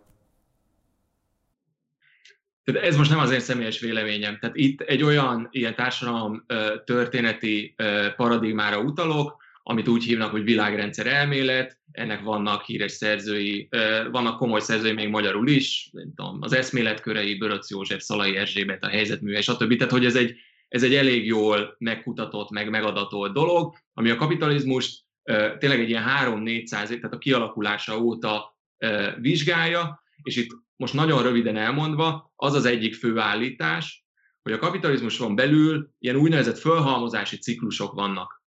Tehát 2.64 2.82
ez 2.82 2.96
most 2.96 3.10
nem 3.10 3.18
az 3.18 3.30
én 3.30 3.40
személyes 3.40 3.80
véleményem. 3.80 4.38
Tehát 4.38 4.56
itt 4.56 4.80
egy 4.80 5.02
olyan 5.02 5.48
ilyen 5.50 5.74
társadalom 5.74 6.44
történeti 6.84 7.74
paradigmára 8.16 8.78
utalok, 8.78 9.41
amit 9.62 9.88
úgy 9.88 10.04
hívnak, 10.04 10.30
hogy 10.30 10.44
világrendszer 10.44 11.06
elmélet, 11.06 11.78
ennek 11.92 12.22
vannak 12.22 12.64
híres 12.64 12.92
szerzői, 12.92 13.68
vannak 14.10 14.38
komoly 14.38 14.60
szerzői 14.60 14.92
még 14.92 15.08
magyarul 15.08 15.48
is, 15.48 15.88
nem 15.92 16.12
tudom, 16.14 16.38
az 16.40 16.52
eszméletkörei, 16.52 17.34
Böröc 17.34 17.70
József, 17.70 18.02
Szalai 18.02 18.36
Erzsébet, 18.36 18.84
a 18.84 18.88
helyzetműve, 18.88 19.40
stb. 19.40 19.76
Tehát, 19.76 19.92
hogy 19.92 20.04
ez 20.04 20.16
egy, 20.16 20.36
ez 20.68 20.82
egy 20.82 20.94
elég 20.94 21.26
jól 21.26 21.76
megkutatott, 21.78 22.50
meg 22.50 22.70
megadatolt 22.70 23.32
dolog, 23.32 23.74
ami 23.92 24.10
a 24.10 24.16
kapitalizmus 24.16 25.04
tényleg 25.58 25.80
egy 25.80 25.88
ilyen 25.88 26.04
3-400 26.06 26.66
tehát 26.68 27.12
a 27.12 27.18
kialakulása 27.18 28.00
óta 28.00 28.58
vizsgálja, 29.20 30.02
és 30.22 30.36
itt 30.36 30.50
most 30.76 30.94
nagyon 30.94 31.22
röviden 31.22 31.56
elmondva, 31.56 32.32
az 32.36 32.54
az 32.54 32.64
egyik 32.64 32.94
fő 32.94 33.18
állítás, 33.18 34.04
hogy 34.42 34.52
a 34.52 34.58
kapitalizmuson 34.58 35.34
belül 35.34 35.90
ilyen 35.98 36.16
úgynevezett 36.16 36.58
fölhalmozási 36.58 37.36
ciklusok 37.36 37.92
vannak. 37.94 38.41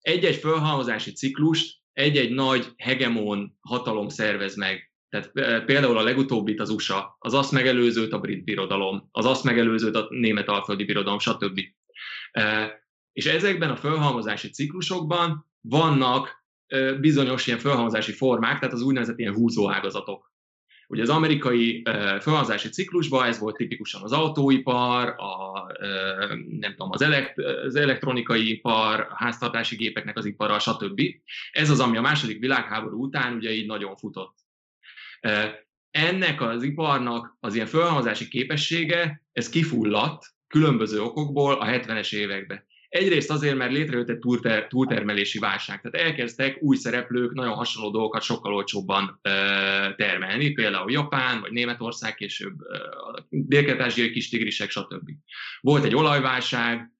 Egy-egy 0.00 0.36
fölhalmozási 0.36 1.12
ciklust 1.12 1.82
egy-egy 1.92 2.30
nagy 2.30 2.72
hegemon 2.76 3.56
hatalom 3.60 4.08
szervez 4.08 4.56
meg. 4.56 4.92
Tehát 5.08 5.30
például 5.64 5.98
a 5.98 6.02
legutóbbit 6.02 6.60
az 6.60 6.70
USA, 6.70 7.16
az 7.18 7.34
azt 7.34 7.52
megelőzőt 7.52 8.12
a 8.12 8.18
brit 8.18 8.44
birodalom, 8.44 9.08
az 9.10 9.24
azt 9.24 9.44
megelőzőt 9.44 9.96
a 9.96 10.06
német 10.10 10.48
alföldi 10.48 10.84
birodalom, 10.84 11.18
stb. 11.18 11.60
És 13.12 13.26
ezekben 13.26 13.70
a 13.70 13.76
fölhalmozási 13.76 14.50
ciklusokban 14.50 15.50
vannak 15.60 16.44
bizonyos 17.00 17.46
ilyen 17.46 17.58
fölhalmozási 17.58 18.12
formák, 18.12 18.58
tehát 18.58 18.74
az 18.74 18.82
úgynevezett 18.82 19.18
ilyen 19.18 19.34
húzóágazatok. 19.34 20.32
Ugye 20.88 21.02
az 21.02 21.08
amerikai 21.08 21.82
felhazási 22.20 22.68
ciklusban 22.68 23.26
ez 23.26 23.38
volt 23.38 23.56
tipikusan 23.56 24.02
az 24.02 24.12
autóipar, 24.12 25.08
a, 25.08 25.66
nem 26.58 26.70
tudom, 26.70 26.90
az, 26.90 27.02
elekt, 27.02 27.38
az 27.38 27.76
elektronikai 27.76 28.50
ipar, 28.50 29.00
a 29.00 29.14
háztartási 29.16 29.76
gépeknek 29.76 30.16
az 30.16 30.24
ipara, 30.24 30.58
stb. 30.58 31.00
Ez 31.52 31.70
az, 31.70 31.80
ami 31.80 31.96
a 31.96 32.00
második 32.00 32.38
világháború 32.38 33.02
után 33.02 33.34
ugye 33.34 33.52
így 33.52 33.66
nagyon 33.66 33.96
futott. 33.96 34.34
Ennek 35.90 36.40
az 36.40 36.62
iparnak 36.62 37.36
az 37.40 37.54
ilyen 37.54 37.66
felhazási 37.66 38.28
képessége, 38.28 39.22
ez 39.32 39.48
kifulladt 39.48 40.34
különböző 40.46 41.00
okokból 41.00 41.54
a 41.54 41.66
70-es 41.66 42.14
években. 42.14 42.64
Egyrészt 42.94 43.30
azért, 43.30 43.56
mert 43.56 43.72
létrejött 43.72 44.08
egy 44.08 44.18
túlter, 44.18 44.66
túltermelési 44.66 45.38
válság. 45.38 45.80
Tehát 45.80 46.06
elkezdtek 46.06 46.62
új 46.62 46.76
szereplők 46.76 47.32
nagyon 47.32 47.54
hasonló 47.54 47.90
dolgokat 47.90 48.22
sokkal 48.22 48.54
olcsóbban 48.54 49.20
termelni, 49.96 50.50
például 50.50 50.90
Japán, 50.90 51.40
vagy 51.40 51.52
Németország, 51.52 52.14
később 52.14 52.60
a 52.60 53.26
dél 53.28 54.10
kis 54.12 54.28
tigrisek, 54.28 54.70
stb. 54.70 55.10
Volt 55.60 55.84
egy 55.84 55.94
olajválság, 55.94 56.92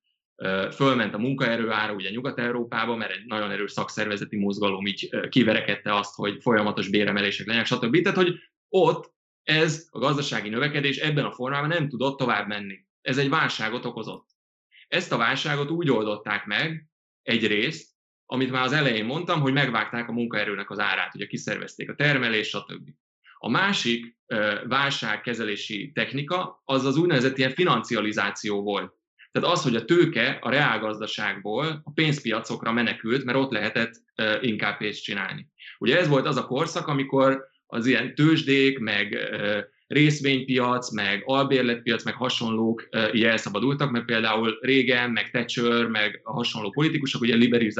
fölment 0.72 1.14
a 1.14 1.18
munkaerő 1.18 1.70
ára 1.70 1.92
ugye 1.92 2.10
Nyugat-Európába, 2.10 2.96
mert 2.96 3.12
egy 3.12 3.24
nagyon 3.26 3.50
erős 3.50 3.72
szakszervezeti 3.72 4.36
mozgalom 4.36 4.86
így 4.86 5.28
kiverekedte 5.28 5.94
azt, 5.94 6.14
hogy 6.14 6.38
folyamatos 6.40 6.88
béremelések 6.88 7.46
legyenek, 7.46 7.66
stb. 7.66 8.02
Tehát, 8.02 8.18
hogy 8.18 8.34
ott 8.68 9.12
ez 9.42 9.88
a 9.90 9.98
gazdasági 9.98 10.48
növekedés 10.48 10.96
ebben 10.96 11.24
a 11.24 11.32
formában 11.32 11.68
nem 11.68 11.88
tudott 11.88 12.18
tovább 12.18 12.46
menni. 12.46 12.84
Ez 13.00 13.18
egy 13.18 13.28
válságot 13.28 13.84
okozott. 13.84 14.32
Ezt 14.94 15.12
a 15.12 15.16
válságot 15.16 15.70
úgy 15.70 15.90
oldották 15.90 16.46
meg 16.46 16.86
egyrészt, 17.22 17.88
amit 18.26 18.50
már 18.50 18.64
az 18.64 18.72
elején 18.72 19.04
mondtam, 19.04 19.40
hogy 19.40 19.52
megvágták 19.52 20.08
a 20.08 20.12
munkaerőnek 20.12 20.70
az 20.70 20.78
árát, 20.78 21.14
ugye 21.14 21.26
kiszervezték 21.26 21.90
a 21.90 21.94
termelés, 21.94 22.48
stb. 22.48 22.88
A 23.38 23.48
másik 23.48 24.16
válságkezelési 24.64 25.92
technika 25.94 26.62
az 26.64 26.84
az 26.84 26.96
úgynevezett 26.96 27.38
ilyen 27.38 27.50
financializáció 27.50 28.62
volt. 28.62 28.94
Tehát 29.32 29.50
az, 29.50 29.62
hogy 29.62 29.76
a 29.76 29.84
tőke 29.84 30.38
a 30.40 30.50
reálgazdaságból 30.50 31.80
a 31.84 31.92
pénzpiacokra 31.92 32.72
menekült, 32.72 33.24
mert 33.24 33.38
ott 33.38 33.50
lehetett 33.50 33.94
inkább 34.40 34.78
pénzt 34.78 35.02
csinálni. 35.02 35.48
Ugye 35.78 35.98
ez 35.98 36.08
volt 36.08 36.26
az 36.26 36.36
a 36.36 36.46
korszak, 36.46 36.86
amikor 36.86 37.44
az 37.66 37.86
ilyen 37.86 38.14
tőzsdék, 38.14 38.78
meg 38.78 39.18
részvénypiac, 39.86 40.92
meg 40.92 41.22
albérletpiac, 41.24 42.04
meg 42.04 42.14
hasonlók 42.14 42.88
így 43.12 43.24
elszabadultak, 43.24 43.90
mert 43.90 44.04
például 44.04 44.58
régen, 44.60 45.10
meg 45.10 45.30
Thatcher, 45.30 45.86
meg 45.86 46.20
a 46.22 46.32
hasonló 46.32 46.70
politikusok 46.70 47.20
ugye 47.20 47.34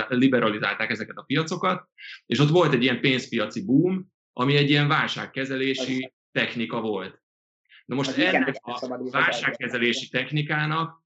liberalizálták 0.09 0.91
ezeket 0.91 1.17
a 1.17 1.23
piacokat, 1.23 1.89
és 2.27 2.39
ott 2.39 2.49
volt 2.49 2.75
egy 2.75 2.83
ilyen 2.83 3.01
pénzpiaci 3.01 3.65
boom, 3.65 4.13
ami 4.33 4.57
egy 4.57 4.71
ilyen 4.71 4.89
válságkezelési 4.89 6.13
technika 6.33 6.81
volt. 6.81 7.23
Na 7.85 7.95
most 7.95 8.19
ennek 8.19 8.57
a 8.61 9.11
válságkezelési 9.11 10.09
technikának 10.09 11.03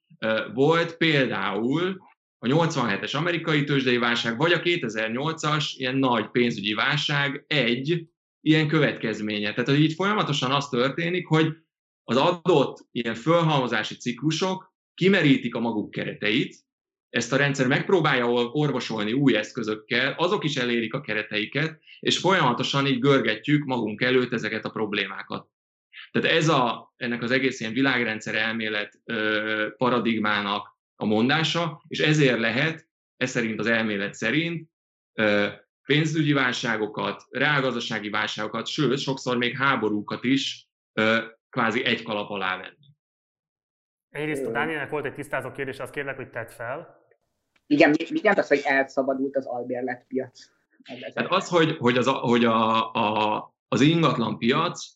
volt 0.54 0.96
például 0.96 2.06
a 2.38 2.46
87-es 2.46 3.16
amerikai 3.16 3.64
tőzsdei 3.64 3.98
válság, 3.98 4.36
vagy 4.36 4.52
a 4.52 4.60
2008-as 4.60 5.64
ilyen 5.76 5.96
nagy 5.96 6.30
pénzügyi 6.30 6.74
válság 6.74 7.44
egy 7.46 8.08
ilyen 8.40 8.68
következménye. 8.68 9.50
Tehát, 9.50 9.68
hogy 9.68 9.80
így 9.80 9.94
folyamatosan 9.94 10.50
az 10.50 10.68
történik, 10.68 11.26
hogy 11.26 11.56
az 12.04 12.16
adott 12.16 12.86
ilyen 12.90 13.14
fölhalmozási 13.14 13.94
ciklusok 13.94 14.74
kimerítik 14.94 15.54
a 15.54 15.60
maguk 15.60 15.90
kereteit, 15.90 16.66
ezt 17.10 17.32
a 17.32 17.36
rendszer 17.36 17.66
megpróbálja 17.66 18.26
orvosolni 18.52 19.12
új 19.12 19.36
eszközökkel, 19.36 20.14
azok 20.16 20.44
is 20.44 20.56
elérik 20.56 20.94
a 20.94 21.00
kereteiket, 21.00 21.80
és 22.00 22.18
folyamatosan 22.18 22.86
így 22.86 22.98
görgetjük 22.98 23.64
magunk 23.64 24.00
előtt 24.00 24.32
ezeket 24.32 24.64
a 24.64 24.70
problémákat. 24.70 25.48
Tehát 26.10 26.36
ez 26.36 26.48
a, 26.48 26.92
ennek 26.96 27.22
az 27.22 27.30
egész 27.30 27.60
ilyen 27.60 27.72
világrendszer 27.72 28.34
elmélet 28.34 29.00
ö, 29.04 29.68
paradigmának 29.76 30.78
a 30.96 31.04
mondása, 31.04 31.82
és 31.88 31.98
ezért 31.98 32.38
lehet, 32.38 32.88
ez 33.16 33.30
szerint 33.30 33.58
az 33.58 33.66
elmélet 33.66 34.14
szerint 34.14 34.70
ö, 35.12 35.48
pénzügyi 35.88 36.32
válságokat, 36.32 37.26
reálgazdasági 37.30 38.10
válságokat, 38.10 38.66
sőt, 38.66 38.98
sokszor 38.98 39.36
még 39.36 39.56
háborúkat 39.56 40.24
is 40.24 40.68
ö, 40.92 41.24
kvázi 41.50 41.84
egy 41.84 42.02
kalap 42.02 42.30
alá 42.30 42.56
venni. 42.56 42.86
Egyrészt 44.10 44.46
a 44.46 44.50
Dánielnek 44.50 44.90
volt 44.90 45.04
egy 45.04 45.14
tisztázó 45.14 45.50
kérdés, 45.52 45.78
azt 45.78 45.92
kérlek, 45.92 46.16
hogy 46.16 46.30
tedd 46.30 46.46
fel. 46.46 47.06
Igen, 47.66 47.90
mit 47.90 48.20
jelent 48.22 48.38
az, 48.38 48.48
hogy 48.48 48.60
elszabadult 48.64 49.36
az 49.36 49.46
albérletpiac? 49.46 50.40
Tehát 51.12 51.30
az, 51.30 51.48
hogy, 51.48 51.76
hogy, 51.76 51.96
az, 51.96 52.06
hogy 52.06 52.44
a, 52.44 52.92
a, 52.92 53.54
az 53.68 53.80
ingatlan 53.80 54.38
piac 54.38 54.86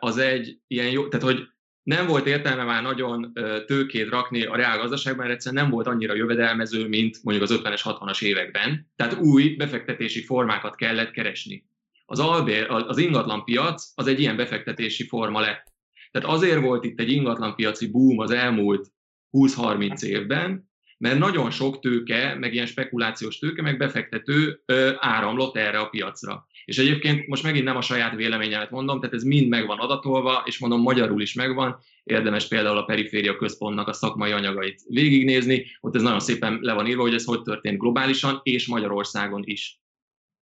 az 0.00 0.18
egy 0.18 0.60
ilyen 0.66 0.90
jó, 0.90 1.08
tehát 1.08 1.26
hogy 1.26 1.48
nem 1.88 2.06
volt 2.06 2.26
értelme 2.26 2.64
már 2.64 2.82
nagyon 2.82 3.32
tőkét 3.66 4.08
rakni 4.08 4.44
a 4.44 4.56
reálgazdaságban, 4.56 5.26
mert 5.26 5.36
egyszerűen 5.36 5.62
nem 5.62 5.72
volt 5.72 5.86
annyira 5.86 6.14
jövedelmező, 6.14 6.88
mint 6.88 7.22
mondjuk 7.22 7.50
az 7.50 7.60
50-es, 7.62 7.80
60-as 7.84 8.22
években. 8.22 8.90
Tehát 8.96 9.14
új 9.14 9.54
befektetési 9.54 10.24
formákat 10.24 10.74
kellett 10.74 11.10
keresni. 11.10 11.64
Az, 12.04 12.18
albér, 12.18 12.66
az 12.70 12.98
ingatlan 12.98 13.44
piac 13.44 13.92
az 13.94 14.06
egy 14.06 14.20
ilyen 14.20 14.36
befektetési 14.36 15.06
forma 15.06 15.40
lett. 15.40 15.64
Tehát 16.10 16.28
azért 16.28 16.60
volt 16.60 16.84
itt 16.84 17.00
egy 17.00 17.10
ingatlanpiaci 17.10 17.90
boom 17.90 18.18
az 18.18 18.30
elmúlt 18.30 18.92
20-30 19.32 20.02
évben, 20.02 20.70
mert 20.98 21.18
nagyon 21.18 21.50
sok 21.50 21.80
tőke, 21.80 22.34
meg 22.34 22.54
ilyen 22.54 22.66
spekulációs 22.66 23.38
tőke, 23.38 23.62
meg 23.62 23.78
befektető 23.78 24.62
áramlott 24.98 25.56
erre 25.56 25.78
a 25.78 25.88
piacra. 25.88 26.46
És 26.68 26.78
egyébként 26.78 27.26
most 27.26 27.42
megint 27.42 27.64
nem 27.64 27.76
a 27.76 27.80
saját 27.80 28.14
véleményemet 28.14 28.70
mondom, 28.70 29.00
tehát 29.00 29.14
ez 29.14 29.22
mind 29.22 29.48
meg 29.48 29.66
van 29.66 29.78
adatolva, 29.78 30.42
és 30.44 30.58
mondom, 30.58 30.80
magyarul 30.80 31.20
is 31.20 31.34
megvan. 31.34 31.78
Érdemes 32.04 32.48
például 32.48 32.76
a 32.76 32.84
periféria 32.84 33.36
központnak 33.36 33.88
a 33.88 33.92
szakmai 33.92 34.30
anyagait 34.30 34.82
végignézni, 34.88 35.66
ott 35.80 35.94
ez 35.94 36.02
nagyon 36.02 36.20
szépen 36.20 36.58
le 36.60 36.72
van 36.72 36.86
írva, 36.86 37.02
hogy 37.02 37.14
ez 37.14 37.24
hogy 37.24 37.42
történt 37.42 37.78
globálisan, 37.78 38.40
és 38.42 38.66
Magyarországon 38.66 39.42
is. 39.44 39.80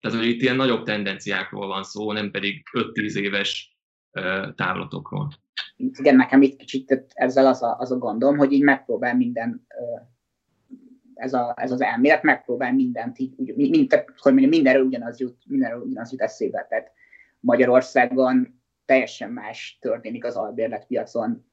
Tehát, 0.01 0.19
hogy 0.19 0.27
itt 0.27 0.41
ilyen 0.41 0.57
nagyobb 0.57 0.85
tendenciákról 0.85 1.67
van 1.67 1.83
szó, 1.83 2.13
nem 2.13 2.31
pedig 2.31 2.63
5-10 2.73 3.15
éves 3.15 3.77
távlatokról. 4.55 5.29
Igen, 5.77 6.17
nekem 6.17 6.43
itt 6.43 6.57
kicsit 6.57 7.05
ezzel 7.09 7.47
az 7.47 7.63
a, 7.63 7.77
az 7.79 7.93
a 7.93 7.99
gondom, 7.99 8.37
hogy 8.37 8.53
így 8.53 8.63
megpróbál 8.63 9.17
minden 9.17 9.67
ez, 11.15 11.33
a, 11.33 11.55
ez 11.57 11.71
az 11.71 11.81
elmélet 11.81 12.23
megpróbál 12.23 12.73
mindent 12.73 13.19
így, 13.19 13.35
úgy, 13.37 13.57
mind, 13.57 13.89
tehát, 13.89 14.09
hogy 14.17 14.33
mondjam, 14.33 14.51
mindenről 14.51 14.85
ugyanaz 14.85 15.21
jut, 15.21 15.37
mindenről 15.47 15.81
ugyanaz 15.81 16.11
jut 16.13 16.23
eszébe. 16.23 16.67
Tehát 16.69 16.93
Magyarországon 17.41 18.61
teljesen 18.85 19.31
más 19.31 19.79
történik 19.81 20.25
az 20.25 20.37
albérletpiacon, 20.37 21.47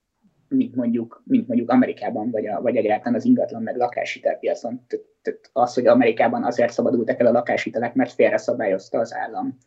mint 0.47 0.75
mondjuk, 0.75 1.21
mint 1.25 1.47
mondjuk 1.47 1.69
Amerikában, 1.69 2.31
vagy, 2.31 2.47
a, 2.47 2.61
vagy 2.61 2.75
egyáltalán 2.75 3.15
az 3.15 3.25
ingatlan 3.25 3.63
meg 3.63 3.75
lakáshitelpiacon. 3.75 4.85
Tehát 5.21 5.49
az, 5.53 5.73
hogy 5.73 5.87
Amerikában 5.87 6.43
azért 6.43 6.73
szabadultak 6.73 7.19
el 7.19 7.25
a 7.25 7.31
lakáshitelek, 7.31 7.93
mert 7.93 8.11
félre 8.11 8.37
szabályozta 8.37 8.99
az 8.99 9.13
állam 9.13 9.57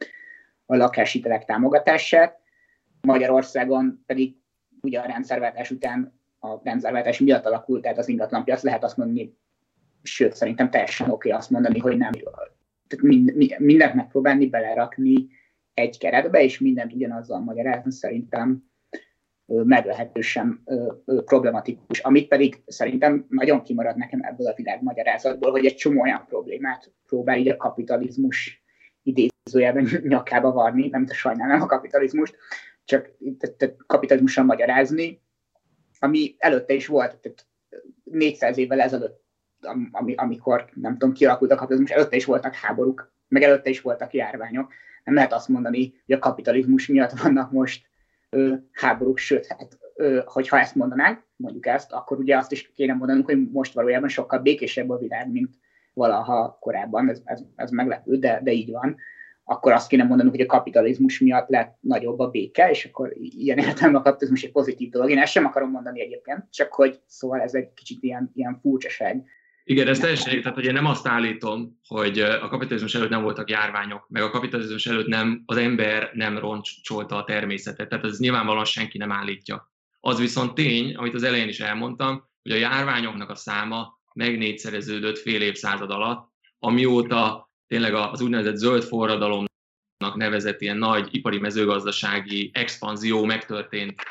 a 0.67 0.77
lakáshitelek 0.77 1.45
támogatását, 1.45 2.43
Magyarországon 3.01 4.03
pedig 4.07 4.37
ugye 4.81 5.01
a 5.01 5.07
rendszerváltás 5.07 5.71
után 5.71 6.21
a 6.39 6.61
rendszerváltás 6.63 7.19
miatt 7.19 7.47
alakult, 7.47 7.83
tehát 7.83 7.99
az 7.99 8.09
ingatlanpiac 8.09 8.63
lehet 8.63 8.85
azt 8.85 8.97
mondani, 8.97 9.37
sőt, 10.05 10.35
szerintem 10.35 10.71
teljesen 10.71 11.11
oké 11.11 11.29
okay 11.29 11.41
azt 11.41 11.51
mondani, 11.51 11.79
hogy 11.79 11.97
nem. 11.97 12.13
Tehát 12.87 13.05
mind, 13.05 13.59
mindent 13.59 13.95
megpróbálni 13.95 14.47
belerakni 14.47 15.29
egy 15.75 15.99
keretbe, 15.99 16.43
és 16.43 16.59
mindent 16.59 16.93
ugyanazzal 16.93 17.41
magyarázni 17.41 17.93
szerintem 17.93 18.65
meglehetősen 19.47 20.65
problematikus. 21.05 21.99
Amit 21.99 22.29
pedig 22.29 22.63
szerintem 22.67 23.27
nagyon 23.29 23.63
kimarad 23.63 23.97
nekem 23.97 24.21
ebből 24.23 24.47
a 24.47 24.55
világ 24.55 24.83
magyarázatból, 24.83 25.51
hogy 25.51 25.67
egy 25.67 25.75
csomó 25.75 26.01
olyan 26.01 26.25
problémát 26.29 26.93
próbál 27.07 27.39
így 27.39 27.49
a 27.49 27.57
kapitalizmus 27.57 28.63
idézőjelben 29.03 29.89
nyakába 30.03 30.53
varni, 30.53 30.89
nem 30.89 31.07
sajnálom 31.07 31.63
a 31.63 31.67
kapitalizmust, 31.67 32.37
csak 32.85 33.11
kapitalizmussal 33.87 34.45
magyarázni, 34.45 35.23
ami 35.99 36.35
előtte 36.39 36.75
is 36.75 36.87
volt, 36.87 37.17
tehát 37.17 37.47
400 38.05 38.59
évvel 38.59 38.81
ezelőtt, 38.81 39.24
ami, 39.91 40.15
amikor, 40.15 40.65
nem 40.75 40.93
tudom, 40.93 41.15
kialakult 41.15 41.51
a 41.51 41.55
kapitalizmus, 41.55 41.91
előtte 41.91 42.17
is 42.17 42.25
voltak 42.25 42.55
háborúk, 42.55 43.13
meg 43.29 43.43
előtte 43.43 43.71
is 43.71 43.81
voltak 43.81 44.13
járványok. 44.13 44.73
Nem 45.05 45.15
lehet 45.15 45.33
azt 45.33 45.49
mondani, 45.49 45.95
hogy 46.07 46.15
a 46.15 46.19
kapitalizmus 46.19 46.87
miatt 46.87 47.21
vannak 47.23 47.51
most 47.51 47.87
ö, 48.31 48.55
háborúk, 48.73 49.19
sőt, 49.19 49.47
hát, 49.47 49.79
ö, 49.95 50.21
hogyha 50.25 50.59
ezt 50.59 50.75
mondanánk, 50.75 51.23
mondjuk 51.37 51.67
ezt, 51.67 51.93
akkor 51.93 52.19
ugye 52.19 52.37
azt 52.37 52.53
is 52.53 52.73
kéne 52.75 52.95
mondanunk, 52.95 53.25
hogy 53.25 53.51
most 53.51 53.75
valójában 53.75 54.09
sokkal 54.09 54.39
békésebb 54.39 54.91
a 54.91 54.99
világ, 54.99 55.31
mint 55.31 55.55
valaha 55.93 56.57
korábban, 56.61 57.09
ez, 57.09 57.21
ez, 57.25 57.43
ez 57.57 57.71
meglepő, 57.71 58.17
de, 58.17 58.41
de 58.43 58.53
így 58.53 58.71
van 58.71 58.97
akkor 59.45 59.73
azt 59.73 59.89
kéne 59.89 60.05
mondanunk, 60.05 60.35
hogy 60.35 60.45
a 60.45 60.47
kapitalizmus 60.47 61.19
miatt 61.19 61.49
lett 61.49 61.77
nagyobb 61.81 62.19
a 62.19 62.29
béke, 62.29 62.71
és 62.71 62.85
akkor 62.85 63.13
ilyen 63.17 63.59
értelemben 63.59 64.01
a 64.01 64.05
kapitalizmus 64.05 64.43
egy 64.43 64.53
pozitív 64.53 64.91
dolog. 64.91 65.11
Én 65.11 65.19
ezt 65.19 65.33
sem 65.33 65.45
akarom 65.45 65.71
mondani 65.71 66.01
egyébként, 66.01 66.45
csak 66.51 66.73
hogy 66.73 67.01
szóval 67.07 67.41
ez 67.41 67.55
egy 67.55 67.73
kicsit 67.75 68.03
ilyen, 68.03 68.31
ilyen 68.35 68.59
furcsaság. 68.61 69.25
Igen, 69.67 69.89
ez 69.89 69.99
teljesen 69.99 70.41
tehát 70.41 70.55
hogy 70.55 70.65
én 70.65 70.73
nem 70.73 70.87
azt 70.87 71.07
állítom, 71.07 71.81
hogy 71.87 72.21
a 72.21 72.49
kapitalizmus 72.49 72.95
előtt 72.95 73.09
nem 73.09 73.23
voltak 73.23 73.51
járványok, 73.51 74.09
meg 74.09 74.23
a 74.23 74.31
kapitalizmus 74.31 74.87
előtt 74.87 75.07
nem, 75.07 75.43
az 75.47 75.57
ember 75.57 76.11
nem 76.13 76.39
roncsolta 76.39 77.17
a 77.17 77.25
természetet, 77.25 77.89
tehát 77.89 78.05
ez 78.05 78.19
nyilvánvalóan 78.19 78.65
senki 78.65 78.99
nem 78.99 79.13
állítja. 79.13 79.73
Az 80.01 80.19
viszont 80.19 80.55
tény, 80.55 80.95
amit 80.95 81.15
az 81.15 81.23
elején 81.23 81.49
is 81.49 81.61
elmondtam, 81.61 82.29
hogy 82.43 82.53
a 82.53 82.57
járványoknak 82.57 83.31
a 83.31 83.35
száma 83.35 84.01
megnégyszereződött 84.15 85.19
fél 85.19 85.43
évszázad 85.43 85.91
alatt, 85.91 86.33
amióta 86.59 87.51
tényleg 87.67 87.95
az 87.95 88.21
úgynevezett 88.21 88.57
zöld 88.57 88.83
forradalomnak 88.83 89.49
nevezett 90.15 90.61
ilyen 90.61 90.77
nagy 90.77 91.15
ipari 91.15 91.39
mezőgazdasági 91.39 92.51
expanzió 92.55 93.25
megtörtént. 93.25 94.03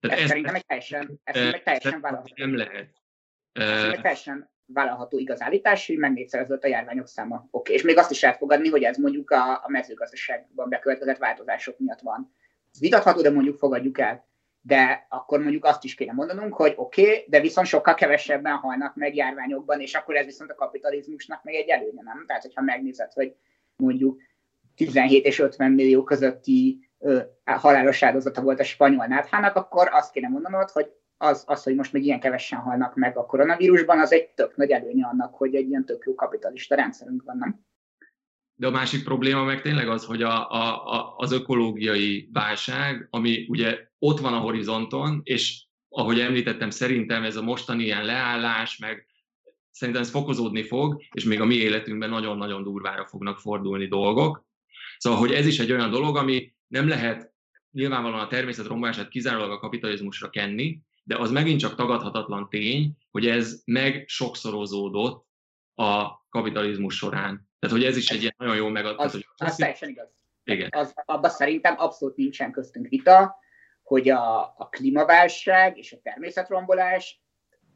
Tehát 0.00 0.16
ez, 0.16 0.22
ez 0.22 0.28
szerintem 0.28 0.54
egy 0.54 0.66
teljesen, 0.66 1.20
ez 1.24 1.54
egy 1.54 1.62
teljesen 1.62 2.00
vállalható. 2.00 2.34
Nem 2.36 2.56
lehet. 2.56 2.94
Ez 3.52 3.84
egy 3.84 4.00
teljesen 4.00 4.50
vállalható 4.72 5.18
igaz 5.18 5.42
állítás, 5.42 5.86
hogy 5.86 5.96
megnégyszereződött 5.96 6.64
a 6.64 6.68
járványok 6.68 7.06
száma. 7.06 7.34
Oké, 7.36 7.48
okay. 7.50 7.74
és 7.74 7.82
még 7.82 7.98
azt 7.98 8.10
is 8.10 8.22
elfogadni, 8.22 8.68
hogy 8.68 8.82
ez 8.82 8.96
mondjuk 8.96 9.30
a, 9.30 9.52
a 9.52 9.66
mezőgazdaságban 9.68 10.68
bekövetkezett 10.68 11.18
változások 11.18 11.78
miatt 11.78 12.00
van. 12.00 12.34
Ez 12.72 12.80
vitatható, 12.80 13.20
de 13.20 13.30
mondjuk 13.30 13.58
fogadjuk 13.58 13.98
el 13.98 14.28
de 14.62 15.06
akkor 15.08 15.40
mondjuk 15.40 15.64
azt 15.64 15.84
is 15.84 15.94
kéne 15.94 16.12
mondanunk, 16.12 16.54
hogy 16.54 16.72
oké, 16.76 17.02
okay, 17.02 17.24
de 17.28 17.40
viszont 17.40 17.66
sokkal 17.66 17.94
kevesebben 17.94 18.56
halnak 18.56 18.96
meg 18.96 19.14
járványokban, 19.14 19.80
és 19.80 19.94
akkor 19.94 20.16
ez 20.16 20.24
viszont 20.24 20.50
a 20.50 20.54
kapitalizmusnak 20.54 21.44
meg 21.44 21.54
egy 21.54 21.68
előnye, 21.68 22.02
nem? 22.02 22.24
Tehát, 22.26 22.42
hogyha 22.42 22.62
megnézed, 22.62 23.12
hogy 23.12 23.34
mondjuk 23.76 24.20
17 24.76 25.24
és 25.24 25.38
50 25.38 25.72
millió 25.72 26.02
közötti 26.02 26.90
ö, 26.98 27.20
halálos 27.44 28.02
áldozata 28.02 28.42
volt 28.42 28.60
a 28.60 28.64
spanyol 28.64 29.06
náthának, 29.06 29.56
akkor 29.56 29.88
azt 29.92 30.12
kéne 30.12 30.28
mondanod, 30.28 30.70
hogy 30.70 30.92
az, 31.22 31.44
az, 31.46 31.62
hogy 31.62 31.74
most 31.74 31.92
még 31.92 32.04
ilyen 32.04 32.20
kevesen 32.20 32.58
halnak 32.58 32.94
meg 32.94 33.16
a 33.16 33.26
koronavírusban, 33.26 33.98
az 34.00 34.12
egy 34.12 34.28
tök 34.28 34.56
nagy 34.56 34.70
előnye 34.70 35.06
annak, 35.06 35.34
hogy 35.34 35.54
egy 35.54 35.68
ilyen 35.68 35.84
tök 35.84 36.02
jó 36.06 36.14
kapitalista 36.14 36.74
rendszerünk 36.74 37.22
van, 37.22 37.36
nem? 37.36 37.64
De 38.54 38.66
a 38.66 38.70
másik 38.70 39.04
probléma 39.04 39.44
meg 39.44 39.62
tényleg 39.62 39.88
az, 39.88 40.04
hogy 40.04 40.22
a, 40.22 40.50
a, 40.50 40.92
a, 40.94 41.14
az 41.16 41.32
ökológiai 41.32 42.28
válság, 42.32 43.06
ami 43.10 43.46
ugye 43.48 43.78
ott 43.98 44.18
van 44.18 44.34
a 44.34 44.38
horizonton, 44.38 45.20
és 45.24 45.64
ahogy 45.88 46.20
említettem, 46.20 46.70
szerintem 46.70 47.22
ez 47.24 47.36
a 47.36 47.42
mostani 47.42 47.84
ilyen 47.84 48.04
leállás, 48.04 48.78
meg 48.78 49.06
szerintem 49.70 50.02
ez 50.02 50.10
fokozódni 50.10 50.62
fog, 50.62 51.02
és 51.14 51.24
még 51.24 51.40
a 51.40 51.44
mi 51.44 51.54
életünkben 51.54 52.10
nagyon-nagyon 52.10 52.62
durvára 52.62 53.06
fognak 53.06 53.38
fordulni 53.38 53.86
dolgok. 53.86 54.44
Szóval, 54.98 55.18
hogy 55.18 55.32
ez 55.32 55.46
is 55.46 55.58
egy 55.58 55.72
olyan 55.72 55.90
dolog, 55.90 56.16
ami 56.16 56.52
nem 56.66 56.88
lehet 56.88 57.32
nyilvánvalóan 57.70 58.20
a 58.20 58.26
természet 58.26 58.66
rombolását 58.66 59.08
kizárólag 59.08 59.50
a 59.50 59.58
kapitalizmusra 59.58 60.30
kenni, 60.30 60.80
de 61.02 61.18
az 61.18 61.30
megint 61.30 61.60
csak 61.60 61.74
tagadhatatlan 61.74 62.48
tény, 62.48 62.96
hogy 63.10 63.26
ez 63.26 63.62
meg 63.64 64.04
sokszorozódott 64.06 65.26
a 65.74 66.24
kapitalizmus 66.28 66.96
során. 66.96 67.48
Tehát, 67.58 67.76
hogy 67.76 67.84
ez 67.84 67.96
is 67.96 68.10
egy 68.10 68.20
ilyen 68.20 68.34
nagyon 68.36 68.56
jó 68.56 68.68
megadás. 68.68 69.04
Az, 69.06 69.12
hogy 69.12 69.26
az 69.36 69.56
teljesen 69.56 69.88
igaz. 69.88 70.08
Igen. 70.44 70.68
Az, 70.72 70.92
abban 71.04 71.30
szerintem 71.30 71.74
abszolút 71.78 72.16
nincsen 72.16 72.52
köztünk 72.52 72.88
vita, 72.88 73.36
hogy 73.82 74.08
a, 74.08 74.40
a 74.40 74.68
klímaválság 74.70 75.78
és 75.78 75.92
a 75.92 76.00
természetrombolás 76.02 77.22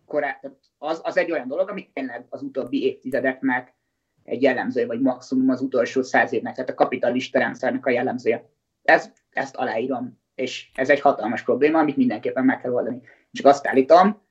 korá, 0.06 0.40
az, 0.78 1.00
az 1.04 1.16
egy 1.16 1.30
olyan 1.30 1.48
dolog, 1.48 1.68
ami 1.68 1.90
tényleg 1.92 2.26
az 2.28 2.42
utóbbi 2.42 2.82
évtizedeknek 2.82 3.74
egy 4.22 4.42
jellemző, 4.42 4.86
vagy 4.86 5.00
maximum 5.00 5.48
az 5.48 5.60
utolsó 5.60 6.02
száz 6.02 6.32
évnek, 6.32 6.54
tehát 6.54 6.70
a 6.70 6.74
kapitalista 6.74 7.38
rendszernek 7.38 7.86
a 7.86 7.90
jellemzője. 7.90 8.50
Ez, 8.82 9.12
ezt 9.30 9.56
aláírom, 9.56 10.22
és 10.34 10.70
ez 10.74 10.90
egy 10.90 11.00
hatalmas 11.00 11.42
probléma, 11.42 11.78
amit 11.78 11.96
mindenképpen 11.96 12.44
meg 12.44 12.60
kell 12.60 12.72
oldani. 12.72 13.00
Csak 13.32 13.46
azt 13.46 13.66
állítom, 13.66 14.22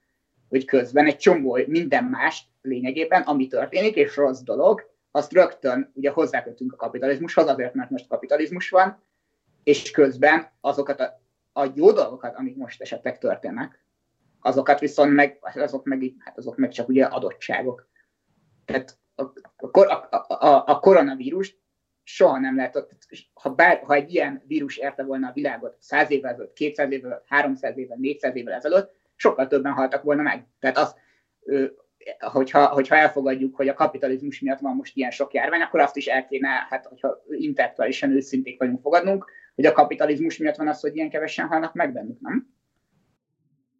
hogy 0.50 0.66
közben 0.66 1.06
egy 1.06 1.18
csomó 1.18 1.60
minden 1.68 2.04
más 2.04 2.48
lényegében, 2.62 3.22
ami 3.22 3.48
történik, 3.48 3.96
és 3.96 4.16
rossz 4.16 4.42
dolog, 4.42 4.92
azt 5.12 5.32
rögtön 5.32 5.92
ugye 5.94 6.10
hozzákötünk 6.10 6.74
a 6.74 6.76
kapitalizmushoz, 6.76 7.48
azért, 7.48 7.74
mert 7.74 7.90
most 7.90 8.08
kapitalizmus 8.08 8.70
van, 8.70 9.04
és 9.64 9.92
közben 9.92 10.52
azokat 10.62 11.00
a, 11.00 11.22
a 11.54 11.72
jó 11.76 11.92
dolgokat, 11.92 12.36
amik 12.36 12.56
most 12.56 12.82
esetleg 12.82 13.18
történnek, 13.18 13.84
azokat 14.42 14.80
viszont 14.80 15.14
meg, 15.14 15.38
azok 15.42 15.86
meg, 15.86 16.14
hát 16.20 16.38
azok 16.38 16.58
meg 16.58 16.70
csak 16.70 16.88
ugye 16.88 17.06
adottságok. 17.06 17.88
Tehát 18.66 18.98
a, 19.16 19.24
a, 19.72 20.08
a, 20.10 20.26
a, 20.28 20.64
a 20.68 20.80
koronavírus 20.80 21.58
soha 22.04 22.40
nem 22.40 22.56
lehet, 22.56 22.88
ha, 23.34 23.50
bár, 23.50 23.82
ha 23.84 23.94
egy 23.94 24.14
ilyen 24.14 24.44
vírus 24.48 24.78
érte 24.78 25.04
volna 25.04 25.28
a 25.28 25.34
világot 25.34 25.76
100 25.80 26.12
évvel 26.12 26.32
ezelőtt, 26.32 26.54
200 26.54 26.92
évvel 26.92 27.12
ezelőtt, 27.12 27.26
300 27.28 27.78
évvel, 27.78 27.98
400 28.00 28.36
évvel 28.36 28.54
ezelőtt, 28.54 28.96
sokkal 29.16 29.48
többen 29.48 29.74
haltak 29.74 30.04
volna 30.04 30.22
meg. 30.22 30.48
Tehát 30.60 30.78
az, 30.78 30.96
hogyha, 32.20 32.66
hogyha 32.66 32.96
elfogadjuk, 32.96 33.56
hogy 33.56 33.68
a 33.68 33.74
kapitalizmus 33.74 34.40
miatt 34.40 34.60
van 34.60 34.76
most 34.76 34.96
ilyen 34.96 35.12
sok 35.12 35.34
járvány, 35.34 35.62
akkor 35.62 35.80
azt 35.80 35.98
is 35.98 36.06
el 36.06 36.26
kéne, 36.26 36.48
hát 36.70 36.86
hogyha 36.86 37.24
intellektuálisan 37.30 38.12
őszinték 38.12 38.60
vagyunk 38.60 38.82
fogadnunk, 38.82 39.26
hogy 39.56 39.66
a 39.66 39.72
kapitalizmus 39.72 40.38
miatt 40.38 40.56
van 40.56 40.68
az, 40.68 40.80
hogy 40.80 40.96
ilyen 40.96 41.10
kevesen 41.10 41.48
halnak 41.48 41.74
meg 41.74 41.94
bennük, 41.94 42.20
nem? 42.20 42.52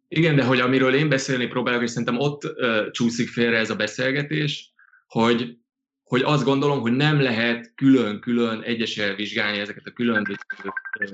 Igen, 0.08 0.36
de 0.36 0.44
hogy 0.44 0.60
amiről 0.60 0.94
én 0.94 1.08
beszélni 1.08 1.46
próbálok, 1.46 1.82
és 1.82 1.90
szerintem 1.90 2.18
ott 2.18 2.44
uh, 2.44 2.90
csúszik 2.90 3.28
félre 3.28 3.58
ez 3.58 3.70
a 3.70 3.76
beszélgetés, 3.76 4.72
hogy, 5.06 5.58
hogy 6.04 6.22
azt 6.22 6.44
gondolom, 6.44 6.80
hogy 6.80 6.92
nem 6.92 7.20
lehet 7.20 7.72
külön-külön 7.74 8.62
egyesével 8.62 9.14
vizsgálni 9.14 9.58
ezeket 9.58 9.86
a 9.86 9.90
különböző 9.90 10.36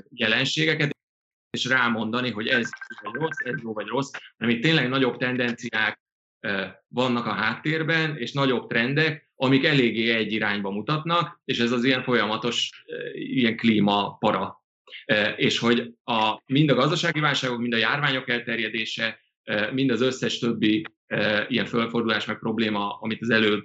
jelenségeket, 0.09 0.97
és 1.49 1.65
rámondani, 1.65 2.31
hogy 2.31 2.47
ez 2.47 2.69
jó 3.03 3.11
vagy 3.11 3.21
rossz, 3.21 3.37
ez 3.43 3.61
jó 3.61 3.73
vagy 3.73 3.87
rossz, 3.87 4.11
hanem 4.37 4.55
itt 4.55 4.61
tényleg 4.61 4.89
nagyobb 4.89 5.17
tendenciák 5.17 5.99
vannak 6.87 7.25
a 7.25 7.33
háttérben, 7.33 8.17
és 8.17 8.31
nagyobb 8.31 8.69
trendek, 8.69 9.29
amik 9.35 9.65
eléggé 9.65 10.15
egy 10.15 10.31
irányba 10.31 10.71
mutatnak, 10.71 11.41
és 11.45 11.59
ez 11.59 11.71
az 11.71 11.83
ilyen 11.83 12.03
folyamatos 12.03 12.83
ilyen 13.13 13.57
klímapara. 13.57 14.63
És 15.35 15.59
hogy 15.59 15.93
a, 16.03 16.41
mind 16.45 16.69
a 16.69 16.75
gazdasági 16.75 17.19
válságok, 17.19 17.59
mind 17.59 17.73
a 17.73 17.77
járványok 17.77 18.29
elterjedése, 18.29 19.19
mind 19.71 19.89
az 19.89 20.01
összes 20.01 20.39
többi 20.39 20.85
ilyen 21.47 21.65
fölfordulás 21.65 22.25
meg 22.25 22.39
probléma, 22.39 22.97
amit 22.99 23.21
az 23.21 23.29
előbb 23.29 23.63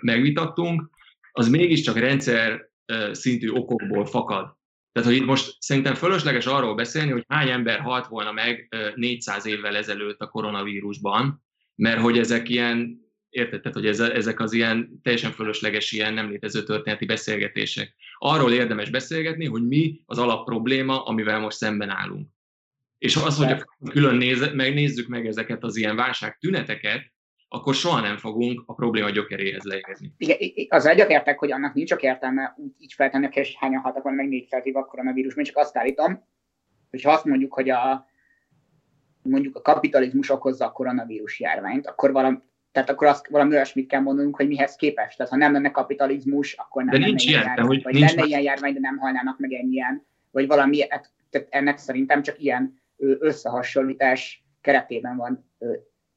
megvitattunk, 0.00 0.90
az 1.32 1.48
mégiscsak 1.48 1.98
rendszer 1.98 2.68
szintű 3.12 3.50
okokból 3.50 4.06
fakad. 4.06 4.56
Tehát, 4.92 5.08
hogy 5.08 5.18
itt 5.18 5.26
most 5.26 5.56
szerintem 5.58 5.94
fölösleges 5.94 6.46
arról 6.46 6.74
beszélni, 6.74 7.10
hogy 7.10 7.24
hány 7.28 7.48
ember 7.48 7.80
halt 7.80 8.06
volna 8.06 8.32
meg 8.32 8.74
400 8.94 9.46
évvel 9.46 9.76
ezelőtt 9.76 10.20
a 10.20 10.28
koronavírusban, 10.28 11.44
mert 11.74 12.00
hogy 12.00 12.18
ezek 12.18 12.48
ilyen, 12.48 13.00
érted? 13.28 13.60
Tehát, 13.60 13.76
hogy 13.76 13.86
ez, 13.86 14.00
ezek 14.00 14.40
az 14.40 14.52
ilyen 14.52 15.00
teljesen 15.02 15.32
fölösleges, 15.32 15.92
ilyen 15.92 16.14
nem 16.14 16.30
létező 16.30 16.62
történeti 16.62 17.04
beszélgetések. 17.04 17.94
Arról 18.18 18.52
érdemes 18.52 18.90
beszélgetni, 18.90 19.46
hogy 19.46 19.66
mi 19.66 20.02
az 20.06 20.18
alapprobléma, 20.18 21.04
amivel 21.04 21.40
most 21.40 21.56
szemben 21.56 21.90
állunk. 21.90 22.28
És 22.98 23.16
az, 23.16 23.36
hogy 23.36 23.64
külön 23.90 24.16
néz, 24.16 24.52
megnézzük 24.52 25.08
meg 25.08 25.26
ezeket 25.26 25.62
az 25.62 25.76
ilyen 25.76 25.96
válság 25.96 26.38
tüneteket, 26.38 27.12
akkor 27.54 27.74
soha 27.74 28.00
nem 28.00 28.16
fogunk 28.16 28.62
a 28.66 28.74
probléma 28.74 29.10
gyökeréhez 29.10 29.62
leérni. 29.64 30.12
Igen, 30.16 30.36
az 30.68 30.86
egyetértek, 30.86 31.38
hogy 31.38 31.52
annak 31.52 31.74
nincs 31.74 31.88
csak 31.88 32.02
értelme 32.02 32.54
úgy 32.56 32.72
így 32.78 32.92
feltenni 32.92 33.28
kérdést, 33.28 33.58
hányan 33.58 33.80
haltak 33.80 34.02
van 34.02 34.14
meg 34.14 34.28
négyszer 34.28 34.62
a 34.72 34.84
koronavírus, 34.84 35.34
én 35.34 35.44
csak 35.44 35.56
azt 35.56 35.76
állítom, 35.76 36.24
hogy 36.90 37.02
ha 37.02 37.12
azt 37.12 37.24
mondjuk, 37.24 37.54
hogy 37.54 37.70
a, 37.70 38.06
mondjuk 39.22 39.56
a 39.56 39.60
kapitalizmus 39.60 40.30
okozza 40.30 40.66
a 40.66 40.72
koronavírus 40.72 41.40
járványt, 41.40 41.86
akkor 41.86 42.12
valami, 42.12 42.38
tehát 42.72 42.90
akkor 42.90 43.06
azt 43.06 43.28
valami 43.28 43.54
olyasmit 43.54 43.88
kell 43.88 44.00
mondanunk, 44.00 44.36
hogy 44.36 44.48
mihez 44.48 44.76
képest. 44.76 45.16
Tehát 45.16 45.32
ha 45.32 45.38
nem 45.38 45.52
lenne 45.52 45.70
kapitalizmus, 45.70 46.52
akkor 46.52 46.82
nem 46.82 46.92
de 46.92 46.98
lenne 46.98 47.08
nincs 47.08 47.26
ilyen 47.26 47.42
járvány, 47.42 47.66
hogy 47.66 47.82
vagy 47.82 47.94
nincs 47.94 48.14
lenne 48.14 48.26
ilyen 48.26 48.42
járvány, 48.42 48.72
de 48.72 48.80
nem 48.80 48.96
halnának 48.96 49.38
meg 49.38 49.52
ennyien, 49.52 50.06
vagy 50.30 50.46
valami, 50.46 50.80
hát, 50.88 51.10
tehát 51.30 51.46
ennek 51.50 51.78
szerintem 51.78 52.22
csak 52.22 52.40
ilyen 52.40 52.82
összehasonlítás 53.18 54.44
keretében 54.60 55.16
van 55.16 55.50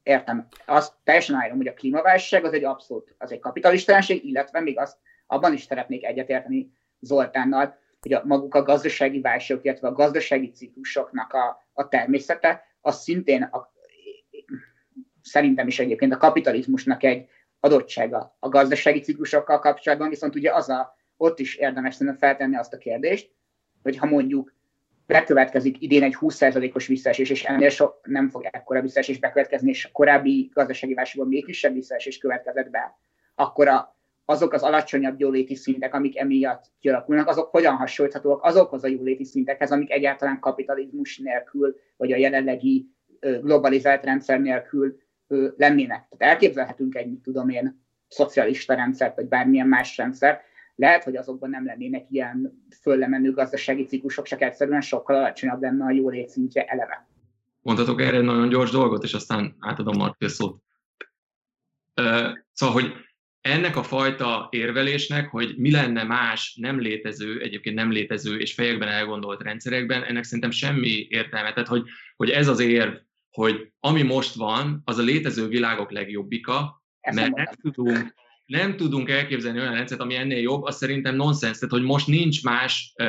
értem. 0.08 0.46
Azt 0.64 0.94
teljesen 1.04 1.36
állom, 1.36 1.56
hogy 1.56 1.66
a 1.66 1.74
klímaválság 1.74 2.44
az 2.44 2.52
egy 2.52 2.64
abszolút, 2.64 3.14
az 3.18 3.32
egy 3.32 3.40
kapitalistálenség, 3.40 4.24
illetve 4.24 4.60
még 4.60 4.78
azt 4.78 4.96
abban 5.26 5.52
is 5.52 5.62
szeretnék 5.62 6.04
egyetérteni 6.04 6.70
Zoltánnal, 7.00 7.78
hogy 8.00 8.12
a 8.12 8.22
maguk 8.24 8.54
a 8.54 8.62
gazdasági 8.62 9.20
válságok, 9.20 9.64
illetve 9.64 9.88
a 9.88 9.92
gazdasági 9.92 10.50
ciklusoknak 10.50 11.32
a, 11.32 11.68
a 11.72 11.88
természete, 11.88 12.64
az 12.80 13.02
szintén 13.02 13.42
a, 13.42 13.72
szerintem 15.22 15.66
is 15.66 15.78
egyébként 15.78 16.12
a 16.12 16.16
kapitalizmusnak 16.16 17.02
egy 17.02 17.28
adottsága 17.60 18.36
a 18.38 18.48
gazdasági 18.48 19.00
ciklusokkal 19.00 19.58
kapcsolatban, 19.58 20.08
viszont 20.08 20.34
ugye 20.34 20.54
az 20.54 20.68
a, 20.68 20.96
ott 21.16 21.38
is 21.38 21.54
érdemes 21.54 21.94
szerintem 21.94 22.16
feltenni 22.16 22.56
azt 22.56 22.72
a 22.72 22.78
kérdést, 22.78 23.30
hogy 23.82 23.96
ha 23.96 24.06
mondjuk 24.06 24.54
bekövetkezik 25.08 25.82
idén 25.82 26.02
egy 26.02 26.16
20%-os 26.20 26.86
visszaesés, 26.86 27.30
és 27.30 27.44
ennél 27.44 27.68
sok 27.68 28.00
nem 28.02 28.28
fog 28.28 28.48
ekkora 28.50 28.80
visszaesés 28.80 29.18
bekövetkezni, 29.18 29.68
és 29.70 29.84
a 29.84 29.88
korábbi 29.92 30.50
gazdasági 30.54 30.94
válságban 30.94 31.28
még 31.28 31.44
kisebb 31.44 31.74
visszaesés 31.74 32.18
következett 32.18 32.70
be, 32.70 32.98
akkor 33.34 33.68
a, 33.68 33.96
azok 34.24 34.52
az 34.52 34.62
alacsonyabb 34.62 35.20
jóléti 35.20 35.54
szintek, 35.54 35.94
amik 35.94 36.18
emiatt 36.18 36.64
kialakulnak, 36.80 37.28
azok 37.28 37.50
hogyan 37.50 37.76
hasonlíthatóak 37.76 38.44
azokhoz 38.44 38.84
a 38.84 38.88
jóléti 38.88 39.24
szintekhez, 39.24 39.70
amik 39.70 39.92
egyáltalán 39.92 40.40
kapitalizmus 40.40 41.18
nélkül, 41.18 41.76
vagy 41.96 42.12
a 42.12 42.16
jelenlegi 42.16 42.86
globalizált 43.20 44.04
rendszer 44.04 44.40
nélkül 44.40 44.98
lennének. 45.56 46.06
Tehát 46.16 46.34
elképzelhetünk 46.34 46.94
egy, 46.94 47.10
mit 47.10 47.20
tudom 47.20 47.48
én, 47.48 47.86
szocialista 48.08 48.74
rendszert, 48.74 49.16
vagy 49.16 49.28
bármilyen 49.28 49.66
más 49.66 49.96
rendszert, 49.96 50.42
lehet, 50.78 51.04
hogy 51.04 51.16
azokban 51.16 51.50
nem 51.50 51.64
lennének 51.64 52.06
ilyen 52.10 52.64
föllemenő 52.80 53.32
gazdasági 53.32 53.84
ciklusok, 53.84 54.26
csak 54.26 54.40
egyszerűen 54.40 54.80
sokkal 54.80 55.16
alacsonyabb 55.16 55.60
lenne 55.60 55.84
a 55.84 55.90
jó 55.90 56.08
létszintje 56.08 56.64
eleve. 56.64 57.08
Mondhatok 57.60 58.00
erre 58.00 58.16
egy 58.16 58.22
nagyon 58.22 58.48
gyors 58.48 58.70
dolgot, 58.70 59.04
és 59.04 59.12
aztán 59.12 59.56
átadom 59.58 59.96
Marti 59.96 60.24
a 60.24 60.28
szót. 60.28 60.62
Szóval, 62.52 62.74
hogy 62.74 62.92
ennek 63.40 63.76
a 63.76 63.82
fajta 63.82 64.48
érvelésnek, 64.50 65.28
hogy 65.28 65.54
mi 65.56 65.70
lenne 65.70 66.02
más 66.02 66.56
nem 66.60 66.80
létező, 66.80 67.40
egyébként 67.40 67.76
nem 67.76 67.90
létező 67.90 68.38
és 68.38 68.54
fejekben 68.54 68.88
elgondolt 68.88 69.42
rendszerekben, 69.42 70.02
ennek 70.02 70.24
szerintem 70.24 70.50
semmi 70.50 71.06
értelme. 71.08 71.52
Tehát, 71.52 71.68
hogy, 71.68 71.82
hogy 72.16 72.30
ez 72.30 72.48
az 72.48 72.60
érv, 72.60 72.94
hogy 73.30 73.72
ami 73.80 74.02
most 74.02 74.34
van, 74.34 74.82
az 74.84 74.98
a 74.98 75.02
létező 75.02 75.46
világok 75.46 75.90
legjobbika, 75.90 76.82
Ezt 77.00 77.16
mert 77.16 77.34
nem 77.34 77.46
tudunk 77.60 78.14
nem 78.48 78.76
tudunk 78.76 79.10
elképzelni 79.10 79.58
olyan 79.58 79.74
rendszert, 79.74 80.00
ami 80.00 80.14
ennél 80.14 80.40
jobb, 80.40 80.62
az 80.62 80.76
szerintem 80.76 81.16
nonsens, 81.16 81.58
tehát 81.58 81.74
hogy 81.74 81.82
most 81.82 82.06
nincs 82.06 82.42
más 82.42 82.92
ö, 82.96 83.06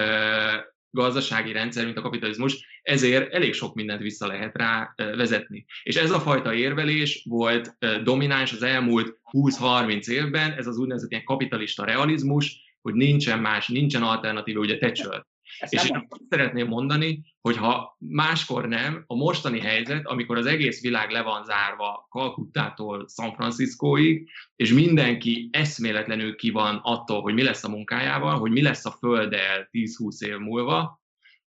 gazdasági 0.90 1.52
rendszer, 1.52 1.86
mint 1.86 1.98
a 1.98 2.02
kapitalizmus, 2.02 2.66
ezért 2.82 3.34
elég 3.34 3.54
sok 3.54 3.76
mindent 3.76 4.02
vissza 4.02 4.28
lehet 4.28 4.56
rá 4.56 4.94
ö, 4.98 5.16
vezetni. 5.16 5.66
És 5.84 5.96
ez 5.96 6.12
a 6.12 6.20
fajta 6.20 6.54
érvelés 6.54 7.26
volt 7.30 7.76
ö, 7.80 8.02
domináns 8.04 8.54
az 8.54 8.64
elmúlt 8.64 9.20
20-30 9.32 10.08
évben, 10.08 10.52
ez 10.52 10.68
az 10.68 10.78
úgynevezett 10.78 11.12
ilyen 11.12 11.24
kapitalista 11.24 11.86
realizmus, 11.86 12.58
hogy 12.82 12.94
nincsen 12.94 13.40
más, 13.40 13.68
nincsen 13.68 14.04
alternatíva, 14.04 14.60
ugye 14.60 14.78
Thatcher 14.78 15.26
ezt 15.58 15.74
és 15.74 15.90
én 15.90 16.08
azt 16.10 16.22
szeretném 16.30 16.68
mondani, 16.68 17.22
hogy 17.42 17.58
ha 17.58 17.98
máskor 18.00 18.68
nem, 18.68 19.04
a 19.08 19.16
mostani 19.16 19.60
helyzet, 19.60 20.08
amikor 20.08 20.38
az 20.38 20.46
egész 20.46 20.82
világ 20.82 21.10
le 21.10 21.22
van 21.22 21.44
zárva 21.44 22.08
Kalkuttától 22.10 23.08
San 23.08 23.34
Franciscoig, 23.34 24.30
és 24.56 24.74
mindenki 24.74 25.50
eszméletlenül 25.52 26.36
ki 26.36 26.50
van 26.50 26.80
attól, 26.84 27.22
hogy 27.22 27.34
mi 27.34 27.44
lesz 27.44 27.64
a 27.64 27.70
munkájával, 27.70 28.40
hogy 28.40 28.52
mi 28.52 28.62
lesz 28.62 28.86
a 28.86 28.92
Földdel 29.00 29.70
10-20 29.72 30.26
év 30.26 30.38
múlva, 30.38 31.02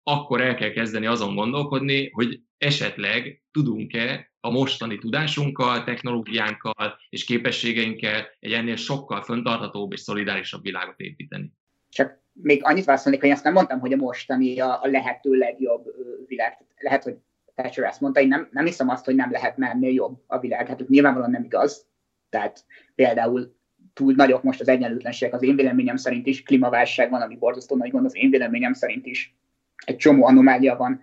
akkor 0.02 0.40
el 0.40 0.54
kell 0.54 0.70
kezdeni 0.70 1.06
azon 1.06 1.34
gondolkodni, 1.34 2.10
hogy 2.10 2.40
esetleg 2.58 3.42
tudunk-e 3.50 4.32
a 4.40 4.50
mostani 4.50 4.98
tudásunkkal, 4.98 5.84
technológiánkkal 5.84 6.98
és 7.08 7.24
képességeinkkel 7.24 8.26
egy 8.38 8.52
ennél 8.52 8.76
sokkal 8.76 9.22
föntarthatóbb 9.22 9.92
és 9.92 10.00
szolidárisabb 10.00 10.62
világot 10.62 11.00
építeni. 11.00 11.52
Csak 11.88 12.27
még 12.42 12.60
annyit 12.64 12.84
válaszolnék, 12.84 13.20
hogy 13.20 13.30
azt 13.30 13.44
nem 13.44 13.52
mondtam, 13.52 13.80
hogy 13.80 13.92
a 13.92 13.96
mostani 13.96 14.60
a, 14.60 14.82
a 14.82 14.86
lehető 14.86 15.32
legjobb 15.32 15.94
világ. 16.26 16.58
Lehet, 16.78 17.02
hogy 17.02 17.16
Thatcher 17.54 17.84
ezt 17.84 18.00
mondta, 18.00 18.20
én 18.20 18.28
nem, 18.28 18.48
nem 18.50 18.64
hiszem 18.64 18.88
azt, 18.88 19.04
hogy 19.04 19.14
nem 19.14 19.30
lehet 19.30 19.58
ennél 19.58 19.92
jobb 19.92 20.22
a 20.26 20.38
világ. 20.38 20.66
Hát 20.66 20.88
nyilvánvalóan 20.88 21.30
nem 21.30 21.44
igaz. 21.44 21.86
Tehát 22.28 22.64
például 22.94 23.56
túl 23.92 24.12
nagyok 24.12 24.42
most 24.42 24.60
az 24.60 24.68
egyenlőtlenségek 24.68 25.34
az 25.34 25.42
én 25.42 25.56
véleményem 25.56 25.96
szerint 25.96 26.26
is, 26.26 26.42
klímaválság 26.42 27.10
van, 27.10 27.20
ami 27.20 27.36
borzasztó 27.36 27.76
nagy 27.76 27.90
gond 27.90 28.04
az 28.04 28.16
én 28.16 28.30
véleményem 28.30 28.72
szerint 28.72 29.06
is. 29.06 29.36
Egy 29.84 29.96
csomó 29.96 30.26
anomália 30.26 30.76
van, 30.76 31.00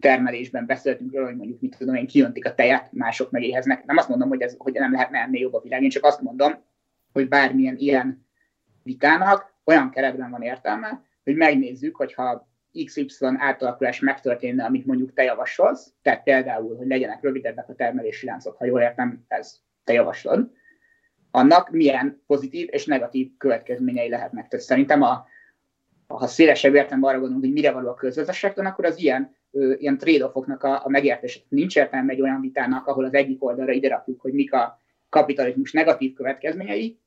termelésben 0.00 0.66
beszéltünk 0.66 1.12
róla, 1.12 1.26
hogy 1.26 1.36
mondjuk 1.36 1.60
mit 1.60 1.76
tudom 1.78 1.94
én, 1.94 2.06
kijöntik 2.06 2.46
a 2.46 2.54
tejet, 2.54 2.92
mások 2.92 3.30
meg 3.30 3.42
éheznek. 3.42 3.84
Nem 3.84 3.96
azt 3.96 4.08
mondom, 4.08 4.28
hogy, 4.28 4.42
ez, 4.42 4.54
hogy 4.58 4.72
nem 4.72 4.92
lehetne 4.92 5.18
ennél 5.18 5.40
jobb 5.40 5.54
a 5.54 5.60
világ, 5.60 5.82
én 5.82 5.88
csak 5.88 6.04
azt 6.04 6.20
mondom, 6.20 6.52
hogy 7.12 7.28
bármilyen 7.28 7.76
ilyen 7.76 8.26
vitának 8.82 9.54
olyan 9.70 9.90
keretben 9.90 10.30
van 10.30 10.42
értelme, 10.42 11.02
hogy 11.24 11.34
megnézzük, 11.34 11.96
hogyha 11.96 12.48
XY 12.84 13.06
átalakulás 13.36 14.00
megtörténne, 14.00 14.64
amit 14.64 14.86
mondjuk 14.86 15.12
te 15.12 15.22
javasolsz, 15.22 15.92
tehát 16.02 16.22
például, 16.22 16.76
hogy 16.76 16.86
legyenek 16.86 17.22
rövidebbek 17.22 17.68
a 17.68 17.74
termelési 17.74 18.26
láncok, 18.26 18.56
ha 18.56 18.64
jól 18.64 18.80
értem, 18.80 19.24
ez 19.28 19.60
te 19.84 19.92
javaslod, 19.92 20.50
annak 21.30 21.70
milyen 21.70 22.22
pozitív 22.26 22.68
és 22.70 22.86
negatív 22.86 23.30
következményei 23.36 24.08
lehetnek. 24.08 24.48
Tehát 24.48 24.66
szerintem, 24.66 25.02
a, 25.02 25.26
ha 26.06 26.26
szélesebb 26.26 26.74
értem 26.74 27.02
arra 27.02 27.18
gondolunk, 27.18 27.44
hogy 27.44 27.52
mire 27.52 27.72
való 27.72 27.88
a 27.88 27.94
közgazdaságtan, 27.94 28.66
akkor 28.66 28.84
az 28.84 28.98
ilyen, 28.98 29.36
ö, 29.50 29.72
ilyen 29.78 29.98
trade-offoknak 29.98 30.62
a, 30.62 30.84
a 30.84 30.88
megértése. 30.88 31.40
Nincs 31.48 31.76
értelme 31.76 32.12
egy 32.12 32.20
olyan 32.20 32.40
vitának, 32.40 32.86
ahol 32.86 33.04
az 33.04 33.14
egyik 33.14 33.44
oldalra 33.44 33.72
ide 33.72 33.88
rakjuk, 33.88 34.20
hogy 34.20 34.32
mik 34.32 34.52
a 34.52 34.80
kapitalizmus 35.08 35.72
negatív 35.72 36.12
következményei, 36.12 36.98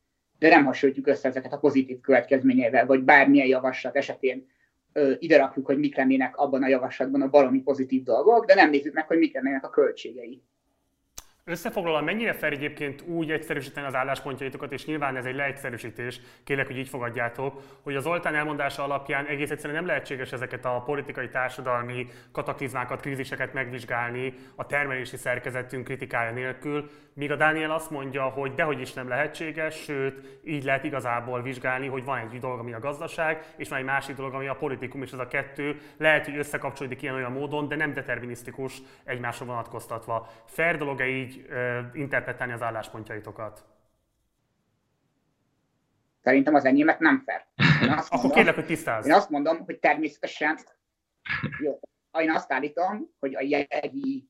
de 0.44 0.50
nem 0.50 0.66
hasonlítjuk 0.66 1.08
össze 1.08 1.28
ezeket 1.28 1.54
a 1.54 1.58
pozitív 1.58 2.00
következményeivel, 2.00 2.86
vagy 2.86 3.04
bármilyen 3.04 3.48
javaslat 3.48 3.96
esetén 3.96 4.48
ö, 4.94 5.14
ide 5.20 5.38
rakjuk, 5.38 5.66
hogy 5.66 5.78
mik 5.78 5.96
lennének 5.96 6.38
abban 6.38 6.64
a 6.64 6.68
javaslatban 6.68 7.22
a 7.22 7.30
valami 7.30 7.62
pozitív 7.62 8.04
dolgok, 8.04 8.46
de 8.46 8.54
nem 8.54 8.70
nézzük 8.70 8.94
meg, 8.94 9.08
hogy 9.08 9.18
mik 9.18 9.34
lennének 9.34 9.66
a 9.66 9.70
költségei. 9.70 10.42
Összefoglalva, 11.46 12.02
mennyire 12.02 12.34
fel 12.34 12.52
egyébként 12.52 13.02
úgy 13.02 13.32
egyszerűsíteni 13.32 13.88
az 13.88 13.96
álláspontjaitokat, 13.96 14.72
és 14.72 14.86
nyilván 14.86 15.16
ez 15.16 15.26
egy 15.26 15.36
leegyszerűsítés, 15.36 16.20
kérlek, 16.44 16.68
hogy 16.68 16.78
így 16.78 16.88
fogadjátok, 16.88 17.62
hogy 17.82 17.96
az 17.96 18.06
Oltán 18.06 18.36
elmondása 18.36 18.84
alapján 18.84 19.26
egész 19.26 19.50
egyszerűen 19.50 19.80
nem 19.80 19.88
lehetséges 19.88 20.32
ezeket 20.32 20.66
a 20.66 20.84
politikai, 20.86 21.30
társadalmi 21.30 22.08
kataklizmákat, 22.32 23.02
kríziseket 23.02 23.54
megvizsgálni 23.54 24.34
a 24.56 24.66
termelési 24.66 25.18
szerkezetünk 25.18 25.84
kritikája 25.84 26.32
nélkül, 26.32 26.90
míg 27.16 27.32
a 27.32 27.36
Dániel 27.36 27.72
azt 27.72 27.90
mondja, 27.90 28.24
hogy 28.24 28.54
dehogy 28.54 28.82
is 28.82 28.94
nem 28.94 29.08
lehetséges, 29.08 29.76
sőt, 29.76 30.40
így 30.44 30.64
lehet 30.64 30.84
igazából 30.84 31.42
vizsgálni, 31.42 31.88
hogy 31.88 32.04
van 32.04 32.18
egy 32.18 32.40
dolog, 32.40 32.60
ami 32.60 32.74
a 32.74 32.80
gazdaság, 32.80 33.54
és 33.58 33.70
van 33.70 33.80
egy 33.80 33.86
másik 33.86 34.16
dolog, 34.16 34.34
ami 34.34 34.48
a 34.48 34.56
politikum, 34.56 35.02
és 35.02 35.12
ez 35.12 35.20
a 35.20 35.28
kettő 35.28 35.82
lehet, 35.98 36.26
hogy 36.26 36.38
összekapcsolódik 36.38 37.02
ilyen 37.02 37.16
olyan 37.16 37.32
módon, 37.32 37.68
de 37.68 37.76
nem 37.76 37.94
determinisztikus 37.94 38.82
egymásra 39.04 39.46
vonatkoztatva. 39.46 40.30
Fair 40.46 40.78
dolog-e 40.78 41.08
így 41.08 41.33
így 41.36 41.46
uh, 41.50 41.86
interpretálni 41.94 42.54
az 42.54 42.62
álláspontjaitokat? 42.62 43.66
Szerintem 46.22 46.54
az 46.54 46.66
enyémet 46.66 47.00
nem 47.00 47.24
fair. 47.26 47.46
Akkor 48.10 48.32
kérlek, 48.32 48.56
hogy 48.56 48.66
tisztázz. 48.66 49.06
Én 49.06 49.14
azt 49.14 49.30
mondom, 49.30 49.66
hogy 49.66 49.80
természetesen 49.80 50.58
jó, 51.60 51.80
én 52.20 52.32
azt 52.32 52.52
állítom, 52.52 53.10
hogy 53.20 53.36
a 53.36 53.42
jelenlegi 53.42 54.30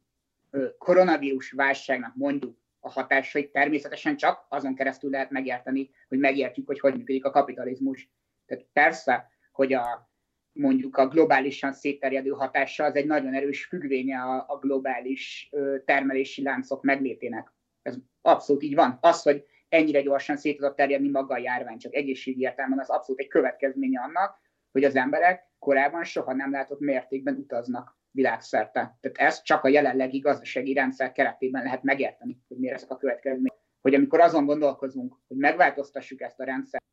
koronavírus 0.77 1.51
válságnak 1.51 2.15
mondjuk 2.15 2.57
a 2.79 2.89
hatásait 2.89 3.51
természetesen 3.51 4.17
csak 4.17 4.45
azon 4.49 4.75
keresztül 4.75 5.09
lehet 5.09 5.29
megérteni, 5.29 5.89
hogy 6.07 6.19
megértjük, 6.19 6.67
hogy 6.67 6.79
hogy 6.79 6.95
működik 6.97 7.25
a 7.25 7.31
kapitalizmus. 7.31 8.09
Tehát 8.45 8.65
persze, 8.73 9.31
hogy 9.51 9.73
a 9.73 10.11
mondjuk 10.53 10.97
a 10.97 11.07
globálisan 11.07 11.73
szétterjedő 11.73 12.29
hatása 12.29 12.83
az 12.83 12.95
egy 12.95 13.05
nagyon 13.05 13.33
erős 13.33 13.65
függvénye 13.65 14.19
a, 14.19 14.45
a 14.47 14.57
globális 14.57 15.49
termelési 15.85 16.43
láncok 16.43 16.83
meglétének. 16.83 17.53
Ez 17.81 17.97
abszolút 18.21 18.63
így 18.63 18.75
van. 18.75 18.97
Az, 19.01 19.21
hogy 19.21 19.45
ennyire 19.69 20.01
gyorsan 20.01 20.37
szét 20.37 20.57
tudott 20.57 20.75
terjedni 20.75 21.09
maga 21.09 21.33
a 21.33 21.37
járvány, 21.37 21.77
csak 21.77 21.95
egészségi 21.95 22.41
értelemben, 22.41 22.79
az 22.79 22.89
abszolút 22.89 23.21
egy 23.21 23.27
következménye 23.27 24.01
annak, 24.01 24.41
hogy 24.71 24.83
az 24.83 24.95
emberek 24.95 25.51
korábban 25.59 26.03
soha 26.03 26.33
nem 26.33 26.51
látott 26.51 26.79
mértékben 26.79 27.35
utaznak 27.35 27.97
világszerte. 28.11 28.97
Tehát 29.01 29.17
ezt 29.17 29.43
csak 29.43 29.63
a 29.63 29.67
jelenlegi 29.67 30.19
gazdasági 30.19 30.73
rendszer 30.73 31.11
keretében 31.11 31.63
lehet 31.63 31.83
megérteni, 31.83 32.41
hogy 32.47 32.57
miért 32.57 32.75
ezek 32.75 32.91
a 32.91 32.97
következmények. 32.97 33.61
Hogy 33.81 33.93
amikor 33.93 34.19
azon 34.19 34.45
gondolkozunk, 34.45 35.15
hogy 35.27 35.37
megváltoztassuk 35.37 36.21
ezt 36.21 36.39
a 36.39 36.43
rendszert 36.43 36.83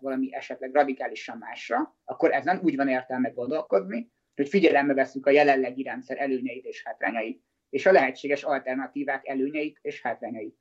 valami 0.00 0.34
esetleg 0.34 0.74
radikálisan 0.74 1.38
másra, 1.38 1.96
akkor 2.04 2.32
ezen 2.32 2.60
úgy 2.62 2.76
van 2.76 2.88
értelme 2.88 3.28
gondolkodni, 3.28 4.10
hogy 4.34 4.48
figyelembe 4.48 4.94
veszünk 4.94 5.26
a 5.26 5.30
jelenlegi 5.30 5.82
rendszer 5.82 6.18
előnyeit 6.20 6.64
és 6.64 6.82
hátrányait, 6.84 7.42
és 7.70 7.86
a 7.86 7.92
lehetséges 7.92 8.42
alternatívák 8.42 9.28
előnyeit 9.28 9.78
és 9.82 10.02
hátrányait. 10.02 10.56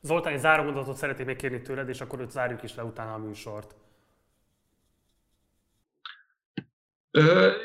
Zoltán, 0.00 0.32
egy 0.32 0.38
zárómondatot 0.38 0.96
szeretnék 0.96 1.26
még 1.26 1.36
kérni 1.36 1.60
tőled, 1.62 1.88
és 1.88 2.00
akkor 2.00 2.20
őt 2.20 2.30
zárjuk 2.30 2.62
is 2.62 2.74
le 2.74 2.84
utána 2.84 3.14
a 3.14 3.18
műsort. 3.18 3.74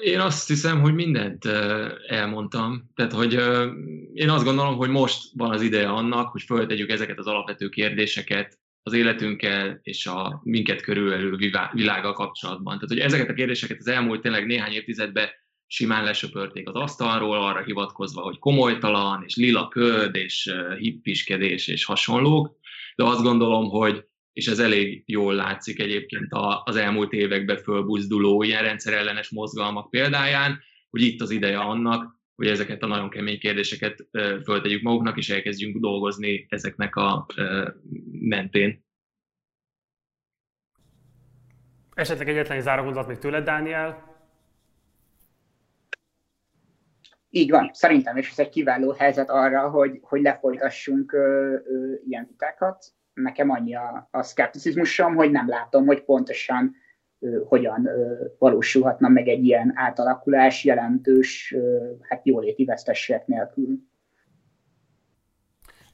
Én 0.02 0.20
azt 0.20 0.48
hiszem, 0.48 0.82
hogy 0.82 0.94
mindent 0.94 1.46
elmondtam. 2.08 2.92
Tehát, 2.96 3.12
hogy 3.12 3.34
én 4.14 4.30
azt 4.30 4.44
gondolom, 4.44 4.76
hogy 4.76 4.90
most 4.90 5.32
van 5.34 5.52
az 5.52 5.62
ideje 5.62 5.90
annak, 5.90 6.32
hogy 6.32 6.42
föltegyük 6.42 6.90
ezeket 6.90 7.18
az 7.18 7.28
alapvető 7.28 7.70
kérdéseket 7.70 8.60
az 8.88 8.94
életünkkel 8.94 9.80
és 9.84 10.06
a 10.06 10.42
minket 10.44 10.82
körülölő 10.82 11.36
világgal 11.72 12.14
kapcsolatban. 12.14 12.74
Tehát, 12.74 12.90
hogy 12.90 13.00
ezeket 13.00 13.30
a 13.30 13.34
kérdéseket 13.34 13.78
az 13.80 13.88
elmúlt 13.88 14.22
tényleg 14.22 14.46
néhány 14.46 14.72
évtizedben 14.72 15.30
simán 15.68 16.04
lesöpörték 16.04 16.70
az 16.70 16.76
asztalról, 16.76 17.38
arra 17.38 17.64
hivatkozva, 17.64 18.22
hogy 18.22 18.40
komolytalan, 18.40 19.24
és 19.28 19.36
lila 19.36 19.68
köd, 19.68 20.16
és 20.16 20.54
hippiskedés, 20.78 21.68
és 21.68 21.86
hasonlók. 21.86 22.58
De 22.96 23.04
azt 23.04 23.24
gondolom, 23.24 23.70
hogy 23.70 24.06
és 24.34 24.48
ez 24.48 24.60
elég 24.60 25.04
jól 25.06 25.34
látszik 25.34 25.80
egyébként 25.80 26.28
az 26.64 26.76
elmúlt 26.76 27.12
években 27.12 27.58
fölbuzduló 27.58 28.44
ilyen 28.44 28.64
rendszerellenes 28.64 29.30
mozgalmak 29.30 29.90
példáján, 29.90 30.60
hogy 30.90 31.02
itt 31.02 31.22
az 31.22 31.32
ideje 31.32 31.60
annak, 31.60 32.20
hogy 32.36 32.48
ezeket 32.48 32.84
a 32.84 32.88
nagyon 32.88 33.10
kemény 33.10 33.40
kérdéseket 33.40 34.08
föltegyük 34.44 34.82
maguknak, 34.82 35.18
és 35.18 35.30
elkezdjünk 35.30 35.78
dolgozni 35.78 36.46
ezeknek 36.50 36.96
a 36.96 37.26
mentén. 38.12 38.84
Esetleg 41.94 42.30
egyetlen 42.30 42.62
záró 42.62 42.84
gondolat 42.84 43.08
még 43.08 43.18
tőled, 43.18 43.44
Dániel? 43.44 44.14
Így 47.30 47.50
van, 47.50 47.70
szerintem, 47.74 48.18
és 48.18 48.30
ez 48.30 48.40
egy 48.40 48.50
kiváló 48.50 48.92
helyzet 48.92 49.30
arra, 49.30 49.70
hogy, 49.70 50.00
hogy 50.02 50.22
lefolytassunk 50.22 51.14
ö, 51.14 51.56
ö, 51.66 51.94
ilyen 52.08 52.26
vitákat 52.30 52.86
nekem 53.14 53.50
annyi 53.50 53.76
a, 53.76 54.08
a 54.12 54.24
szkepticizmusom, 54.24 55.16
hogy 55.16 55.32
nem 55.32 55.50
látom, 55.50 55.86
hogy 55.86 56.04
pontosan 56.04 56.76
hogyan 57.46 57.90
valósulhatna 58.38 59.08
meg 59.08 59.28
egy 59.28 59.46
ilyen 59.46 59.72
átalakulás 59.76 60.64
jelentős 60.64 61.56
hát 62.02 62.26
jóléti 62.26 62.66
vesztességek 62.66 63.28
nélkül. 63.28 63.80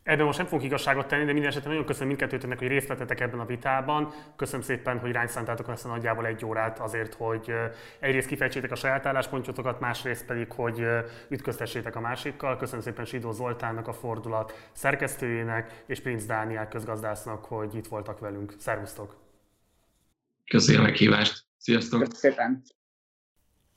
Ebben 0.04 0.26
most 0.26 0.38
nem 0.38 0.48
fogok 0.48 0.66
igazságot 0.66 1.08
tenni, 1.08 1.26
de 1.26 1.32
minden 1.32 1.50
esetre 1.50 1.70
nagyon 1.70 1.86
köszönöm 1.86 2.08
mindkettőtöknek, 2.08 2.60
hogy 2.60 2.68
részt 2.68 2.88
vettetek 2.88 3.20
ebben 3.20 3.40
a 3.40 3.46
vitában. 3.46 4.10
Köszönöm 4.36 4.62
szépen, 4.62 5.00
hogy 5.00 5.12
ránk 5.12 5.30
szántátok 5.30 5.70
ezt 5.70 5.86
a 5.86 5.88
nagyjából 5.88 6.26
egy 6.26 6.46
órát 6.46 6.80
azért, 6.80 7.14
hogy 7.14 7.54
egyrészt 8.00 8.28
kifejtsétek 8.28 8.72
a 8.72 8.76
saját 8.76 9.06
álláspontjotokat, 9.06 9.80
másrészt 9.80 10.26
pedig, 10.26 10.52
hogy 10.52 10.86
ütköztessétek 11.30 11.96
a 11.96 12.00
másikkal. 12.00 12.58
Köszönöm 12.58 12.82
szépen 12.82 13.06
Sidó 13.06 13.32
Zoltánnak, 13.32 13.88
a 13.88 13.94
fordulat 13.94 14.70
szerkesztőjének, 14.72 15.84
és 15.86 16.02
Prince 16.02 16.28
Dániel 16.28 16.68
közgazdásznak, 16.68 17.46
hogy 17.46 17.76
itt 17.76 17.88
voltak 17.88 18.20
velünk. 18.20 18.54
Szervusztok! 18.58 19.31
Köszönöm 20.52 20.82
a 20.82 20.84
meghívást! 20.84 21.46
Sziasztok! 21.58 22.00
Köszönöm 22.00 22.20
szépen! 22.20 22.64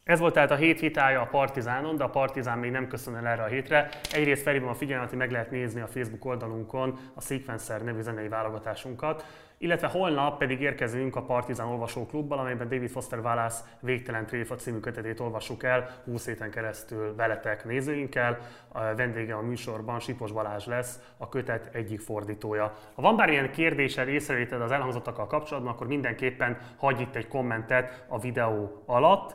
Ez 0.04 0.18
volt 0.18 0.34
tehát 0.34 0.50
a 0.50 0.56
hét 0.56 0.80
vitája 0.80 1.20
a 1.20 1.26
Partizánon, 1.26 1.96
de 1.96 2.04
a 2.04 2.10
Partizán 2.10 2.58
még 2.58 2.70
nem 2.70 2.88
köszön 2.88 3.14
el 3.14 3.26
erre 3.26 3.42
a 3.42 3.46
hétre. 3.46 3.88
Egyrészt 4.12 4.42
felhívom 4.42 4.68
a 4.68 4.74
figyelmet, 4.74 5.08
hogy 5.08 5.18
meg 5.18 5.30
lehet 5.30 5.50
nézni 5.50 5.80
a 5.80 5.86
Facebook 5.86 6.24
oldalunkon 6.24 6.98
a 7.14 7.20
Sequencer 7.20 7.82
nevű 7.82 8.00
zenei 8.00 8.28
válogatásunkat 8.28 9.24
illetve 9.64 9.86
holnap 9.86 10.38
pedig 10.38 10.60
érkezünk 10.60 11.16
a 11.16 11.22
Partizán 11.22 11.66
olvasóklubbal, 11.66 12.38
amelyben 12.38 12.68
David 12.68 12.90
Foster 12.90 13.18
Wallace 13.18 13.64
Végtelen 13.80 14.26
Tréfa 14.26 14.54
című 14.54 14.78
kötetét 14.78 15.20
olvassuk 15.20 15.62
el 15.62 15.90
20 16.04 16.26
héten 16.26 16.50
keresztül 16.50 17.14
veletek 17.14 17.64
nézőinkkel. 17.64 18.38
A 18.68 18.94
vendége 18.94 19.34
a 19.34 19.40
műsorban 19.40 20.00
Sipos 20.00 20.32
Balázs 20.32 20.66
lesz, 20.66 21.00
a 21.16 21.28
kötet 21.28 21.74
egyik 21.74 22.00
fordítója. 22.00 22.74
Ha 22.94 23.02
van 23.02 23.16
bár 23.16 23.28
ilyen 23.28 23.50
kérdésed, 23.50 24.08
észrevételed 24.08 24.64
az 24.64 24.70
elhangzottakkal 24.70 25.26
kapcsolatban, 25.26 25.72
akkor 25.72 25.86
mindenképpen 25.86 26.58
hagyj 26.76 27.02
itt 27.02 27.16
egy 27.16 27.28
kommentet 27.28 28.04
a 28.08 28.18
videó 28.18 28.82
alatt, 28.86 29.34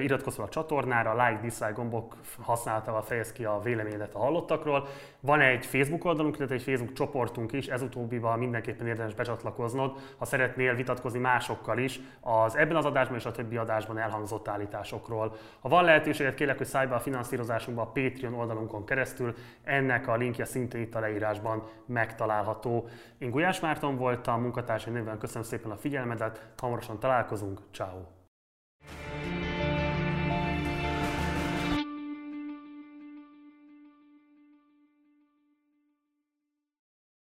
iratkozz 0.00 0.34
fel 0.34 0.44
a 0.44 0.48
csatornára, 0.48 1.12
like, 1.12 1.40
dislike 1.42 1.72
gombok 1.72 2.16
használatával 2.42 3.02
fejez 3.02 3.32
ki 3.32 3.44
a 3.44 3.60
véleményedet 3.62 4.14
a 4.14 4.18
hallottakról. 4.18 4.88
Van 5.20 5.40
egy 5.40 5.66
Facebook 5.66 6.04
oldalunk, 6.04 6.36
illetve 6.36 6.54
egy 6.54 6.62
Facebook 6.62 6.92
csoportunk 6.92 7.52
is, 7.52 7.66
ez 7.66 7.82
utóbbival 7.82 8.36
mindenképpen 8.36 8.86
érdemes 8.86 9.14
becsatlakoznod, 9.14 9.92
ha 10.18 10.24
szeretnél 10.24 10.74
vitatkozni 10.74 11.18
másokkal 11.18 11.78
is 11.78 12.00
az 12.20 12.56
ebben 12.56 12.76
az 12.76 12.84
adásban 12.84 13.16
és 13.16 13.24
a 13.24 13.30
többi 13.30 13.56
adásban 13.56 13.98
elhangzott 13.98 14.48
állításokról. 14.48 15.36
Ha 15.60 15.68
van 15.68 15.84
lehetőséget, 15.84 16.34
kérlek, 16.34 16.56
hogy 16.56 16.66
szállj 16.66 16.86
be 16.86 16.94
a 16.94 17.00
finanszírozásunkba 17.00 17.82
a 17.82 17.86
Patreon 17.86 18.34
oldalunkon 18.34 18.84
keresztül, 18.84 19.34
ennek 19.64 20.08
a 20.08 20.16
linkje 20.16 20.44
szintén 20.44 20.80
itt 20.80 20.94
a 20.94 21.00
leírásban 21.00 21.62
megtalálható. 21.86 22.88
Én 23.18 23.30
Gulyás 23.30 23.60
Márton 23.60 23.96
voltam, 23.96 24.42
munkatársai 24.42 24.92
néven 24.92 25.18
köszönöm 25.18 25.42
szépen 25.42 25.70
a 25.70 25.76
figyelmedet, 25.76 26.50
hamarosan 26.56 26.98
találkozunk, 26.98 27.60
ciao. 27.72 27.98